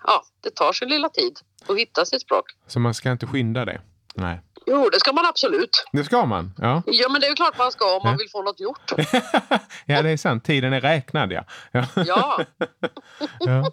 ja, 0.06 0.22
det 0.40 0.50
tar 0.54 0.72
sin 0.72 0.88
lilla 0.88 1.08
tid 1.08 1.38
att 1.68 1.76
hitta 1.78 2.04
sitt 2.04 2.22
språk. 2.22 2.44
Så 2.66 2.80
man 2.80 2.94
ska 2.94 3.10
inte 3.12 3.26
skynda 3.26 3.64
det. 3.64 3.80
Nej. 4.14 4.40
Jo, 4.68 4.88
det 4.92 5.00
ska 5.00 5.12
man 5.12 5.26
absolut. 5.26 5.84
Det 5.92 6.04
ska 6.04 6.26
man. 6.26 6.54
Ja, 6.58 6.82
Ja, 6.86 7.08
men 7.08 7.20
det 7.20 7.26
är 7.26 7.28
ju 7.28 7.34
klart 7.34 7.58
man 7.58 7.72
ska 7.72 7.96
om 7.96 8.00
man 8.04 8.12
Ja. 8.12 8.18
vill 8.18 8.28
få 8.30 8.42
något 8.42 8.60
gjort. 8.60 8.92
ja 9.86 10.02
det 10.02 10.10
är 10.10 10.16
sant. 10.16 10.44
Tiden 10.44 10.72
är 10.72 10.80
räknad 10.80 11.32
ja. 11.32 11.44
ja. 11.72 11.84
Ja, 12.06 12.40
ja. 13.40 13.70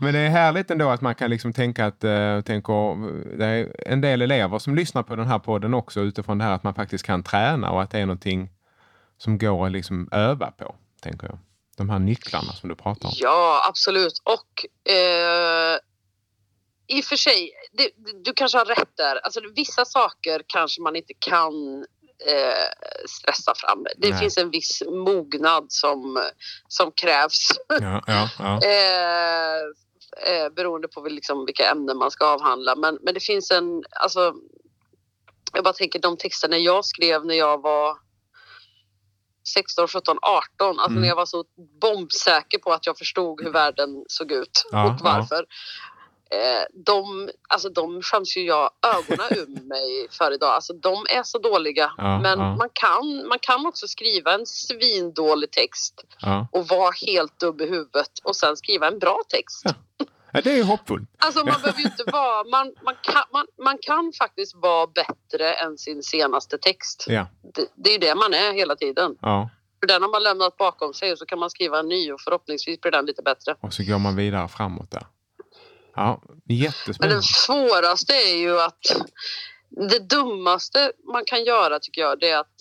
Men 0.00 0.14
det 0.14 0.18
är 0.20 0.28
härligt 0.28 0.70
ändå 0.70 0.88
att 0.90 1.00
man 1.00 1.14
kan 1.14 1.30
liksom 1.30 1.52
tänka 1.52 1.86
att, 1.86 2.04
uh, 2.04 2.40
tänker, 2.40 2.96
det 3.38 3.44
är 3.44 3.72
en 3.86 4.00
del 4.00 4.22
elever 4.22 4.58
som 4.58 4.74
lyssnar 4.74 5.02
på 5.02 5.16
den 5.16 5.26
här 5.26 5.38
podden 5.38 5.74
också 5.74 6.00
utifrån 6.00 6.38
det 6.38 6.44
här 6.44 6.52
att 6.52 6.62
man 6.62 6.74
faktiskt 6.74 7.04
kan 7.06 7.22
träna 7.22 7.70
och 7.70 7.82
att 7.82 7.90
det 7.90 7.98
är 7.98 8.06
någonting 8.06 8.50
som 9.18 9.38
går 9.38 9.66
att 9.66 9.72
liksom 9.72 10.08
öva 10.12 10.50
på, 10.50 10.74
tänker 11.02 11.26
jag. 11.26 11.38
De 11.76 11.90
här 11.90 11.98
nycklarna 11.98 12.52
som 12.52 12.68
du 12.68 12.74
pratar 12.74 13.08
om. 13.08 13.14
ja 13.16 13.64
absolut. 13.68 14.22
Och 14.24 14.92
eh, 14.92 15.78
i 16.88 17.00
och 17.00 17.04
för 17.04 17.16
sig, 17.16 17.52
det, 17.72 17.90
du 18.24 18.32
kanske 18.32 18.58
har 18.58 18.64
rätt 18.64 18.96
där. 18.96 19.16
Alltså, 19.16 19.40
vissa 19.56 19.84
saker 19.84 20.42
kanske 20.46 20.82
man 20.82 20.96
inte 20.96 21.14
kan 21.18 21.84
eh, 22.26 22.68
stressa 23.08 23.54
fram 23.56 23.84
det. 23.96 24.10
Nej. 24.10 24.18
finns 24.18 24.38
en 24.38 24.50
viss 24.50 24.82
mognad 24.86 25.66
som, 25.68 26.26
som 26.68 26.92
krävs. 26.92 27.48
Ja, 27.68 28.02
ja, 28.06 28.28
ja. 28.38 28.60
eh, 28.64 29.60
eh, 30.26 30.48
beroende 30.50 30.88
på 30.88 31.00
liksom 31.00 31.46
vilka 31.46 31.70
ämnen 31.70 31.96
man 31.96 32.10
ska 32.10 32.26
avhandla. 32.26 32.76
Men, 32.76 32.98
men 33.02 33.14
det 33.14 33.20
finns 33.20 33.50
en, 33.50 33.82
alltså, 33.90 34.34
jag 35.52 35.64
bara 35.64 35.74
tänker 35.74 35.98
de 35.98 36.16
texterna 36.16 36.58
jag 36.58 36.84
skrev 36.84 37.26
när 37.26 37.34
jag 37.34 37.62
var 37.62 37.96
16, 39.54 39.88
17, 39.88 40.18
18, 40.22 40.68
alltså 40.68 40.90
Mm. 40.90 41.00
när 41.00 41.08
jag 41.08 41.16
var 41.16 41.26
så 41.26 41.44
bombsäker 41.80 42.58
på 42.58 42.72
att 42.72 42.86
jag 42.86 42.98
förstod 42.98 43.42
hur 43.44 43.50
världen 43.50 44.04
såg 44.08 44.32
ut 44.32 44.66
Ja, 44.70 44.86
och 44.86 45.00
varför. 45.00 45.46
Eh, 46.30 46.64
de, 46.84 47.30
alltså 47.48 47.68
de 47.68 48.02
skäms 48.02 48.36
ju 48.36 48.42
jag 48.42 48.70
ögonen 48.96 49.26
ur 49.38 49.68
mig 49.68 50.06
för 50.10 50.34
idag. 50.34 50.50
Alltså 50.54 50.72
de 50.72 51.06
är 51.10 51.22
så 51.22 51.38
dåliga. 51.38 51.92
Ja, 51.96 52.18
Men 52.18 52.38
ja. 52.38 52.56
Man, 52.56 52.68
kan, 52.72 53.28
man 53.28 53.38
kan 53.38 53.66
också 53.66 53.88
skriva 53.88 54.32
en 54.34 54.46
svindålig 54.46 55.50
text 55.50 56.04
ja. 56.20 56.48
och 56.52 56.68
vara 56.68 56.90
helt 57.06 57.40
dum 57.40 57.60
i 57.60 57.66
huvudet 57.66 58.10
och 58.24 58.36
sen 58.36 58.56
skriva 58.56 58.88
en 58.88 58.98
bra 58.98 59.20
text. 59.28 59.62
Ja. 60.32 60.40
det 60.40 60.58
är 60.58 60.64
hoppfullt. 60.64 61.08
Alltså 61.18 61.44
man 61.44 61.60
behöver 61.62 61.80
inte 61.80 62.04
vara, 62.12 62.44
man, 62.44 62.74
man, 62.84 62.94
kan, 63.02 63.22
man, 63.32 63.46
man 63.64 63.78
kan 63.82 64.12
faktiskt 64.18 64.54
vara 64.56 64.86
bättre 64.86 65.54
än 65.54 65.78
sin 65.78 66.02
senaste 66.02 66.58
text. 66.58 67.04
Ja, 67.08 67.26
Det, 67.54 67.66
det 67.74 67.94
är 67.94 67.98
det 67.98 68.14
man 68.14 68.34
är 68.34 68.52
hela 68.52 68.76
tiden. 68.76 69.16
ja. 69.20 69.50
För 69.80 69.86
den 69.86 70.02
har 70.02 70.08
man 70.08 70.22
lämnat 70.22 70.56
bakom 70.56 70.94
sig 70.94 71.12
och 71.12 71.18
så 71.18 71.26
kan 71.26 71.38
man 71.38 71.50
skriva 71.50 71.78
en 71.78 71.88
ny 71.88 72.12
och 72.12 72.20
förhoppningsvis 72.20 72.80
blir 72.80 72.92
den 72.92 73.06
lite 73.06 73.22
bättre. 73.22 73.54
Och 73.60 73.74
så 73.74 73.82
går 73.84 73.98
man 73.98 74.16
vidare 74.16 74.48
framåt 74.48 74.90
där. 74.90 75.06
Ja, 75.98 76.20
Men 76.26 76.40
det 76.44 76.54
jättespännande. 76.54 77.22
svåraste 77.22 78.12
är 78.12 78.36
ju 78.36 78.60
att 78.60 78.80
det 79.90 79.98
dummaste 79.98 80.92
man 81.12 81.24
kan 81.26 81.44
göra 81.44 81.78
tycker 81.78 82.00
jag 82.00 82.20
det 82.20 82.28
är 82.30 82.38
att 82.38 82.54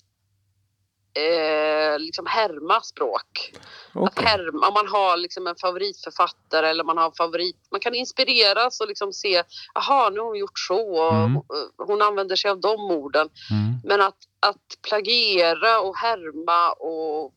eh, 1.18 2.00
liksom 2.00 2.26
härma 2.26 2.82
språk. 2.82 3.54
Att 3.94 4.02
Okej. 4.02 4.26
härma, 4.26 4.68
om 4.68 4.74
man 4.74 4.88
har 4.88 5.18
liksom 5.18 5.48
en 5.48 5.56
favoritförfattare 5.56 6.70
eller 6.70 6.84
man 6.84 6.98
har 6.98 7.06
en 7.06 7.12
favorit, 7.18 7.58
man 7.72 7.80
kan 7.80 7.96
inspireras 7.96 8.80
och 8.82 8.88
liksom 8.88 9.14
se, 9.14 9.44
jaha 9.74 10.10
nu 10.10 10.20
har 10.20 10.28
hon 10.28 10.38
gjort 10.38 10.60
så 10.60 10.98
och 11.00 11.14
Mm. 11.14 11.42
hon 11.88 12.02
använder 12.02 12.36
sig 12.36 12.52
av 12.52 12.60
de 12.62 12.80
orden. 12.92 13.30
Mm. 13.52 13.74
Men 13.84 14.02
att, 14.02 14.18
att 14.40 14.82
plagiera 14.90 15.80
och 15.80 15.98
härma 15.98 16.72
och, 16.72 17.34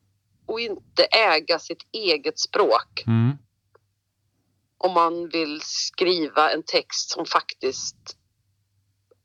och 0.46 0.60
inte 0.60 1.04
äga 1.04 1.58
sitt 1.58 1.82
eget 1.92 2.38
språk 2.38 3.02
Mm. 3.06 3.38
Om 4.80 4.92
man 4.92 5.28
vill 5.28 5.60
skriva 5.62 6.50
en 6.50 6.62
text 6.62 7.10
som 7.10 7.26
faktiskt 7.26 7.96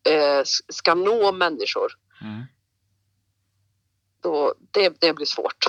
eh, 0.09 0.41
ska 0.69 0.95
nå 0.95 1.31
människor. 1.31 1.91
Mm. 2.21 2.43
Då, 4.23 4.53
det, 4.71 5.01
det 5.01 5.13
blir 5.13 5.25
svårt. 5.25 5.65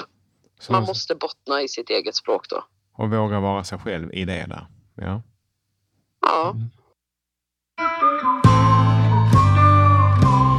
Så 0.61 0.73
Man 0.73 0.83
måste 0.83 1.15
bottna 1.15 1.63
i 1.63 1.69
sitt 1.69 1.91
eget 1.91 2.17
språk 2.17 2.49
då. 2.49 2.65
Och 2.93 3.11
våga 3.11 3.41
vara 3.41 3.65
sig 3.65 3.79
själv 3.79 4.13
i 4.13 4.25
det 4.25 4.47
där. 4.49 4.67
Ja. 4.95 5.23
Ja. 6.21 6.55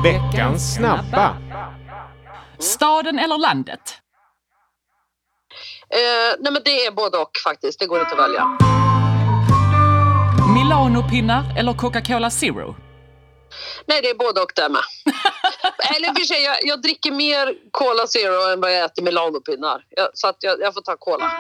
Veckans 0.03 0.75
snabba. 0.75 1.37
Staden 2.59 3.19
eller 3.19 3.37
landet? 3.37 4.01
Eh, 5.89 6.35
nej 6.39 6.53
men 6.53 6.61
det 6.65 6.85
är 6.85 6.91
både 6.91 7.17
och 7.17 7.31
faktiskt. 7.43 7.79
Det 7.79 7.85
går 7.85 7.99
inte 7.99 8.13
att 8.13 8.19
välja. 8.19 8.76
Milano-pinnar 10.58 11.43
eller 11.58 11.74
Coca-Cola 11.74 12.30
Zero? 12.30 12.76
Nej, 13.86 14.02
det 14.02 14.10
är 14.10 14.15
både 14.15 14.41
och 14.41 14.52
där 14.56 14.70
med. 14.70 14.82
Eller 15.96 16.08
för 16.13 16.22
sig, 16.22 16.43
jag, 16.43 16.56
jag 16.63 16.82
dricker 16.82 17.12
mer 17.12 17.54
Cola 17.72 18.08
Zero 18.08 18.54
än 18.54 18.62
vad 18.62 18.74
jag 18.74 18.86
äter 18.86 19.04
Milanopinnar. 19.04 19.84
Så 20.13 20.28
att 20.28 20.36
jag, 20.39 20.60
jag 20.62 20.74
får 20.74 20.82
ta 20.82 20.96
Cola. 20.98 21.32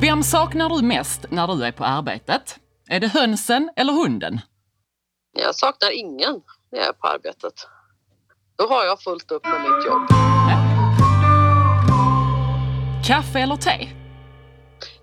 Vem 0.00 0.22
saknar 0.22 0.68
du 0.68 0.82
mest 0.82 1.20
när 1.30 1.46
du 1.46 1.64
är 1.64 1.72
på 1.72 1.84
arbetet? 1.84 2.56
Är 2.88 3.00
det 3.00 3.08
hönsen 3.08 3.70
eller 3.76 3.92
hunden? 3.92 4.40
Jag 5.38 5.54
saknar 5.54 5.90
ingen 5.90 6.40
när 6.72 6.78
jag 6.78 6.88
är 6.88 6.92
på 6.92 7.06
arbetet. 7.06 7.54
Då 8.58 8.66
har 8.68 8.84
jag 8.84 9.00
fullt 9.00 9.30
upp 9.30 9.44
med 9.44 9.60
mitt 9.60 9.86
jobb. 9.86 10.08
Kaffe 13.06 13.40
eller 13.40 13.56
te? 13.56 14.01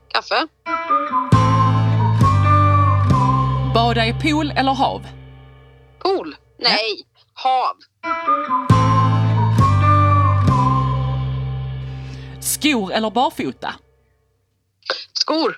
Kaffe? 0.10 0.48
Bada 3.74 4.06
i 4.06 4.14
pool 4.14 4.52
eller 4.52 4.74
hav? 4.74 5.06
Pool? 6.00 6.36
Nej, 6.58 7.04
hav. 7.34 7.76
Skor 12.42 12.92
eller 12.92 13.10
barfota? 13.12 13.74
Skor? 15.14 15.58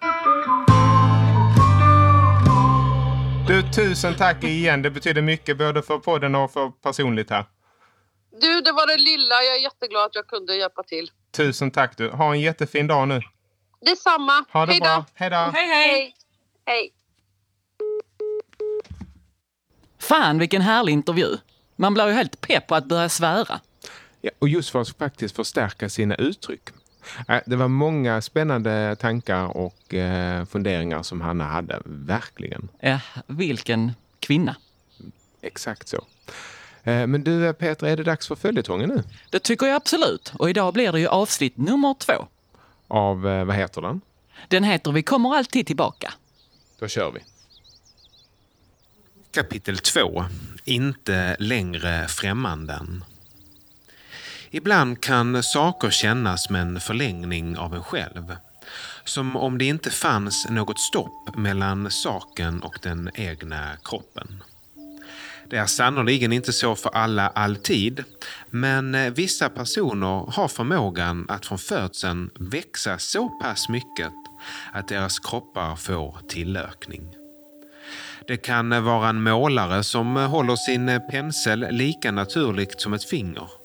Du, 3.48 3.62
tusen 3.72 4.16
tack 4.16 4.44
igen. 4.44 4.82
Det 4.82 4.92
betyder 4.92 5.22
mycket 5.22 5.58
både 5.58 5.82
för 5.82 5.98
podden 5.98 6.36
och 6.36 6.52
för 6.52 6.70
personligt 6.70 7.30
här. 7.30 7.46
Du, 8.42 8.62
det 8.62 8.72
var 8.72 8.88
det 8.88 8.98
lilla. 8.98 9.36
Jag 9.36 9.56
är 9.56 9.64
jätteglad 9.64 10.06
att 10.06 10.16
jag 10.16 10.28
kunde 10.28 10.56
hjälpa 10.56 10.84
till. 10.84 11.12
Tusen 11.32 11.72
tack 11.72 11.98
du. 11.98 12.10
Ha 12.10 12.34
en 12.34 12.42
jättefin 12.42 12.88
dag 12.88 13.08
nu. 13.08 13.22
Detsamma. 13.86 14.46
Ha 14.54 14.65
det 14.65 14.72
Hej 14.72 14.80
då. 14.80 14.86
bra. 14.86 15.06
Hej 15.13 15.30
då. 15.30 15.36
Hej 15.36 15.67
hej! 15.67 15.88
Hej. 15.89 16.13
Hej. 16.65 16.91
Fan 20.00 20.39
vilken 20.39 20.62
härlig 20.62 20.94
intervju. 20.94 21.38
Man 21.76 21.94
blir 21.94 22.08
ju 22.08 22.13
helt 22.13 22.41
pepp 22.41 22.67
på 22.67 22.76
att 22.76 22.86
börja 22.86 23.10
svära. 23.10 23.60
Ja, 24.22 24.32
och 24.39 24.50
just 24.50 24.70
för 24.70 24.82
att 24.82 24.89
faktiskt 24.98 25.36
förstärka 25.36 25.89
sina 25.89 26.15
uttryck. 26.15 26.70
Äh, 27.28 27.39
Det 27.46 27.56
var 27.56 27.67
många 27.67 28.22
spännande 28.22 28.96
tankar 29.00 29.58
och 29.58 29.94
eh, 29.94 30.46
funderingar 30.46 31.04
som 31.04 31.22
Hanna 31.22 31.44
hade. 31.44 31.82
Verkligen. 31.86 32.70
Ja, 32.80 33.00
vilken 33.28 33.91
kvinna. 34.20 34.56
Exakt 35.41 35.88
så. 35.88 36.06
Eh, 36.84 37.08
Men 37.08 37.24
du 37.24 37.46
eh, 37.48 37.54
Petra, 37.54 37.89
är 37.89 37.98
det 37.98 38.04
dags 38.04 38.28
för 38.28 38.36
följetongen 38.36 38.89
nu? 38.89 39.04
Det 39.30 39.39
tycker 39.39 39.65
jag 39.65 39.76
absolut. 39.76 40.34
Och 40.39 40.50
idag 40.50 40.74
blir 40.74 40.91
det 40.91 41.00
ju 41.00 41.08
avsnitt 41.08 41.58
nummer 41.58 41.94
två. 42.00 42.28
Av, 42.91 43.27
eh, 43.27 43.45
vad 43.45 43.56
heter 43.56 43.82
den? 43.82 44.01
Den 44.47 44.63
heter 44.63 44.91
Vi 44.91 45.04
kommer 45.04 45.36
alltid 45.36 45.67
tillbaka. 45.67 46.13
Då 46.80 46.88
kör 46.88 47.12
vi. 47.12 47.19
Kapitel 49.32 49.77
2. 49.77 50.25
Inte 50.63 51.36
längre 51.39 52.08
främmanden. 52.08 53.04
Ibland 54.49 55.01
kan 55.01 55.43
saker 55.43 55.89
kännas 55.89 56.45
som 56.45 56.56
en 56.56 56.80
förlängning 56.80 57.58
av 57.58 57.75
en 57.75 57.84
själv. 57.84 58.36
Som 59.04 59.36
om 59.36 59.58
det 59.58 59.65
inte 59.65 59.89
fanns 59.89 60.49
något 60.49 60.80
stopp 60.80 61.36
mellan 61.36 61.91
saken 61.91 62.62
och 62.63 62.80
den 62.82 63.12
egna 63.13 63.77
kroppen. 63.84 64.43
Det 65.52 65.58
är 65.58 65.66
sannoliken 65.66 66.34
inte 66.34 66.54
så 66.54 66.76
för 66.76 66.90
alla 66.90 67.28
alltid, 67.28 68.04
men 68.50 68.96
eh, 68.96 69.14
vissa 69.14 69.50
personer 69.50 70.32
har 70.32 70.48
förmågan 70.48 71.26
att 71.30 71.46
från 71.46 71.58
födseln 71.58 72.30
växa 72.40 72.98
så 72.98 73.30
pass 73.30 73.70
mycket 73.70 74.12
att 74.74 74.88
deras 74.88 75.20
kroppar 75.20 75.76
får 75.76 76.18
tillökning. 76.28 77.16
Det 78.28 78.38
kan 78.38 78.84
vara 78.84 79.10
en 79.10 79.24
målare 79.24 79.84
som 79.84 80.16
håller 80.16 80.56
sin 80.56 81.02
pensel 81.12 81.68
lika 81.72 82.12
naturligt 82.12 82.82
som 82.82 82.94
ett 82.94 83.10
finger. 83.10 83.61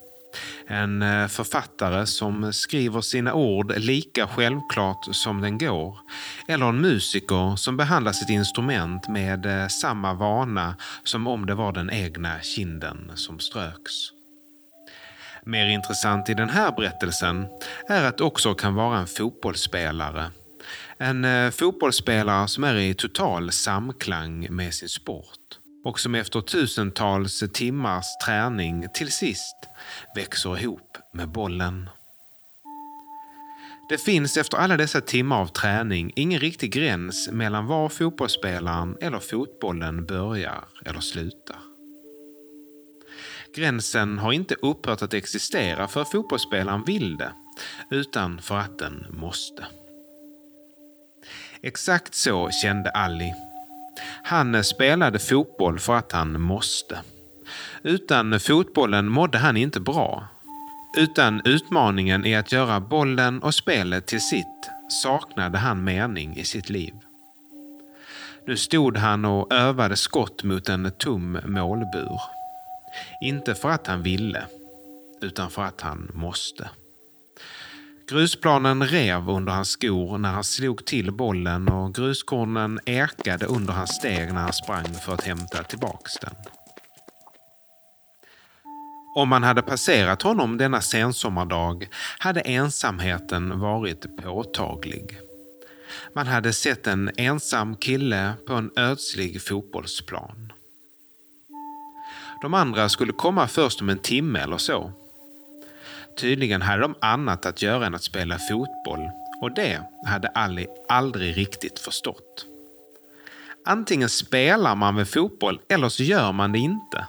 En 0.66 1.02
eh, 1.02 1.26
författare 1.26 2.06
som 2.06 2.52
skriver 2.52 3.00
sina 3.00 3.34
ord 3.34 3.72
lika 3.76 4.26
självklart 4.26 5.08
som 5.12 5.40
den 5.40 5.58
går. 5.58 5.98
Eller 6.48 6.66
en 6.66 6.80
musiker 6.80 7.56
som 7.56 7.76
behandlar 7.76 8.12
sitt 8.12 8.30
instrument 8.30 9.08
med 9.08 9.46
eh, 9.46 9.68
samma 9.68 10.14
vana 10.14 10.76
som 11.04 11.26
om 11.26 11.46
det 11.46 11.54
var 11.54 11.72
den 11.72 11.90
egna 11.90 12.40
kinden 12.40 13.12
som 13.14 13.38
ströks. 13.38 13.92
Mer 15.44 15.66
intressant 15.66 16.28
i 16.28 16.34
den 16.34 16.50
här 16.50 16.72
berättelsen 16.72 17.46
är 17.88 18.04
att 18.04 18.18
det 18.18 18.24
också 18.24 18.54
kan 18.54 18.74
vara 18.74 18.98
en 18.98 19.06
fotbollsspelare. 19.06 20.30
En 20.98 21.24
eh, 21.24 21.50
fotbollsspelare 21.50 22.48
som 22.48 22.64
är 22.64 22.74
i 22.74 22.94
total 22.94 23.52
samklang 23.52 24.46
med 24.50 24.74
sin 24.74 24.88
sport 24.88 25.55
och 25.86 26.00
som 26.00 26.14
efter 26.14 26.40
tusentals 26.40 27.44
timmars 27.52 28.06
träning 28.24 28.86
till 28.94 29.12
sist 29.12 29.56
växer 30.14 30.58
ihop 30.58 30.98
med 31.12 31.28
bollen. 31.28 31.88
Det 33.88 33.98
finns 33.98 34.36
efter 34.36 34.56
alla 34.56 34.76
dessa 34.76 35.00
timmar 35.00 35.40
av 35.40 35.46
träning 35.46 36.12
ingen 36.16 36.40
riktig 36.40 36.72
gräns 36.72 37.28
mellan 37.32 37.66
var 37.66 37.88
fotbollsspelaren 37.88 38.96
eller 39.00 39.18
fotbollen 39.18 40.06
börjar 40.06 40.64
eller 40.84 41.00
slutar. 41.00 41.56
Gränsen 43.54 44.18
har 44.18 44.32
inte 44.32 44.54
upphört 44.54 45.02
att 45.02 45.14
existera 45.14 45.88
för 45.88 46.04
fotbollsspelaren 46.04 46.84
vill 46.84 47.16
det, 47.16 47.32
utan 47.90 48.42
för 48.42 48.56
att 48.56 48.78
den 48.78 49.06
måste. 49.10 49.66
Exakt 51.62 52.14
så 52.14 52.50
kände 52.50 52.90
Ali. 52.90 53.45
Han 54.26 54.64
spelade 54.64 55.18
fotboll 55.18 55.78
för 55.78 55.94
att 55.94 56.12
han 56.12 56.40
måste. 56.40 56.98
Utan 57.82 58.40
fotbollen 58.40 59.08
mådde 59.08 59.38
han 59.38 59.56
inte 59.56 59.80
bra. 59.80 60.28
Utan 60.96 61.42
utmaningen 61.44 62.26
i 62.26 62.34
att 62.34 62.52
göra 62.52 62.80
bollen 62.80 63.42
och 63.42 63.54
spelet 63.54 64.06
till 64.06 64.20
sitt 64.20 64.70
saknade 65.02 65.58
han 65.58 65.84
mening 65.84 66.36
i 66.36 66.44
sitt 66.44 66.70
liv. 66.70 66.94
Nu 68.46 68.56
stod 68.56 68.96
han 68.96 69.24
och 69.24 69.52
övade 69.52 69.96
skott 69.96 70.42
mot 70.42 70.68
en 70.68 70.90
tom 70.90 71.38
målbur. 71.44 72.20
Inte 73.20 73.54
för 73.54 73.70
att 73.70 73.86
han 73.86 74.02
ville, 74.02 74.44
utan 75.20 75.50
för 75.50 75.62
att 75.62 75.80
han 75.80 76.10
måste. 76.14 76.68
Grusplanen 78.08 78.84
rev 78.84 79.30
under 79.30 79.52
hans 79.52 79.68
skor 79.68 80.18
när 80.18 80.32
han 80.32 80.44
slog 80.44 80.84
till 80.86 81.12
bollen 81.12 81.68
och 81.68 81.94
gruskornen 81.94 82.80
ekade 82.86 83.46
under 83.46 83.72
hans 83.72 83.94
steg 83.94 84.32
när 84.32 84.40
han 84.40 84.52
sprang 84.52 84.94
för 84.94 85.14
att 85.14 85.24
hämta 85.24 85.62
tillbaks 85.62 86.12
den. 86.20 86.34
Om 89.16 89.28
man 89.28 89.42
hade 89.42 89.62
passerat 89.62 90.22
honom 90.22 90.58
denna 90.58 90.80
sensommardag 90.80 91.88
hade 92.18 92.40
ensamheten 92.40 93.60
varit 93.60 94.16
påtaglig. 94.22 95.18
Man 96.14 96.26
hade 96.26 96.52
sett 96.52 96.86
en 96.86 97.10
ensam 97.16 97.76
kille 97.76 98.32
på 98.46 98.54
en 98.54 98.70
ödslig 98.76 99.42
fotbollsplan. 99.42 100.52
De 102.42 102.54
andra 102.54 102.88
skulle 102.88 103.12
komma 103.12 103.48
först 103.48 103.80
om 103.80 103.88
en 103.88 103.98
timme 103.98 104.38
eller 104.38 104.58
så. 104.58 104.92
Tydligen 106.16 106.62
hade 106.62 106.82
de 106.82 106.94
annat 107.00 107.46
att 107.46 107.62
göra 107.62 107.86
än 107.86 107.94
att 107.94 108.02
spela 108.02 108.38
fotboll 108.38 109.10
och 109.40 109.54
det 109.54 109.80
hade 110.06 110.28
Ali 110.28 110.66
aldrig 110.88 111.36
riktigt 111.36 111.78
förstått. 111.78 112.46
Antingen 113.64 114.08
spelar 114.08 114.74
man 114.74 114.96
väl 114.96 115.06
fotboll 115.06 115.60
eller 115.68 115.88
så 115.88 116.02
gör 116.02 116.32
man 116.32 116.52
det 116.52 116.58
inte. 116.58 117.06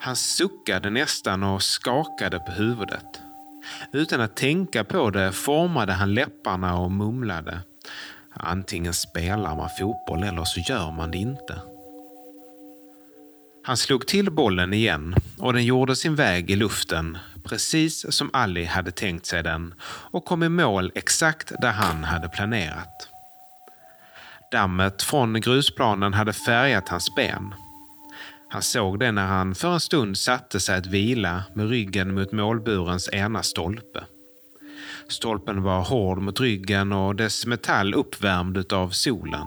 Han 0.00 0.16
suckade 0.16 0.90
nästan 0.90 1.42
och 1.42 1.62
skakade 1.62 2.38
på 2.38 2.52
huvudet. 2.52 3.20
Utan 3.92 4.20
att 4.20 4.36
tänka 4.36 4.84
på 4.84 5.10
det 5.10 5.32
formade 5.32 5.92
han 5.92 6.14
läpparna 6.14 6.78
och 6.78 6.90
mumlade. 6.90 7.60
Antingen 8.32 8.94
spelar 8.94 9.56
man 9.56 9.68
fotboll 9.78 10.22
eller 10.22 10.44
så 10.44 10.60
gör 10.60 10.90
man 10.90 11.10
det 11.10 11.18
inte. 11.18 11.60
Han 13.62 13.76
slog 13.76 14.06
till 14.06 14.30
bollen 14.30 14.74
igen 14.74 15.14
och 15.38 15.52
den 15.52 15.64
gjorde 15.64 15.96
sin 15.96 16.14
väg 16.14 16.50
i 16.50 16.56
luften 16.56 17.18
precis 17.44 18.12
som 18.12 18.30
Ali 18.32 18.64
hade 18.64 18.90
tänkt 18.90 19.26
sig 19.26 19.42
den 19.42 19.74
och 19.82 20.24
kom 20.24 20.42
i 20.42 20.48
mål 20.48 20.92
exakt 20.94 21.52
där 21.60 21.72
han 21.72 22.04
hade 22.04 22.28
planerat. 22.28 23.08
Dammet 24.52 25.02
från 25.02 25.40
grusplanen 25.40 26.14
hade 26.14 26.32
färgat 26.32 26.88
hans 26.88 27.14
ben. 27.14 27.54
Han 28.50 28.62
såg 28.62 28.98
det 28.98 29.12
när 29.12 29.26
han 29.26 29.54
för 29.54 29.72
en 29.72 29.80
stund 29.80 30.18
satte 30.18 30.60
sig 30.60 30.76
att 30.76 30.86
vila 30.86 31.42
med 31.54 31.68
ryggen 31.68 32.14
mot 32.14 32.32
målburens 32.32 33.08
ena 33.12 33.42
stolpe. 33.42 34.04
Stolpen 35.08 35.62
var 35.62 35.82
hård 35.82 36.18
mot 36.18 36.40
ryggen 36.40 36.92
och 36.92 37.16
dess 37.16 37.46
metall 37.46 37.94
uppvärmd 37.94 38.72
av 38.72 38.90
solen. 38.90 39.46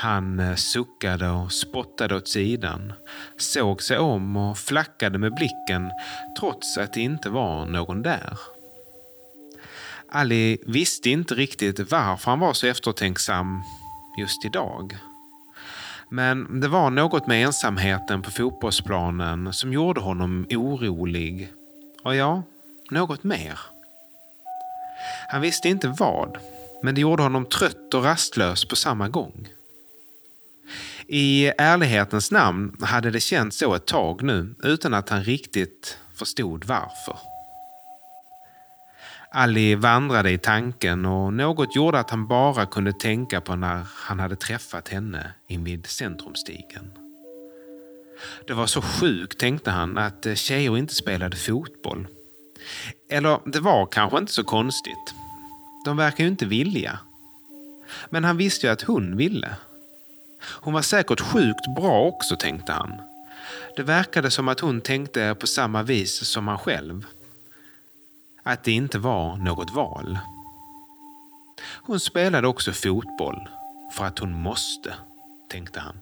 Han 0.00 0.40
eh, 0.40 0.54
suckade 0.54 1.28
och 1.28 1.52
spottade 1.52 2.16
åt 2.16 2.28
sidan, 2.28 2.92
såg 3.36 3.82
sig 3.82 3.98
om 3.98 4.36
och 4.36 4.58
flackade 4.58 5.18
med 5.18 5.34
blicken 5.34 5.90
trots 6.40 6.78
att 6.78 6.92
det 6.92 7.00
inte 7.00 7.30
var 7.30 7.66
någon 7.66 8.02
där. 8.02 8.38
Ali 10.08 10.58
visste 10.66 11.10
inte 11.10 11.34
riktigt 11.34 11.90
varför 11.90 12.30
han 12.30 12.40
var 12.40 12.52
så 12.52 12.66
eftertänksam 12.66 13.62
just 14.18 14.44
idag. 14.44 14.98
Men 16.08 16.60
det 16.60 16.68
var 16.68 16.90
något 16.90 17.26
med 17.26 17.44
ensamheten 17.44 18.22
på 18.22 18.30
fotbollsplanen 18.30 19.52
som 19.52 19.72
gjorde 19.72 20.00
honom 20.00 20.46
orolig. 20.50 21.52
Och 22.02 22.16
ja, 22.16 22.42
något 22.90 23.24
mer. 23.24 23.58
Han 25.30 25.40
visste 25.40 25.68
inte 25.68 25.88
vad, 25.88 26.38
men 26.82 26.94
det 26.94 27.00
gjorde 27.00 27.22
honom 27.22 27.46
trött 27.46 27.94
och 27.94 28.04
rastlös 28.04 28.64
på 28.64 28.76
samma 28.76 29.08
gång. 29.08 29.48
I 31.10 31.52
ärlighetens 31.58 32.30
namn 32.30 32.76
hade 32.80 33.10
det 33.10 33.20
känts 33.20 33.58
så 33.58 33.74
ett 33.74 33.86
tag 33.86 34.22
nu 34.22 34.54
utan 34.62 34.94
att 34.94 35.08
han 35.08 35.24
riktigt 35.24 35.98
förstod 36.14 36.64
varför. 36.64 37.18
Ali 39.30 39.74
vandrade 39.74 40.30
i 40.30 40.38
tanken 40.38 41.06
och 41.06 41.32
något 41.32 41.76
gjorde 41.76 41.98
att 41.98 42.10
han 42.10 42.26
bara 42.26 42.66
kunde 42.66 42.92
tänka 42.92 43.40
på 43.40 43.56
när 43.56 43.86
han 43.94 44.18
hade 44.18 44.36
träffat 44.36 44.88
henne 44.88 45.32
invid 45.46 45.86
Centrumstigen. 45.86 46.90
Det 48.46 48.54
var 48.54 48.66
så 48.66 48.82
sjukt, 48.82 49.38
tänkte 49.38 49.70
han, 49.70 49.98
att 49.98 50.26
tjejer 50.34 50.76
inte 50.78 50.94
spelade 50.94 51.36
fotboll. 51.36 52.06
Eller 53.08 53.40
det 53.44 53.60
var 53.60 53.86
kanske 53.86 54.18
inte 54.18 54.32
så 54.32 54.44
konstigt. 54.44 55.14
De 55.84 55.96
verkar 55.96 56.24
ju 56.24 56.30
inte 56.30 56.46
vilja. 56.46 56.98
Men 58.10 58.24
han 58.24 58.36
visste 58.36 58.66
ju 58.66 58.72
att 58.72 58.82
hon 58.82 59.16
ville. 59.16 59.56
Hon 60.50 60.74
var 60.74 60.82
säkert 60.82 61.20
sjukt 61.20 61.74
bra 61.76 62.02
också, 62.02 62.36
tänkte 62.36 62.72
han. 62.72 63.00
Det 63.76 63.82
verkade 63.82 64.30
som 64.30 64.48
att 64.48 64.60
hon 64.60 64.80
tänkte 64.80 65.34
på 65.40 65.46
samma 65.46 65.82
vis 65.82 66.24
som 66.24 66.48
han 66.48 66.58
själv. 66.58 67.06
Att 68.42 68.64
det 68.64 68.72
inte 68.72 68.98
var 68.98 69.36
något 69.36 69.70
val. 69.70 70.18
Hon 71.82 72.00
spelade 72.00 72.48
också 72.48 72.72
fotboll 72.72 73.48
för 73.92 74.04
att 74.04 74.18
hon 74.18 74.32
måste, 74.32 74.94
tänkte 75.48 75.80
han. 75.80 76.00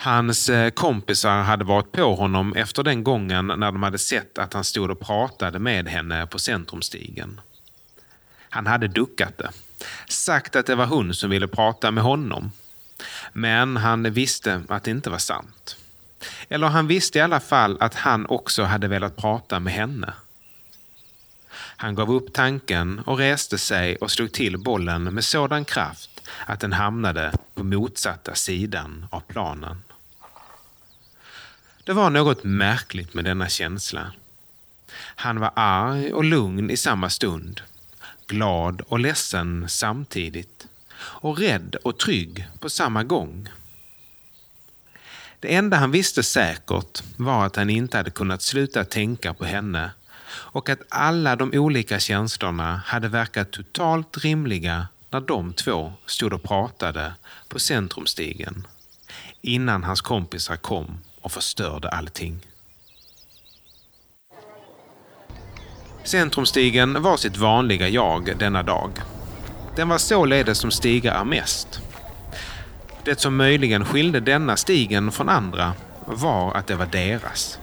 Hans 0.00 0.48
eh, 0.48 0.70
kompisar 0.70 1.42
hade 1.42 1.64
varit 1.64 1.92
på 1.92 2.14
honom 2.14 2.52
efter 2.52 2.82
den 2.82 3.04
gången 3.04 3.46
när 3.46 3.72
de 3.72 3.82
hade 3.82 3.98
sett 3.98 4.38
att 4.38 4.52
han 4.54 4.64
stod 4.64 4.90
och 4.90 5.00
pratade 5.00 5.58
med 5.58 5.88
henne 5.88 6.26
på 6.26 6.38
Centrumstigen. 6.38 7.40
Han 8.50 8.66
hade 8.66 8.88
duckat 8.88 9.38
det 9.38 9.50
sagt 10.08 10.56
att 10.56 10.66
det 10.66 10.74
var 10.74 10.86
hon 10.86 11.14
som 11.14 11.30
ville 11.30 11.48
prata 11.48 11.90
med 11.90 12.04
honom. 12.04 12.52
Men 13.32 13.76
han 13.76 14.12
visste 14.12 14.62
att 14.68 14.84
det 14.84 14.90
inte 14.90 15.10
var 15.10 15.18
sant. 15.18 15.76
Eller 16.48 16.66
han 16.66 16.86
visste 16.86 17.18
i 17.18 17.22
alla 17.22 17.40
fall 17.40 17.76
att 17.80 17.94
han 17.94 18.26
också 18.26 18.62
hade 18.62 18.88
velat 18.88 19.16
prata 19.16 19.60
med 19.60 19.72
henne. 19.72 20.12
Han 21.80 21.94
gav 21.94 22.12
upp 22.12 22.32
tanken 22.32 22.98
och 22.98 23.18
reste 23.18 23.58
sig 23.58 23.96
och 23.96 24.10
slog 24.10 24.32
till 24.32 24.58
bollen 24.58 25.04
med 25.04 25.24
sådan 25.24 25.64
kraft 25.64 26.10
att 26.46 26.60
den 26.60 26.72
hamnade 26.72 27.32
på 27.54 27.64
motsatta 27.64 28.34
sidan 28.34 29.06
av 29.10 29.20
planen. 29.20 29.82
Det 31.84 31.92
var 31.92 32.10
något 32.10 32.44
märkligt 32.44 33.14
med 33.14 33.24
denna 33.24 33.48
känsla. 33.48 34.12
Han 34.96 35.40
var 35.40 35.50
arg 35.54 36.12
och 36.12 36.24
lugn 36.24 36.70
i 36.70 36.76
samma 36.76 37.10
stund 37.10 37.60
glad 38.28 38.80
och 38.80 38.98
ledsen 38.98 39.68
samtidigt 39.68 40.66
och 40.98 41.38
rädd 41.38 41.76
och 41.84 41.98
trygg 41.98 42.48
på 42.60 42.70
samma 42.70 43.04
gång. 43.04 43.48
Det 45.40 45.54
enda 45.54 45.76
han 45.76 45.90
visste 45.90 46.22
säkert 46.22 47.02
var 47.16 47.46
att 47.46 47.56
han 47.56 47.70
inte 47.70 47.96
hade 47.96 48.10
kunnat 48.10 48.42
sluta 48.42 48.84
tänka 48.84 49.34
på 49.34 49.44
henne 49.44 49.90
och 50.30 50.68
att 50.68 50.82
alla 50.88 51.36
de 51.36 51.52
olika 51.54 51.98
känslorna 51.98 52.82
hade 52.86 53.08
verkat 53.08 53.50
totalt 53.50 54.16
rimliga 54.16 54.88
när 55.10 55.20
de 55.20 55.52
två 55.52 55.92
stod 56.06 56.32
och 56.32 56.42
pratade 56.42 57.14
på 57.48 57.58
Centrumstigen 57.58 58.66
innan 59.40 59.84
hans 59.84 60.00
kompisar 60.00 60.56
kom 60.56 60.98
och 61.20 61.32
förstörde 61.32 61.88
allting. 61.88 62.47
Centrumstigen 66.08 67.02
var 67.02 67.16
sitt 67.16 67.36
vanliga 67.36 67.88
jag 67.88 68.36
denna 68.38 68.62
dag. 68.62 68.90
Den 69.76 69.88
var 69.88 69.98
således 69.98 70.58
som 70.58 70.70
stigar 70.70 71.20
är 71.20 71.24
mest. 71.24 71.80
Det 73.04 73.20
som 73.20 73.36
möjligen 73.36 73.84
skilde 73.84 74.20
denna 74.20 74.56
stigen 74.56 75.12
från 75.12 75.28
andra 75.28 75.72
var 76.06 76.54
att 76.54 76.66
det 76.66 76.74
var 76.74 76.86
deras. 76.86 77.58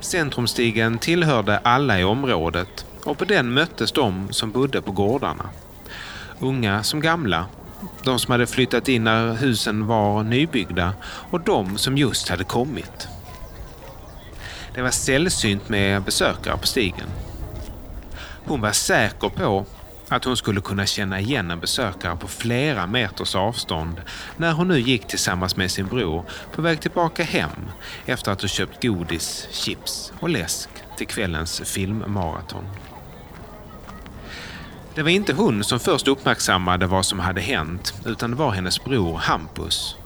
Centrumstigen 0.00 0.98
tillhörde 0.98 1.58
alla 1.58 2.00
i 2.00 2.04
området 2.04 2.86
och 3.04 3.18
på 3.18 3.24
den 3.24 3.54
möttes 3.54 3.92
de 3.92 4.32
som 4.32 4.50
bodde 4.50 4.82
på 4.82 4.92
gårdarna. 4.92 5.50
Unga 6.38 6.82
som 6.82 7.00
gamla, 7.00 7.46
de 8.02 8.18
som 8.18 8.32
hade 8.32 8.46
flyttat 8.46 8.88
in 8.88 9.04
när 9.04 9.34
husen 9.34 9.86
var 9.86 10.22
nybyggda 10.22 10.92
och 11.30 11.40
de 11.40 11.78
som 11.78 11.96
just 11.98 12.28
hade 12.28 12.44
kommit. 12.44 13.08
Det 14.74 14.82
var 14.82 14.90
sällsynt 14.90 15.68
med 15.68 16.02
besökare 16.02 16.56
på 16.56 16.66
stigen. 16.66 17.08
Hon 18.44 18.60
var 18.60 18.72
säker 18.72 19.28
på 19.28 19.66
att 20.08 20.24
hon 20.24 20.36
skulle 20.36 20.60
kunna 20.60 20.86
känna 20.86 21.20
igen 21.20 21.50
en 21.50 21.60
besökare 21.60 22.16
på 22.16 22.28
flera 22.28 22.86
meters 22.86 23.34
avstånd 23.34 24.02
när 24.36 24.52
hon 24.52 24.68
nu 24.68 24.80
gick 24.80 25.06
tillsammans 25.06 25.56
med 25.56 25.70
sin 25.70 25.86
bror 25.86 26.24
på 26.52 26.62
väg 26.62 26.80
tillbaka 26.80 27.22
hem 27.22 27.70
efter 28.06 28.32
att 28.32 28.40
ha 28.40 28.48
köpt 28.48 28.82
godis, 28.82 29.48
chips 29.50 30.12
och 30.20 30.28
läsk 30.28 30.68
till 30.96 31.06
kvällens 31.06 31.60
filmmaraton. 31.64 32.64
Det 34.94 35.02
var 35.02 35.10
inte 35.10 35.32
hon 35.32 35.64
som 35.64 35.80
först 35.80 36.08
uppmärksammade 36.08 36.86
vad 36.86 37.06
som 37.06 37.18
hade 37.18 37.40
hänt 37.40 37.94
utan 38.06 38.30
det 38.30 38.36
var 38.36 38.50
hennes 38.50 38.84
bror 38.84 39.16
Hampus. 39.16 39.96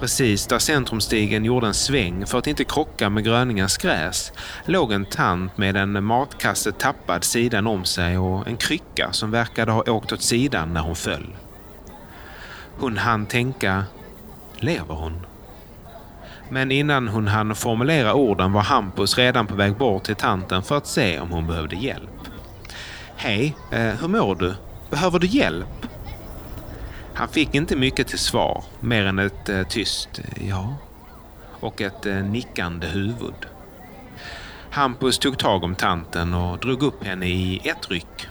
Precis 0.00 0.46
där 0.46 0.58
centrumstigen 0.58 1.44
gjorde 1.44 1.66
en 1.66 1.74
sväng 1.74 2.26
för 2.26 2.38
att 2.38 2.46
inte 2.46 2.64
krocka 2.64 3.10
med 3.10 3.24
gröningens 3.24 3.76
gräs 3.76 4.32
låg 4.64 4.92
en 4.92 5.04
tant 5.04 5.58
med 5.58 5.76
en 5.76 6.04
matkasse 6.04 6.72
tappad 6.72 7.24
sidan 7.24 7.66
om 7.66 7.84
sig 7.84 8.18
och 8.18 8.48
en 8.48 8.56
krycka 8.56 9.12
som 9.12 9.30
verkade 9.30 9.72
ha 9.72 9.90
åkt 9.90 10.12
åt 10.12 10.22
sidan 10.22 10.74
när 10.74 10.80
hon 10.80 10.96
föll. 10.96 11.36
Hon 12.78 12.96
hann 12.96 13.26
tänka, 13.26 13.84
lever 14.56 14.94
hon? 14.94 15.26
Men 16.50 16.72
innan 16.72 17.08
hon 17.08 17.28
hann 17.28 17.54
formulera 17.54 18.14
orden 18.14 18.52
var 18.52 18.62
Hampus 18.62 19.18
redan 19.18 19.46
på 19.46 19.54
väg 19.54 19.76
bort 19.76 20.04
till 20.04 20.16
tanten 20.16 20.62
för 20.62 20.76
att 20.76 20.86
se 20.86 21.20
om 21.20 21.30
hon 21.30 21.46
behövde 21.46 21.76
hjälp. 21.76 22.28
Hej, 23.16 23.56
eh, 23.70 23.80
hur 23.80 24.08
mår 24.08 24.34
du? 24.34 24.54
Behöver 24.90 25.18
du 25.18 25.26
hjälp? 25.26 25.86
Han 27.18 27.28
fick 27.28 27.54
inte 27.54 27.76
mycket 27.76 28.06
till 28.06 28.18
svar, 28.18 28.64
mer 28.80 29.04
än 29.04 29.18
ett 29.18 29.48
eh, 29.48 29.62
tyst 29.62 30.08
eh, 30.18 30.48
ja 30.48 30.76
och 31.60 31.80
ett 31.80 32.06
eh, 32.06 32.14
nickande 32.14 32.86
huvud. 32.86 33.46
Hampus 34.70 35.18
tog 35.18 35.38
tag 35.38 35.64
om 35.64 35.74
tanten 35.74 36.34
och 36.34 36.58
drog 36.58 36.82
upp 36.82 37.04
henne 37.04 37.26
i 37.26 37.60
ett 37.64 37.90
ryck. 37.90 38.28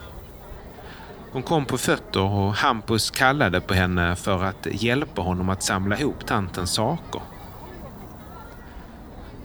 Hon 1.32 1.44
kom 1.44 1.66
på 1.66 1.78
fötter 1.78 2.22
och 2.22 2.54
Hampus 2.54 3.12
kallade 3.12 3.62
på 3.62 3.74
henne 3.74 4.16
för 4.16 4.44
att 4.44 4.68
hjälpa 4.72 5.22
honom 5.22 5.50
att 5.50 5.64
samla 5.64 6.00
ihop 6.00 6.26
tantens 6.26 6.74
saker. 6.74 7.22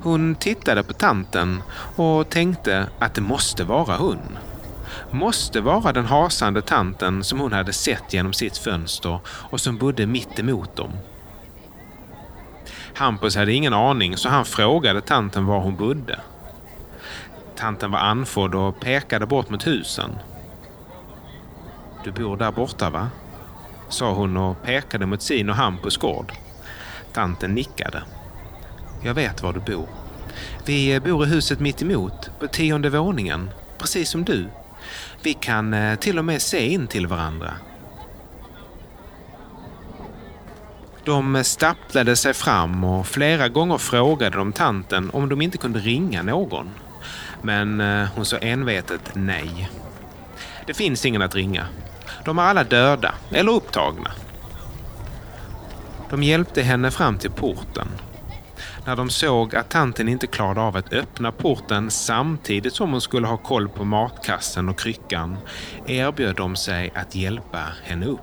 Hon 0.01 0.35
tittade 0.35 0.83
på 0.83 0.93
tanten 0.93 1.63
och 1.97 2.29
tänkte 2.29 2.87
att 2.99 3.15
det 3.15 3.21
måste 3.21 3.65
vara 3.65 3.97
hon. 3.97 4.39
Måste 5.11 5.61
vara 5.61 5.93
den 5.93 6.07
hasande 6.07 6.63
tanten 6.63 7.25
som 7.25 7.41
hon 7.41 7.53
hade 7.53 7.73
sett 7.73 8.13
genom 8.13 8.33
sitt 8.33 8.59
fönster 8.59 9.19
och 9.27 9.61
som 9.61 9.79
bodde 9.79 10.07
mitt 10.07 10.39
emot 10.39 10.77
dem. 10.77 10.91
Hampus 12.95 13.37
hade 13.37 13.53
ingen 13.53 13.75
aning 13.75 14.17
så 14.17 14.29
han 14.29 14.45
frågade 14.45 15.01
tanten 15.01 15.47
var 15.47 15.61
hon 15.61 15.77
bodde. 15.77 16.21
Tanten 17.57 17.91
var 17.91 17.99
andfådd 17.99 18.55
och 18.55 18.81
pekade 18.81 19.27
bort 19.27 19.51
mot 19.51 19.67
husen. 19.67 20.11
Du 22.05 22.11
bor 22.11 22.37
där 22.37 22.53
borta 22.53 22.91
va? 22.91 23.11
sa 23.89 24.13
hon 24.13 24.37
och 24.37 24.63
pekade 24.63 25.07
mot 25.07 25.23
sin 25.23 25.51
och 25.51 25.57
Hampus 25.57 25.97
gård. 25.97 26.33
Tanten 27.13 27.55
nickade. 27.55 28.03
Jag 29.03 29.15
vet 29.15 29.43
var 29.43 29.53
du 29.53 29.61
bor. 29.61 29.89
Vi 30.67 31.01
bor 31.01 31.25
i 31.25 31.29
huset 31.29 31.61
mitt 31.61 31.83
emot, 31.83 32.31
på 32.41 32.47
tionde 32.47 32.91
våningen, 32.91 33.51
precis 33.79 34.11
som 34.11 34.25
du. 34.25 34.49
Vi 35.25 35.35
kan 35.35 35.75
eh, 35.75 35.99
till 35.99 36.19
och 36.19 36.25
med 36.25 36.43
se 36.43 36.67
in 36.69 36.87
till 36.87 37.07
varandra. 37.07 37.53
De 41.05 41.45
stapplade 41.45 42.17
sig 42.17 42.35
fram 42.35 42.85
och 42.85 43.07
flera 43.07 43.49
gånger 43.49 43.79
frågade 43.79 44.37
de 44.37 44.53
tanten 44.53 45.11
om 45.13 45.29
de 45.29 45.43
inte 45.43 45.59
kunde 45.59 45.79
ringa 45.79 46.23
någon. 46.23 46.71
Men 47.43 47.81
eh, 47.81 48.09
hon 48.15 48.25
sa 48.25 48.37
envetet 48.37 49.11
nej. 49.15 49.71
Det 50.67 50.75
finns 50.75 51.07
ingen 51.07 51.23
att 51.23 51.35
ringa. 51.35 51.67
De 52.25 52.39
är 52.39 52.43
alla 52.43 52.65
döda 52.65 53.15
eller 53.31 53.53
upptagna. 53.53 54.11
De 56.11 56.23
hjälpte 56.23 56.63
henne 56.63 56.91
fram 56.91 57.19
till 57.19 57.31
porten 57.31 57.89
när 58.85 58.97
de 58.97 59.11
såg 59.11 59.57
att 59.57 59.71
tanten 59.71 60.09
inte 60.09 60.27
klarade 60.27 60.61
av 60.61 60.77
att 60.77 60.93
öppna 60.93 61.33
porten 61.33 61.91
samtidigt 61.91 62.75
som 62.75 62.93
hon 62.93 63.01
skulle 63.01 63.27
ha 63.27 63.37
koll 63.37 63.69
på 63.69 63.85
matkassen 63.85 64.69
och 64.69 64.79
kryckan 64.79 65.39
erbjöd 65.87 66.37
de 66.37 66.57
sig 66.57 66.93
att 66.95 67.15
hjälpa 67.15 67.69
henne 67.83 68.07
upp. 68.07 68.21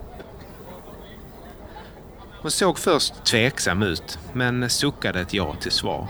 Hon 2.42 2.52
såg 2.52 2.80
först 2.80 3.26
tveksam 3.26 3.84
ut, 3.84 4.20
men 4.34 4.70
suckade 4.70 5.22
ett 5.22 5.34
ja 5.34 5.56
till 5.56 5.72
svar. 5.72 6.08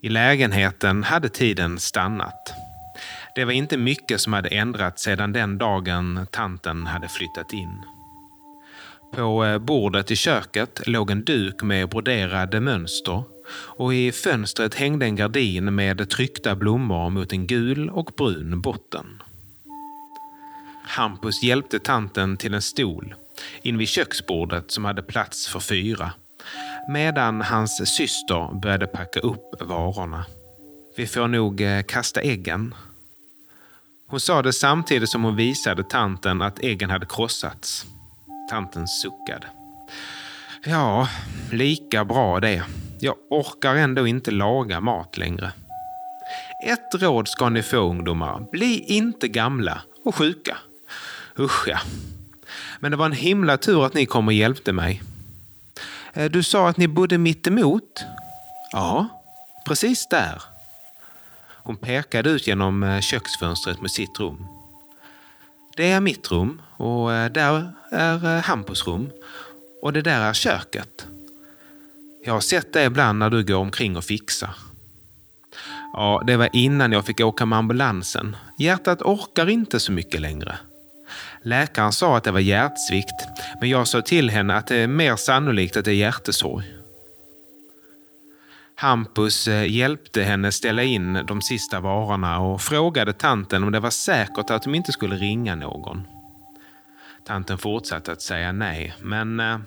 I 0.00 0.08
lägenheten 0.08 1.04
hade 1.04 1.28
tiden 1.28 1.78
stannat. 1.78 2.52
Det 3.34 3.44
var 3.44 3.52
inte 3.52 3.76
mycket 3.76 4.20
som 4.20 4.32
hade 4.32 4.48
ändrats 4.48 5.02
sedan 5.02 5.32
den 5.32 5.58
dagen 5.58 6.26
tanten 6.30 6.86
hade 6.86 7.08
flyttat 7.08 7.52
in. 7.52 7.82
På 9.14 9.44
eh, 9.44 9.58
bordet 9.58 10.10
i 10.10 10.16
köket 10.16 10.86
låg 10.86 11.10
en 11.10 11.24
duk 11.24 11.62
med 11.62 11.88
broderade 11.88 12.60
mönster 12.60 13.22
och 13.52 13.94
i 13.94 14.12
fönstret 14.12 14.74
hängde 14.74 15.06
en 15.06 15.16
gardin 15.16 15.74
med 15.74 16.10
tryckta 16.10 16.56
blommor 16.56 17.10
mot 17.10 17.32
en 17.32 17.46
gul 17.46 17.90
och 17.90 18.10
brun 18.16 18.60
botten. 18.60 19.22
Hampus 20.84 21.42
hjälpte 21.42 21.78
tanten 21.78 22.36
till 22.36 22.54
en 22.54 22.62
stol 22.62 23.14
invid 23.62 23.88
köksbordet 23.88 24.70
som 24.70 24.84
hade 24.84 25.02
plats 25.02 25.48
för 25.48 25.60
fyra 25.60 26.12
medan 26.88 27.42
hans 27.42 27.96
syster 27.96 28.60
började 28.60 28.86
packa 28.86 29.20
upp 29.20 29.62
varorna. 29.62 30.24
Vi 30.96 31.06
får 31.06 31.28
nog 31.28 31.60
eh, 31.60 31.82
kasta 31.82 32.20
äggen. 32.20 32.74
Hon 34.06 34.20
sa 34.20 34.42
det 34.42 34.52
samtidigt 34.52 35.08
som 35.08 35.24
hon 35.24 35.36
visade 35.36 35.84
tanten 35.84 36.42
att 36.42 36.64
äggen 36.64 36.90
hade 36.90 37.06
krossats. 37.06 37.86
Tanten 38.52 38.88
suckade. 38.88 39.46
Ja, 40.64 41.08
lika 41.52 42.04
bra 42.04 42.40
det. 42.40 42.62
Jag 43.00 43.14
orkar 43.30 43.74
ändå 43.74 44.06
inte 44.06 44.30
laga 44.30 44.80
mat 44.80 45.16
längre. 45.16 45.52
Ett 46.66 47.02
råd 47.02 47.28
ska 47.28 47.48
ni 47.48 47.62
få 47.62 47.76
ungdomar. 47.76 48.46
Bli 48.52 48.84
inte 48.86 49.28
gamla 49.28 49.82
och 50.04 50.14
sjuka. 50.14 50.56
Usch 51.38 51.68
ja. 51.68 51.78
Men 52.80 52.90
det 52.90 52.96
var 52.96 53.06
en 53.06 53.12
himla 53.12 53.56
tur 53.56 53.86
att 53.86 53.94
ni 53.94 54.06
kom 54.06 54.26
och 54.26 54.32
hjälpte 54.32 54.72
mig. 54.72 55.02
Eh, 56.12 56.30
du 56.30 56.42
sa 56.42 56.68
att 56.68 56.76
ni 56.76 56.88
bodde 56.88 57.18
mitt 57.18 57.46
emot? 57.46 58.04
Ja, 58.72 59.08
precis 59.66 60.06
där. 60.08 60.42
Hon 61.48 61.76
pekade 61.76 62.30
ut 62.30 62.46
genom 62.46 62.82
eh, 62.82 63.00
köksfönstret 63.00 63.80
mot 63.80 63.92
sitt 63.92 64.20
rum. 64.20 64.61
Det 65.76 65.90
är 65.90 66.00
mitt 66.00 66.30
rum 66.30 66.62
och 66.76 67.12
eh, 67.12 67.32
där 67.32 67.72
är 67.90 68.36
eh, 68.36 68.42
Hampus 68.42 68.86
rum. 68.86 69.10
Och 69.82 69.92
det 69.92 70.02
där 70.02 70.20
är 70.20 70.32
köket. 70.32 71.06
Jag 72.24 72.32
har 72.32 72.40
sett 72.40 72.72
det 72.72 72.84
ibland 72.84 73.18
när 73.18 73.30
du 73.30 73.44
går 73.44 73.56
omkring 73.56 73.96
och 73.96 74.04
fixar. 74.04 74.54
Ja, 75.92 76.22
det 76.26 76.36
var 76.36 76.48
innan 76.52 76.92
jag 76.92 77.06
fick 77.06 77.20
åka 77.20 77.46
med 77.46 77.58
ambulansen. 77.58 78.36
Hjärtat 78.58 79.02
orkar 79.02 79.48
inte 79.48 79.80
så 79.80 79.92
mycket 79.92 80.20
längre. 80.20 80.58
Läkaren 81.42 81.92
sa 81.92 82.16
att 82.16 82.24
det 82.24 82.30
var 82.30 82.40
hjärtsvikt, 82.40 83.26
men 83.60 83.68
jag 83.68 83.88
sa 83.88 84.02
till 84.02 84.30
henne 84.30 84.54
att 84.54 84.66
det 84.66 84.76
är 84.76 84.86
mer 84.86 85.16
sannolikt 85.16 85.76
att 85.76 85.84
det 85.84 85.90
är 85.90 85.94
hjärtesorg. 85.94 86.81
Hampus 88.82 89.48
eh, 89.48 89.64
hjälpte 89.70 90.22
henne 90.22 90.52
ställa 90.52 90.82
in 90.82 91.24
de 91.26 91.42
sista 91.42 91.80
varorna 91.80 92.40
och 92.40 92.60
frågade 92.60 93.12
tanten 93.12 93.64
om 93.64 93.72
det 93.72 93.80
var 93.80 93.90
säkert 93.90 94.50
att 94.50 94.62
de 94.62 94.74
inte 94.74 94.92
skulle 94.92 95.16
ringa 95.16 95.54
någon. 95.54 96.06
Tanten 97.24 97.58
fortsatte 97.58 98.12
att 98.12 98.22
säga 98.22 98.52
nej, 98.52 98.94
men 99.00 99.40
eh, 99.40 99.58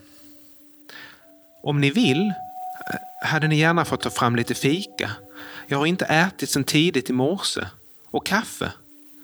om 1.64 1.82
ni 1.82 1.90
vill 1.90 2.28
eh, 2.28 3.28
hade 3.28 3.48
ni 3.48 3.56
gärna 3.58 3.86
fått 3.86 4.02
ta 4.02 4.10
fram 4.10 4.36
lite 4.36 4.54
fika. 4.54 5.12
Jag 5.68 5.78
har 5.78 5.86
inte 5.86 6.06
ätit 6.06 6.50
sedan 6.50 6.64
tidigt 6.64 7.10
i 7.10 7.14
morse. 7.14 7.62
Och 8.12 8.26
kaffe. 8.26 8.72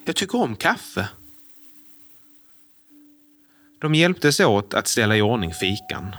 Jag 0.06 0.16
tycker 0.16 0.42
om 0.42 0.56
kaffe. 0.56 1.08
De 3.82 3.96
hjälptes 3.96 4.40
åt 4.40 4.74
att 4.74 4.88
ställa 4.88 5.18
i 5.18 5.22
ordning 5.22 5.54
fikan. 5.54 6.16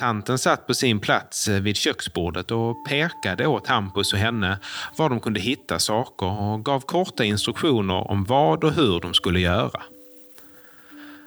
Tanten 0.00 0.38
satt 0.38 0.66
på 0.66 0.74
sin 0.74 1.00
plats 1.00 1.48
eh, 1.48 1.60
vid 1.60 1.76
köksbordet 1.76 2.50
och 2.50 2.86
pekade 2.86 3.46
åt 3.46 3.66
Hampus 3.66 4.12
och 4.12 4.18
henne 4.18 4.58
var 4.96 5.08
de 5.08 5.20
kunde 5.20 5.40
hitta 5.40 5.78
saker 5.78 6.26
och 6.26 6.64
gav 6.64 6.80
korta 6.80 7.24
instruktioner 7.24 8.10
om 8.10 8.24
vad 8.24 8.64
och 8.64 8.72
hur 8.72 9.00
de 9.00 9.14
skulle 9.14 9.40
göra. 9.40 9.82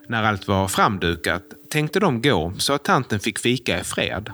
När 0.07 0.23
allt 0.23 0.48
var 0.48 0.67
framdukat 0.67 1.43
tänkte 1.69 2.00
de 2.00 2.21
gå 2.21 2.54
så 2.58 2.73
att 2.73 2.83
tanten 2.83 3.19
fick 3.19 3.39
fika 3.39 3.79
i 3.79 3.83
fred. 3.83 4.29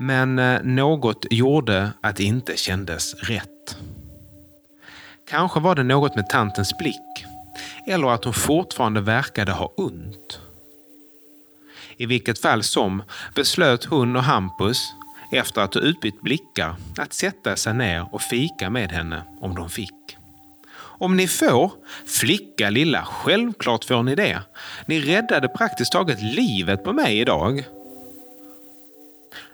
Men 0.00 0.38
eh, 0.38 0.62
något 0.62 1.26
gjorde 1.30 1.92
att 2.00 2.16
det 2.16 2.24
inte 2.24 2.56
kändes 2.56 3.14
rätt. 3.14 3.76
Kanske 5.30 5.60
var 5.60 5.74
det 5.74 5.82
något 5.82 6.16
med 6.16 6.28
tantens 6.28 6.78
blick 6.78 7.26
eller 7.86 8.10
att 8.10 8.24
hon 8.24 8.34
fortfarande 8.34 9.00
verkade 9.00 9.52
ha 9.52 9.72
ont. 9.76 10.40
I 12.00 12.06
vilket 12.06 12.38
fall 12.38 12.62
som 12.62 13.02
beslöt 13.34 13.84
hon 13.84 14.16
och 14.16 14.22
Hampus, 14.22 14.94
efter 15.32 15.60
att 15.60 15.74
ha 15.74 15.80
utbytt 15.80 16.20
blickar, 16.20 16.76
att 16.96 17.12
sätta 17.12 17.56
sig 17.56 17.74
ner 17.74 18.14
och 18.14 18.22
fika 18.22 18.70
med 18.70 18.92
henne 18.92 19.22
om 19.40 19.54
de 19.54 19.70
fick. 19.70 20.16
Om 20.76 21.16
ni 21.16 21.28
får, 21.28 21.72
flicka 22.06 22.70
lilla, 22.70 23.04
självklart 23.04 23.84
får 23.84 24.02
ni 24.02 24.14
det. 24.14 24.42
Ni 24.86 25.00
räddade 25.00 25.48
praktiskt 25.48 25.92
taget 25.92 26.22
livet 26.22 26.84
på 26.84 26.92
mig 26.92 27.20
idag. 27.20 27.64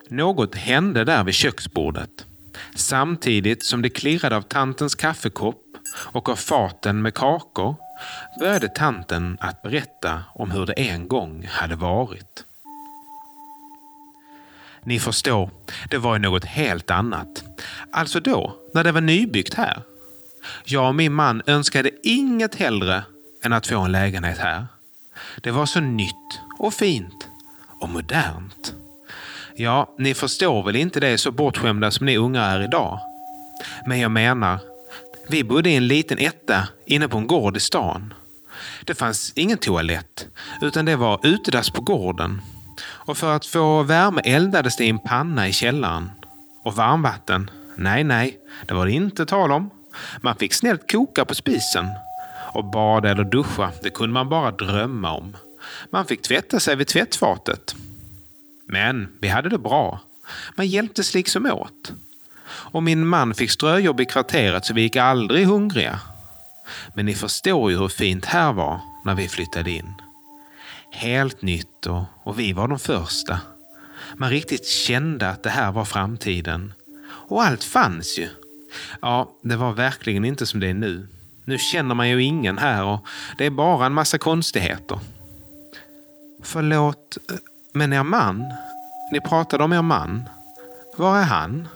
Något 0.08 0.54
hände 0.54 1.04
där 1.04 1.24
vid 1.24 1.34
köksbordet. 1.34 2.26
Samtidigt 2.74 3.64
som 3.64 3.82
det 3.82 3.90
klirrade 3.90 4.36
av 4.36 4.42
tantens 4.42 4.94
kaffekopp 4.94 5.62
och 6.12 6.28
av 6.28 6.36
faten 6.36 7.02
med 7.02 7.14
kakor 7.14 7.85
började 8.38 8.68
tanten 8.68 9.38
att 9.40 9.62
berätta 9.62 10.22
om 10.34 10.50
hur 10.50 10.66
det 10.66 10.72
en 10.72 11.08
gång 11.08 11.46
hade 11.50 11.76
varit. 11.76 12.44
Ni 14.82 15.00
förstår, 15.00 15.50
det 15.90 15.98
var 15.98 16.14
ju 16.14 16.18
något 16.18 16.44
helt 16.44 16.90
annat. 16.90 17.44
Alltså 17.90 18.20
då, 18.20 18.56
när 18.74 18.84
det 18.84 18.92
var 18.92 19.00
nybyggt 19.00 19.54
här. 19.54 19.82
Jag 20.64 20.88
och 20.88 20.94
min 20.94 21.12
man 21.12 21.42
önskade 21.46 21.90
inget 22.02 22.54
hellre 22.54 23.02
än 23.42 23.52
att 23.52 23.66
få 23.66 23.80
en 23.80 23.92
lägenhet 23.92 24.38
här. 24.38 24.66
Det 25.40 25.50
var 25.50 25.66
så 25.66 25.80
nytt 25.80 26.40
och 26.58 26.74
fint 26.74 27.28
och 27.80 27.88
modernt. 27.88 28.74
Ja, 29.56 29.94
ni 29.98 30.14
förstår 30.14 30.62
väl 30.62 30.76
inte 30.76 31.00
det 31.00 31.18
så 31.18 31.30
bortskämda 31.30 31.90
som 31.90 32.06
ni 32.06 32.16
unga 32.16 32.42
är 32.42 32.62
idag. 32.62 33.00
Men 33.86 34.00
jag 34.00 34.10
menar, 34.10 34.58
vi 35.28 35.44
bodde 35.44 35.70
i 35.70 35.76
en 35.76 35.86
liten 35.86 36.18
etta 36.18 36.68
inne 36.86 37.08
på 37.08 37.18
en 37.18 37.26
gård 37.26 37.56
i 37.56 37.60
stan. 37.60 38.14
Det 38.84 38.94
fanns 38.94 39.32
ingen 39.36 39.58
toalett, 39.58 40.28
utan 40.62 40.84
det 40.84 40.96
var 40.96 41.26
utedass 41.26 41.70
på 41.70 41.80
gården. 41.80 42.40
Och 42.82 43.18
för 43.18 43.36
att 43.36 43.46
få 43.46 43.82
värme 43.82 44.20
eldades 44.24 44.76
det 44.76 44.84
i 44.84 44.88
en 44.88 44.98
panna 44.98 45.48
i 45.48 45.52
källaren. 45.52 46.10
Och 46.62 46.76
varmvatten? 46.76 47.50
Nej, 47.76 48.04
nej, 48.04 48.38
det 48.68 48.74
var 48.74 48.86
det 48.86 48.92
inte 48.92 49.26
tal 49.26 49.52
om. 49.52 49.70
Man 50.20 50.36
fick 50.36 50.54
snällt 50.54 50.92
koka 50.92 51.24
på 51.24 51.34
spisen. 51.34 51.86
Och 52.52 52.64
bada 52.64 53.10
eller 53.10 53.24
duscha, 53.24 53.70
det 53.82 53.90
kunde 53.90 54.12
man 54.12 54.28
bara 54.28 54.50
drömma 54.50 55.12
om. 55.12 55.36
Man 55.90 56.06
fick 56.06 56.22
tvätta 56.22 56.60
sig 56.60 56.76
vid 56.76 56.86
tvättfatet. 56.86 57.76
Men 58.66 59.08
vi 59.20 59.28
hade 59.28 59.48
det 59.48 59.58
bra. 59.58 60.00
Man 60.54 60.66
hjälptes 60.66 61.14
liksom 61.14 61.46
åt. 61.46 61.92
Och 62.48 62.82
min 62.82 63.06
man 63.06 63.34
fick 63.34 63.50
ströjobb 63.50 64.00
i 64.00 64.04
kvarteret 64.04 64.64
så 64.64 64.74
vi 64.74 64.82
gick 64.82 64.96
aldrig 64.96 65.46
hungriga. 65.46 66.00
Men 66.94 67.06
ni 67.06 67.14
förstår 67.14 67.70
ju 67.70 67.78
hur 67.78 67.88
fint 67.88 68.24
här 68.24 68.52
var 68.52 68.80
när 69.04 69.14
vi 69.14 69.28
flyttade 69.28 69.70
in. 69.70 69.94
Helt 70.90 71.42
nytt 71.42 71.86
och, 71.86 72.04
och 72.22 72.38
vi 72.38 72.52
var 72.52 72.68
de 72.68 72.78
första. 72.78 73.40
Man 74.14 74.30
riktigt 74.30 74.66
kände 74.66 75.28
att 75.30 75.42
det 75.42 75.50
här 75.50 75.72
var 75.72 75.84
framtiden. 75.84 76.72
Och 77.28 77.44
allt 77.44 77.64
fanns 77.64 78.18
ju. 78.18 78.28
Ja, 79.02 79.30
det 79.42 79.56
var 79.56 79.72
verkligen 79.72 80.24
inte 80.24 80.46
som 80.46 80.60
det 80.60 80.68
är 80.68 80.74
nu. 80.74 81.08
Nu 81.44 81.58
känner 81.58 81.94
man 81.94 82.08
ju 82.08 82.22
ingen 82.22 82.58
här 82.58 82.84
och 82.84 83.06
det 83.38 83.46
är 83.46 83.50
bara 83.50 83.86
en 83.86 83.92
massa 83.92 84.18
konstigheter. 84.18 84.98
Förlåt, 86.42 87.18
eh, 87.30 87.36
men 87.72 87.92
er 87.92 88.02
man? 88.02 88.44
Ni 89.12 89.20
pratade 89.20 89.64
om 89.64 89.72
er 89.72 89.82
man. 89.82 90.28
Var 90.96 91.18
är 91.18 91.22
han? 91.22 91.68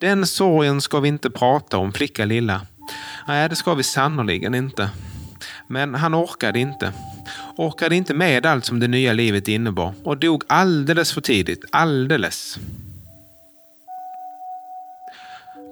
Den 0.00 0.26
sorgen 0.26 0.80
ska 0.80 1.00
vi 1.00 1.08
inte 1.08 1.30
prata 1.30 1.78
om, 1.78 1.92
flicka 1.92 2.24
lilla. 2.24 2.60
Nej, 3.28 3.48
det 3.48 3.56
ska 3.56 3.74
vi 3.74 3.82
sannoliken 3.82 4.54
inte. 4.54 4.90
Men 5.66 5.94
han 5.94 6.14
orkade 6.14 6.58
inte. 6.58 6.92
Orkade 7.56 7.96
inte 7.96 8.14
med 8.14 8.46
allt 8.46 8.64
som 8.64 8.80
det 8.80 8.88
nya 8.88 9.12
livet 9.12 9.48
innebar 9.48 9.94
och 10.04 10.16
dog 10.16 10.42
alldeles 10.46 11.12
för 11.12 11.20
tidigt. 11.20 11.64
Alldeles. 11.72 12.58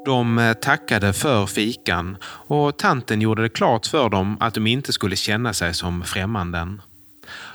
De 0.05 0.39
eh, 0.39 0.53
tackade 0.53 1.13
för 1.13 1.47
fikan 1.47 2.17
och 2.25 2.77
tanten 2.77 3.21
gjorde 3.21 3.43
det 3.43 3.49
klart 3.49 3.87
för 3.87 4.09
dem 4.09 4.37
att 4.41 4.55
de 4.55 4.67
inte 4.67 4.93
skulle 4.93 5.17
känna 5.17 5.53
sig 5.53 5.75
som 5.75 6.03
främmanden. 6.05 6.83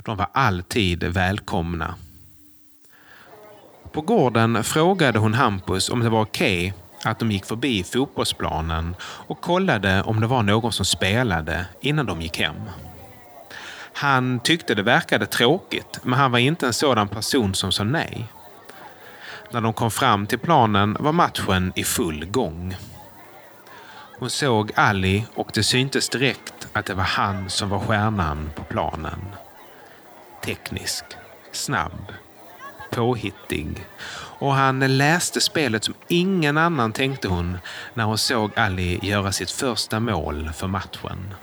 De 0.03 0.17
var 0.17 0.27
alltid 0.33 1.03
välkomna. 1.03 1.95
På 3.93 4.01
gården 4.01 4.63
frågade 4.63 5.19
hon 5.19 5.33
Hampus 5.33 5.89
om 5.89 5.99
det 5.99 6.09
var 6.09 6.21
okej 6.21 6.67
okay 6.67 6.83
att 7.11 7.19
de 7.19 7.31
gick 7.31 7.45
förbi 7.45 7.83
fotbollsplanen 7.83 8.95
och 9.01 9.41
kollade 9.41 10.01
om 10.01 10.21
det 10.21 10.27
var 10.27 10.43
någon 10.43 10.71
som 10.71 10.85
spelade 10.85 11.65
innan 11.81 12.05
de 12.05 12.21
gick 12.21 12.39
hem. 12.39 12.55
Han 13.93 14.39
tyckte 14.39 14.75
det 14.75 14.83
verkade 14.83 15.25
tråkigt, 15.25 15.99
men 16.03 16.19
han 16.19 16.31
var 16.31 16.39
inte 16.39 16.67
en 16.67 16.73
sådan 16.73 17.07
person 17.07 17.55
som 17.55 17.71
sa 17.71 17.83
nej. 17.83 18.27
När 19.51 19.61
de 19.61 19.73
kom 19.73 19.91
fram 19.91 20.27
till 20.27 20.39
planen 20.39 20.97
var 20.99 21.11
matchen 21.11 21.73
i 21.75 21.83
full 21.83 22.25
gång. 22.25 22.75
Hon 24.19 24.29
såg 24.29 24.71
Ali 24.75 25.25
och 25.35 25.51
det 25.53 25.63
syntes 25.63 26.09
direkt 26.09 26.67
att 26.73 26.85
det 26.85 26.93
var 26.93 27.03
han 27.03 27.49
som 27.49 27.69
var 27.69 27.79
stjärnan 27.79 28.49
på 28.55 28.63
planen. 28.63 29.19
Teknisk, 30.45 31.05
snabb, 31.51 32.13
påhittig 32.93 33.85
och 34.39 34.53
han 34.53 34.97
läste 34.97 35.41
spelet 35.41 35.83
som 35.83 35.93
ingen 36.07 36.57
annan 36.57 36.91
tänkte 36.91 37.27
hon 37.27 37.57
när 37.93 38.03
hon 38.03 38.17
såg 38.17 38.51
Ali 38.55 38.99
göra 39.01 39.31
sitt 39.31 39.51
första 39.51 39.99
mål 39.99 40.51
för 40.53 40.67
matchen. 40.67 41.33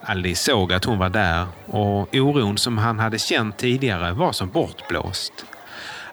Ali 0.00 0.34
såg 0.34 0.72
att 0.72 0.84
hon 0.84 0.98
var 0.98 1.08
där 1.08 1.46
och 1.66 2.14
oron 2.14 2.58
som 2.58 2.78
han 2.78 2.98
hade 2.98 3.18
känt 3.18 3.56
tidigare 3.56 4.12
var 4.12 4.32
som 4.32 4.50
bortblåst. 4.50 5.32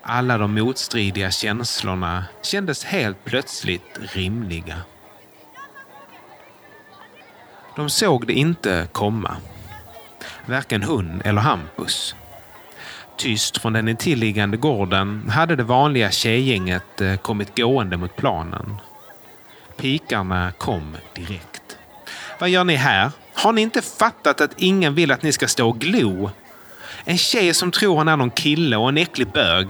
Alla 0.02 0.38
de 0.38 0.54
motstridiga 0.54 1.32
känslorna 1.32 2.26
kändes 2.42 2.84
helt 2.84 3.26
plötsligt 3.26 4.00
rimliga. 4.14 4.78
De 7.76 7.90
såg 7.90 8.28
det 8.28 8.34
inte 8.34 8.88
komma. 8.92 9.38
Varken 10.46 10.84
hon 10.84 11.22
eller 11.26 11.42
Hampus. 11.42 12.16
Tyst 13.20 13.58
från 13.58 13.74
den 13.74 13.88
intilliggande 13.88 14.58
gården 14.58 15.30
hade 15.30 15.56
det 15.56 15.64
vanliga 15.64 16.12
tjejgänget 16.12 17.02
eh, 17.02 17.16
kommit 17.16 17.58
gående 17.58 17.98
mot 17.98 18.16
planen. 18.16 18.78
Pikarna 19.78 20.52
kom 20.52 20.98
direkt. 21.16 21.78
Vad 22.40 22.50
gör 22.50 22.64
ni 22.64 22.76
här? 22.76 23.12
Har 23.34 23.54
ni 23.54 23.62
inte 23.62 23.82
fattat 23.82 24.42
att 24.42 24.54
ingen 24.58 24.96
vill 24.96 25.12
att 25.12 25.24
ni 25.24 25.32
ska 25.32 25.48
stå 25.48 25.70
och 25.70 25.80
glo? 25.80 26.32
En 27.04 27.18
tjej 27.18 27.54
som 27.54 27.72
tror 27.72 27.98
han 27.98 28.08
är 28.08 28.18
någon 28.18 28.32
kille 28.32 28.78
och 28.78 28.90
en 28.90 28.98
äcklig 28.98 29.28
bög. 29.28 29.68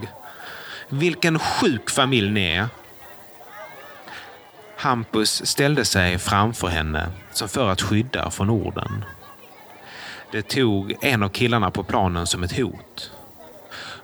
Vilken 0.89 1.39
sjuk 1.39 1.89
familj 1.89 2.31
ni 2.31 2.43
är. 2.43 2.67
Hampus 4.77 5.45
ställde 5.45 5.85
sig 5.85 6.17
framför 6.17 6.67
henne 6.67 7.11
som 7.31 7.49
för 7.49 7.69
att 7.69 7.81
skydda 7.81 8.31
från 8.31 8.49
orden. 8.49 9.05
Det 10.31 10.41
tog 10.41 10.95
en 11.01 11.23
av 11.23 11.29
killarna 11.29 11.71
på 11.71 11.83
planen 11.83 12.27
som 12.27 12.43
ett 12.43 12.57
hot. 12.57 13.11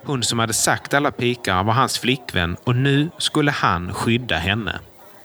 Hon 0.06 0.24
som 0.24 0.40
hade 0.40 0.54
sagt 0.54 0.94
alla 0.94 1.12
pikar 1.12 1.64
var 1.64 1.74
hans 1.74 2.00
flickvän 2.00 2.58
och 2.64 2.76
nu 2.76 3.10
skulle 3.18 3.52
han 3.52 3.94
skydda 3.94 4.36
henne. 4.36 4.80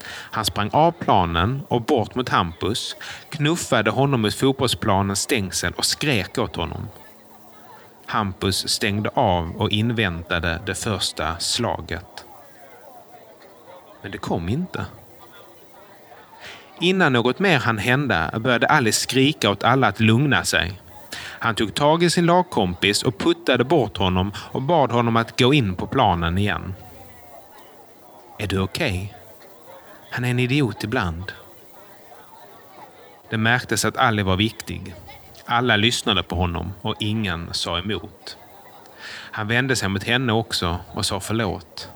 Han 0.06 0.44
sprang 0.44 0.70
av 0.72 0.92
planen 0.92 1.62
och 1.68 1.82
bort 1.82 2.14
mot 2.14 2.28
Hampus, 2.28 2.96
knuffade 3.28 3.90
honom 3.90 4.20
mot 4.20 4.34
fotbollsplanens 4.34 5.20
stängsel 5.20 5.72
och 5.72 5.84
skrek 5.84 6.38
åt 6.38 6.56
honom. 6.56 6.88
Hampus 8.06 8.68
stängde 8.68 9.10
av 9.14 9.56
och 9.56 9.70
inväntade 9.70 10.60
det 10.66 10.74
första 10.74 11.38
slaget. 11.38 12.24
Men 14.02 14.10
det 14.10 14.18
kom 14.18 14.48
inte. 14.48 14.86
Innan 16.80 17.12
något 17.12 17.38
mer 17.38 17.58
hann 17.58 17.78
hända 17.78 18.38
började 18.38 18.66
Alice 18.66 19.00
skrika 19.00 19.50
åt 19.50 19.64
alla 19.64 19.86
att 19.86 20.00
lugna 20.00 20.44
sig. 20.44 20.80
Han 21.42 21.54
tog 21.54 21.74
tag 21.74 22.02
i 22.02 22.10
sin 22.10 22.26
lagkompis 22.26 23.02
och 23.02 23.18
puttade 23.18 23.64
bort 23.64 23.96
honom 23.96 24.32
och 24.36 24.62
bad 24.62 24.92
honom 24.92 25.16
att 25.16 25.40
gå 25.40 25.54
in 25.54 25.74
på 25.74 25.86
planen 25.86 26.38
igen. 26.38 26.74
Är 28.38 28.46
du 28.46 28.60
okej? 28.60 28.90
Okay? 28.90 29.08
Han 30.10 30.24
är 30.24 30.30
en 30.30 30.38
idiot 30.38 30.84
ibland. 30.84 31.32
Det 33.30 33.36
märktes 33.36 33.84
att 33.84 33.96
Ali 33.96 34.22
var 34.22 34.36
viktig. 34.36 34.94
Alla 35.44 35.76
lyssnade 35.76 36.22
på 36.22 36.36
honom 36.36 36.72
och 36.80 36.94
ingen 37.00 37.48
sa 37.52 37.78
emot. 37.78 38.36
Han 39.08 39.48
vände 39.48 39.76
sig 39.76 39.88
mot 39.88 40.04
henne 40.04 40.32
också 40.32 40.78
och 40.92 41.06
sa 41.06 41.20
förlåt. 41.20 41.88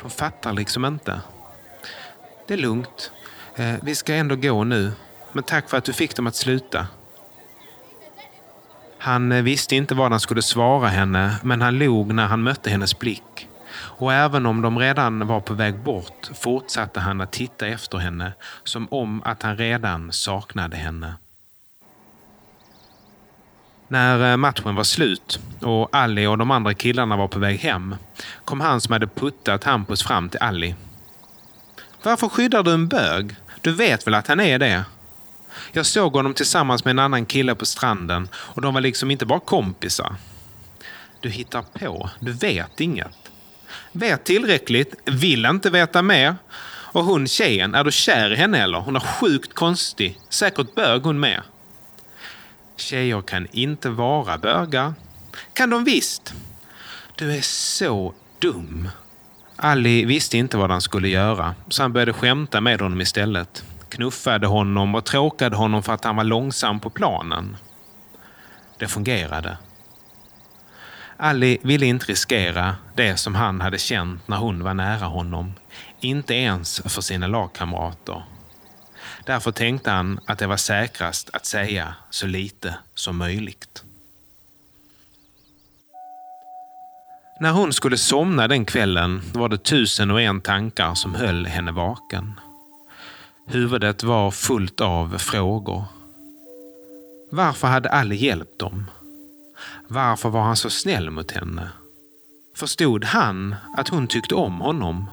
De 0.00 0.10
fattar 0.10 0.52
liksom 0.52 0.84
inte. 0.84 1.20
Det 2.46 2.54
är 2.54 2.58
lugnt. 2.58 3.12
Eh, 3.56 3.74
vi 3.82 3.94
ska 3.94 4.14
ändå 4.14 4.36
gå 4.36 4.64
nu. 4.64 4.92
Men 5.32 5.44
tack 5.44 5.70
för 5.70 5.76
att 5.76 5.84
du 5.84 5.92
fick 5.92 6.16
dem 6.16 6.26
att 6.26 6.34
sluta. 6.34 6.86
Han 9.00 9.32
eh, 9.32 9.42
visste 9.42 9.76
inte 9.76 9.94
vad 9.94 10.10
han 10.10 10.20
skulle 10.20 10.42
svara 10.42 10.88
henne, 10.88 11.36
men 11.42 11.62
han 11.62 11.78
log 11.78 12.14
när 12.14 12.26
han 12.26 12.42
mötte 12.42 12.70
hennes 12.70 12.98
blick. 12.98 13.48
Och 13.72 14.12
även 14.12 14.46
om 14.46 14.62
de 14.62 14.78
redan 14.78 15.26
var 15.26 15.40
på 15.40 15.54
väg 15.54 15.78
bort 15.78 16.30
fortsatte 16.34 17.00
han 17.00 17.20
att 17.20 17.32
titta 17.32 17.66
efter 17.66 17.98
henne 17.98 18.32
som 18.64 18.88
om 18.90 19.22
att 19.24 19.42
han 19.42 19.56
redan 19.56 20.12
saknade 20.12 20.76
henne. 20.76 21.14
När 23.88 24.30
eh, 24.30 24.36
matchen 24.36 24.74
var 24.74 24.84
slut 24.84 25.40
och 25.60 25.88
Ali 25.96 26.26
och 26.26 26.38
de 26.38 26.50
andra 26.50 26.74
killarna 26.74 27.16
var 27.16 27.28
på 27.28 27.38
väg 27.38 27.58
hem 27.58 27.96
kom 28.44 28.60
han 28.60 28.80
som 28.80 28.92
hade 28.92 29.06
puttat 29.06 29.64
Hampus 29.64 30.02
fram 30.02 30.28
till 30.28 30.40
Ali. 30.40 30.74
Varför 32.02 32.28
skyddar 32.28 32.62
du 32.62 32.72
en 32.72 32.88
bög? 32.88 33.36
Du 33.60 33.72
vet 33.72 34.06
väl 34.06 34.14
att 34.14 34.28
han 34.28 34.40
är 34.40 34.58
det? 34.58 34.84
Jag 35.72 35.86
såg 35.86 36.12
honom 36.12 36.34
tillsammans 36.34 36.84
med 36.84 36.90
en 36.90 36.98
annan 36.98 37.26
kille 37.26 37.54
på 37.54 37.66
stranden 37.66 38.28
och 38.34 38.62
de 38.62 38.74
var 38.74 38.80
liksom 38.80 39.10
inte 39.10 39.26
bara 39.26 39.40
kompisar. 39.40 40.16
Du 41.20 41.30
hittar 41.30 41.62
på. 41.62 42.10
Du 42.20 42.32
vet 42.32 42.80
inget. 42.80 43.16
Vet 43.92 44.24
tillräckligt, 44.24 44.94
vill 45.04 45.46
inte 45.46 45.70
veta 45.70 46.02
mer. 46.02 46.36
Och 46.92 47.04
hon 47.04 47.26
tjejen, 47.26 47.74
är 47.74 47.84
du 47.84 47.92
kär 47.92 48.32
i 48.32 48.36
henne 48.36 48.62
eller? 48.62 48.78
Hon 48.78 48.96
är 48.96 49.00
sjukt 49.00 49.54
konstig. 49.54 50.18
Säkert 50.28 50.74
bög 50.74 51.02
hon 51.02 51.20
med. 51.20 51.42
Tjejer 52.76 53.22
kan 53.22 53.46
inte 53.52 53.90
vara 53.90 54.38
bögar. 54.38 54.94
Kan 55.52 55.70
de 55.70 55.84
visst. 55.84 56.34
Du 57.16 57.32
är 57.32 57.40
så 57.42 58.14
dum. 58.38 58.88
Ali 59.56 60.04
visste 60.04 60.38
inte 60.38 60.56
vad 60.56 60.70
han 60.70 60.80
skulle 60.80 61.08
göra, 61.08 61.54
så 61.68 61.82
han 61.82 61.92
började 61.92 62.12
skämta 62.12 62.60
med 62.60 62.80
honom 62.80 63.00
istället. 63.00 63.64
Knuffade 63.90 64.46
honom 64.46 64.94
och 64.94 65.04
tråkade 65.04 65.56
honom 65.56 65.82
för 65.82 65.92
att 65.92 66.04
han 66.04 66.16
var 66.16 66.24
långsam 66.24 66.80
på 66.80 66.90
planen. 66.90 67.56
Det 68.78 68.88
fungerade. 68.88 69.56
Ali 71.16 71.58
ville 71.62 71.86
inte 71.86 72.06
riskera 72.06 72.76
det 72.96 73.16
som 73.16 73.34
han 73.34 73.60
hade 73.60 73.78
känt 73.78 74.28
när 74.28 74.36
hon 74.36 74.64
var 74.64 74.74
nära 74.74 75.06
honom. 75.06 75.52
Inte 76.00 76.34
ens 76.34 76.80
för 76.80 77.02
sina 77.02 77.26
lagkamrater. 77.26 78.22
Därför 79.24 79.52
tänkte 79.52 79.90
han 79.90 80.20
att 80.26 80.38
det 80.38 80.46
var 80.46 80.56
säkrast 80.56 81.30
att 81.32 81.46
säga 81.46 81.94
så 82.10 82.26
lite 82.26 82.74
som 82.94 83.16
möjligt. 83.16 83.84
När 87.40 87.50
hon 87.50 87.72
skulle 87.72 87.96
somna 87.96 88.48
den 88.48 88.64
kvällen 88.64 89.22
var 89.32 89.48
det 89.48 89.64
tusen 89.64 90.10
och 90.10 90.20
en 90.20 90.40
tankar 90.40 90.94
som 90.94 91.14
höll 91.14 91.46
henne 91.46 91.72
vaken. 91.72 92.40
Huvudet 93.52 94.02
var 94.02 94.30
fullt 94.30 94.80
av 94.80 95.18
frågor. 95.18 95.84
Varför 97.30 97.68
hade 97.68 97.90
Ali 97.90 98.16
hjälpt 98.16 98.58
dem? 98.58 98.90
Varför 99.88 100.28
var 100.28 100.40
han 100.40 100.56
så 100.56 100.70
snäll 100.70 101.10
mot 101.10 101.30
henne? 101.30 101.68
Förstod 102.56 103.04
han 103.04 103.54
att 103.76 103.88
hon 103.88 104.06
tyckte 104.06 104.34
om 104.34 104.60
honom? 104.60 105.10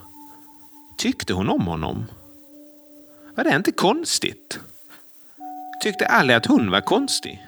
Tyckte 0.98 1.34
hon 1.34 1.50
om 1.50 1.68
honom? 1.68 2.06
Var 3.36 3.44
det 3.44 3.56
inte 3.56 3.72
konstigt? 3.72 4.60
Tyckte 5.84 6.08
Ali 6.08 6.34
att 6.34 6.46
hon 6.46 6.72
var 6.72 6.82
konstig? 6.82 7.46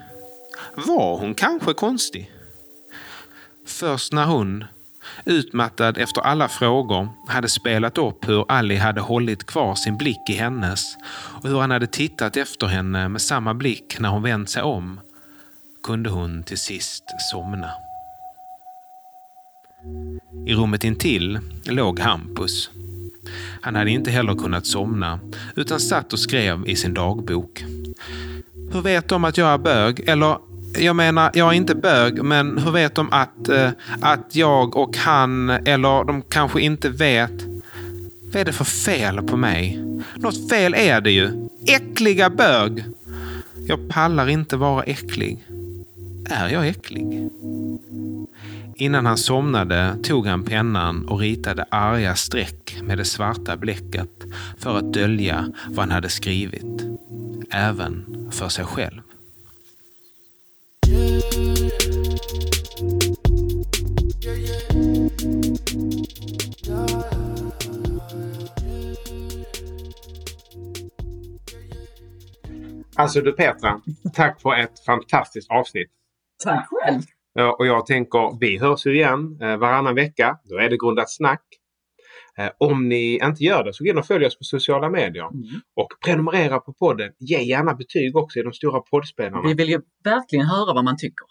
Var 0.76 1.18
hon 1.18 1.34
kanske 1.36 1.74
konstig? 1.74 2.32
Först 3.66 4.14
när 4.14 4.26
hon, 4.26 4.66
utmattad 5.26 5.98
efter 5.98 6.22
alla 6.22 6.48
frågor, 6.48 7.10
hade 7.28 7.50
spelat 7.50 7.98
upp 7.98 8.30
hur 8.30 8.46
Ali 8.52 8.76
hade 8.76 9.02
hållit 9.02 9.44
kvar 9.44 9.76
sin 9.76 9.98
blick 9.98 10.30
i 10.30 10.34
hennes 10.34 10.96
och 11.12 11.50
hur 11.50 11.60
han 11.60 11.72
hade 11.72 11.88
tittat 11.88 12.38
efter 12.38 12.68
henne 12.68 13.10
med 13.10 13.22
samma 13.22 13.54
blick 13.54 14.00
när 14.00 14.10
hon 14.10 14.24
vänt 14.24 14.50
sig 14.50 14.64
om, 14.64 15.00
kunde 15.84 16.10
hon 16.10 16.44
till 16.44 16.58
sist 16.58 17.04
somna. 17.32 17.72
I 20.46 20.54
rummet 20.54 20.84
intill 20.84 21.40
låg 21.64 22.00
Hampus. 22.00 22.70
Han 23.62 23.76
hade 23.76 23.92
inte 23.92 24.12
heller 24.12 24.36
kunnat 24.36 24.66
somna 24.66 25.20
utan 25.56 25.80
satt 25.80 26.14
och 26.14 26.20
skrev 26.20 26.68
i 26.68 26.76
sin 26.76 26.94
dagbok. 26.94 27.64
Hur 28.72 28.82
vet 28.82 29.08
de 29.08 29.24
att 29.24 29.38
jag 29.38 29.50
är 29.50 29.58
bög? 29.58 30.10
Eller, 30.10 30.38
jag 30.78 30.96
menar, 30.96 31.32
jag 31.34 31.48
är 31.50 31.54
inte 31.54 31.76
bög, 31.76 32.24
men 32.24 32.58
hur 32.58 32.72
vet 32.72 32.96
de 32.96 33.12
att, 33.12 33.50
eh, 33.50 33.70
att 34.02 34.36
jag 34.36 34.78
och 34.78 34.98
han, 34.98 35.50
eller 35.50 36.04
de 36.04 36.22
kanske 36.22 36.62
inte 36.62 36.90
vet? 36.90 37.46
Vad 38.22 38.36
är 38.36 38.46
det 38.46 38.54
för 38.54 38.66
fel 38.66 39.22
på 39.22 39.38
mig? 39.38 39.84
Något 40.16 40.50
fel 40.50 40.74
är 40.74 41.02
det 41.02 41.12
ju. 41.12 41.50
Äckliga 41.68 42.30
bög! 42.30 42.84
Jag 43.68 43.90
pallar 43.90 44.30
inte 44.30 44.58
vara 44.58 44.84
äcklig. 44.84 45.46
Är 46.30 46.50
jag 46.50 46.68
äcklig? 46.68 47.30
Innan 48.76 49.06
han 49.06 49.18
somnade 49.18 49.96
tog 50.04 50.28
han 50.28 50.44
pennan 50.44 51.08
och 51.08 51.20
ritade 51.20 51.66
arga 51.70 52.16
streck 52.16 52.78
med 52.82 52.98
det 52.98 53.06
svarta 53.06 53.58
bläcket 53.58 54.10
för 54.58 54.78
att 54.78 54.94
dölja 54.94 55.52
vad 55.68 55.80
han 55.80 55.92
hade 55.92 56.10
skrivit. 56.10 56.86
Även 57.50 58.06
för 58.32 58.50
sig 58.50 58.66
själv. 58.66 59.02
Alltså 73.00 73.22
du 73.22 73.32
Petra, 73.32 73.82
tack 74.14 74.42
för 74.42 74.56
ett 74.56 74.86
fantastiskt 74.86 75.52
avsnitt. 75.52 75.92
Tack 76.44 76.68
själv! 76.70 77.02
Och 77.58 77.68
jag 77.68 77.86
tänker, 77.86 78.40
vi 78.40 78.58
hörs 78.58 78.86
ju 78.86 78.96
igen 78.96 79.38
eh, 79.42 79.58
varannan 79.58 79.96
vecka. 79.96 80.40
Då 80.44 80.58
är 80.58 80.70
det 80.70 80.78
Grundat 80.78 81.12
Snack. 81.12 81.42
Eh, 82.40 82.50
Om 82.58 82.90
ni 82.90 83.20
inte 83.24 83.44
gör 83.44 83.64
det 83.64 83.74
så 83.74 83.84
gå 83.84 83.90
in 83.90 83.98
och 83.98 84.06
följ 84.06 84.26
oss 84.26 84.38
på 84.38 84.44
sociala 84.44 84.90
medier. 84.90 85.28
Mm. 85.28 85.62
Och 85.76 85.88
prenumerera 86.06 86.60
på 86.60 86.74
podden. 86.74 87.12
Ge 87.20 87.42
gärna 87.42 87.74
betyg 87.74 88.16
också 88.16 88.40
i 88.40 88.44
de 88.44 88.54
stora 88.54 88.80
poddspelarna. 88.80 89.42
Vi 89.48 89.54
vill 89.54 89.70
ju 89.70 89.82
verkligen 90.04 90.46
höra 90.46 90.74
vad 90.74 90.84
man 90.84 90.98
tycker. 90.98 91.26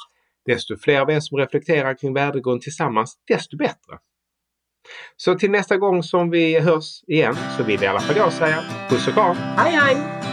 Desto 0.47 0.77
fler 0.77 1.01
av 1.01 1.11
er 1.11 1.21
som 1.21 1.39
reflekterar 1.39 1.99
kring 1.99 2.15
värdegrund 2.15 2.61
tillsammans, 2.61 3.17
desto 3.29 3.57
bättre. 3.57 3.99
Så 5.17 5.35
till 5.35 5.51
nästa 5.51 5.77
gång 5.77 6.03
som 6.03 6.31
vi 6.31 6.61
hörs 6.61 7.03
igen 7.07 7.37
så 7.57 7.63
vill 7.65 7.83
i 7.83 7.87
alla 7.87 8.01
fall 8.01 8.17
jag 8.17 8.33
säga 8.33 8.65
puss 8.89 9.09
och 9.09 9.15
kram. 9.15 9.37
Hej 9.37 9.73
hej! 9.73 10.28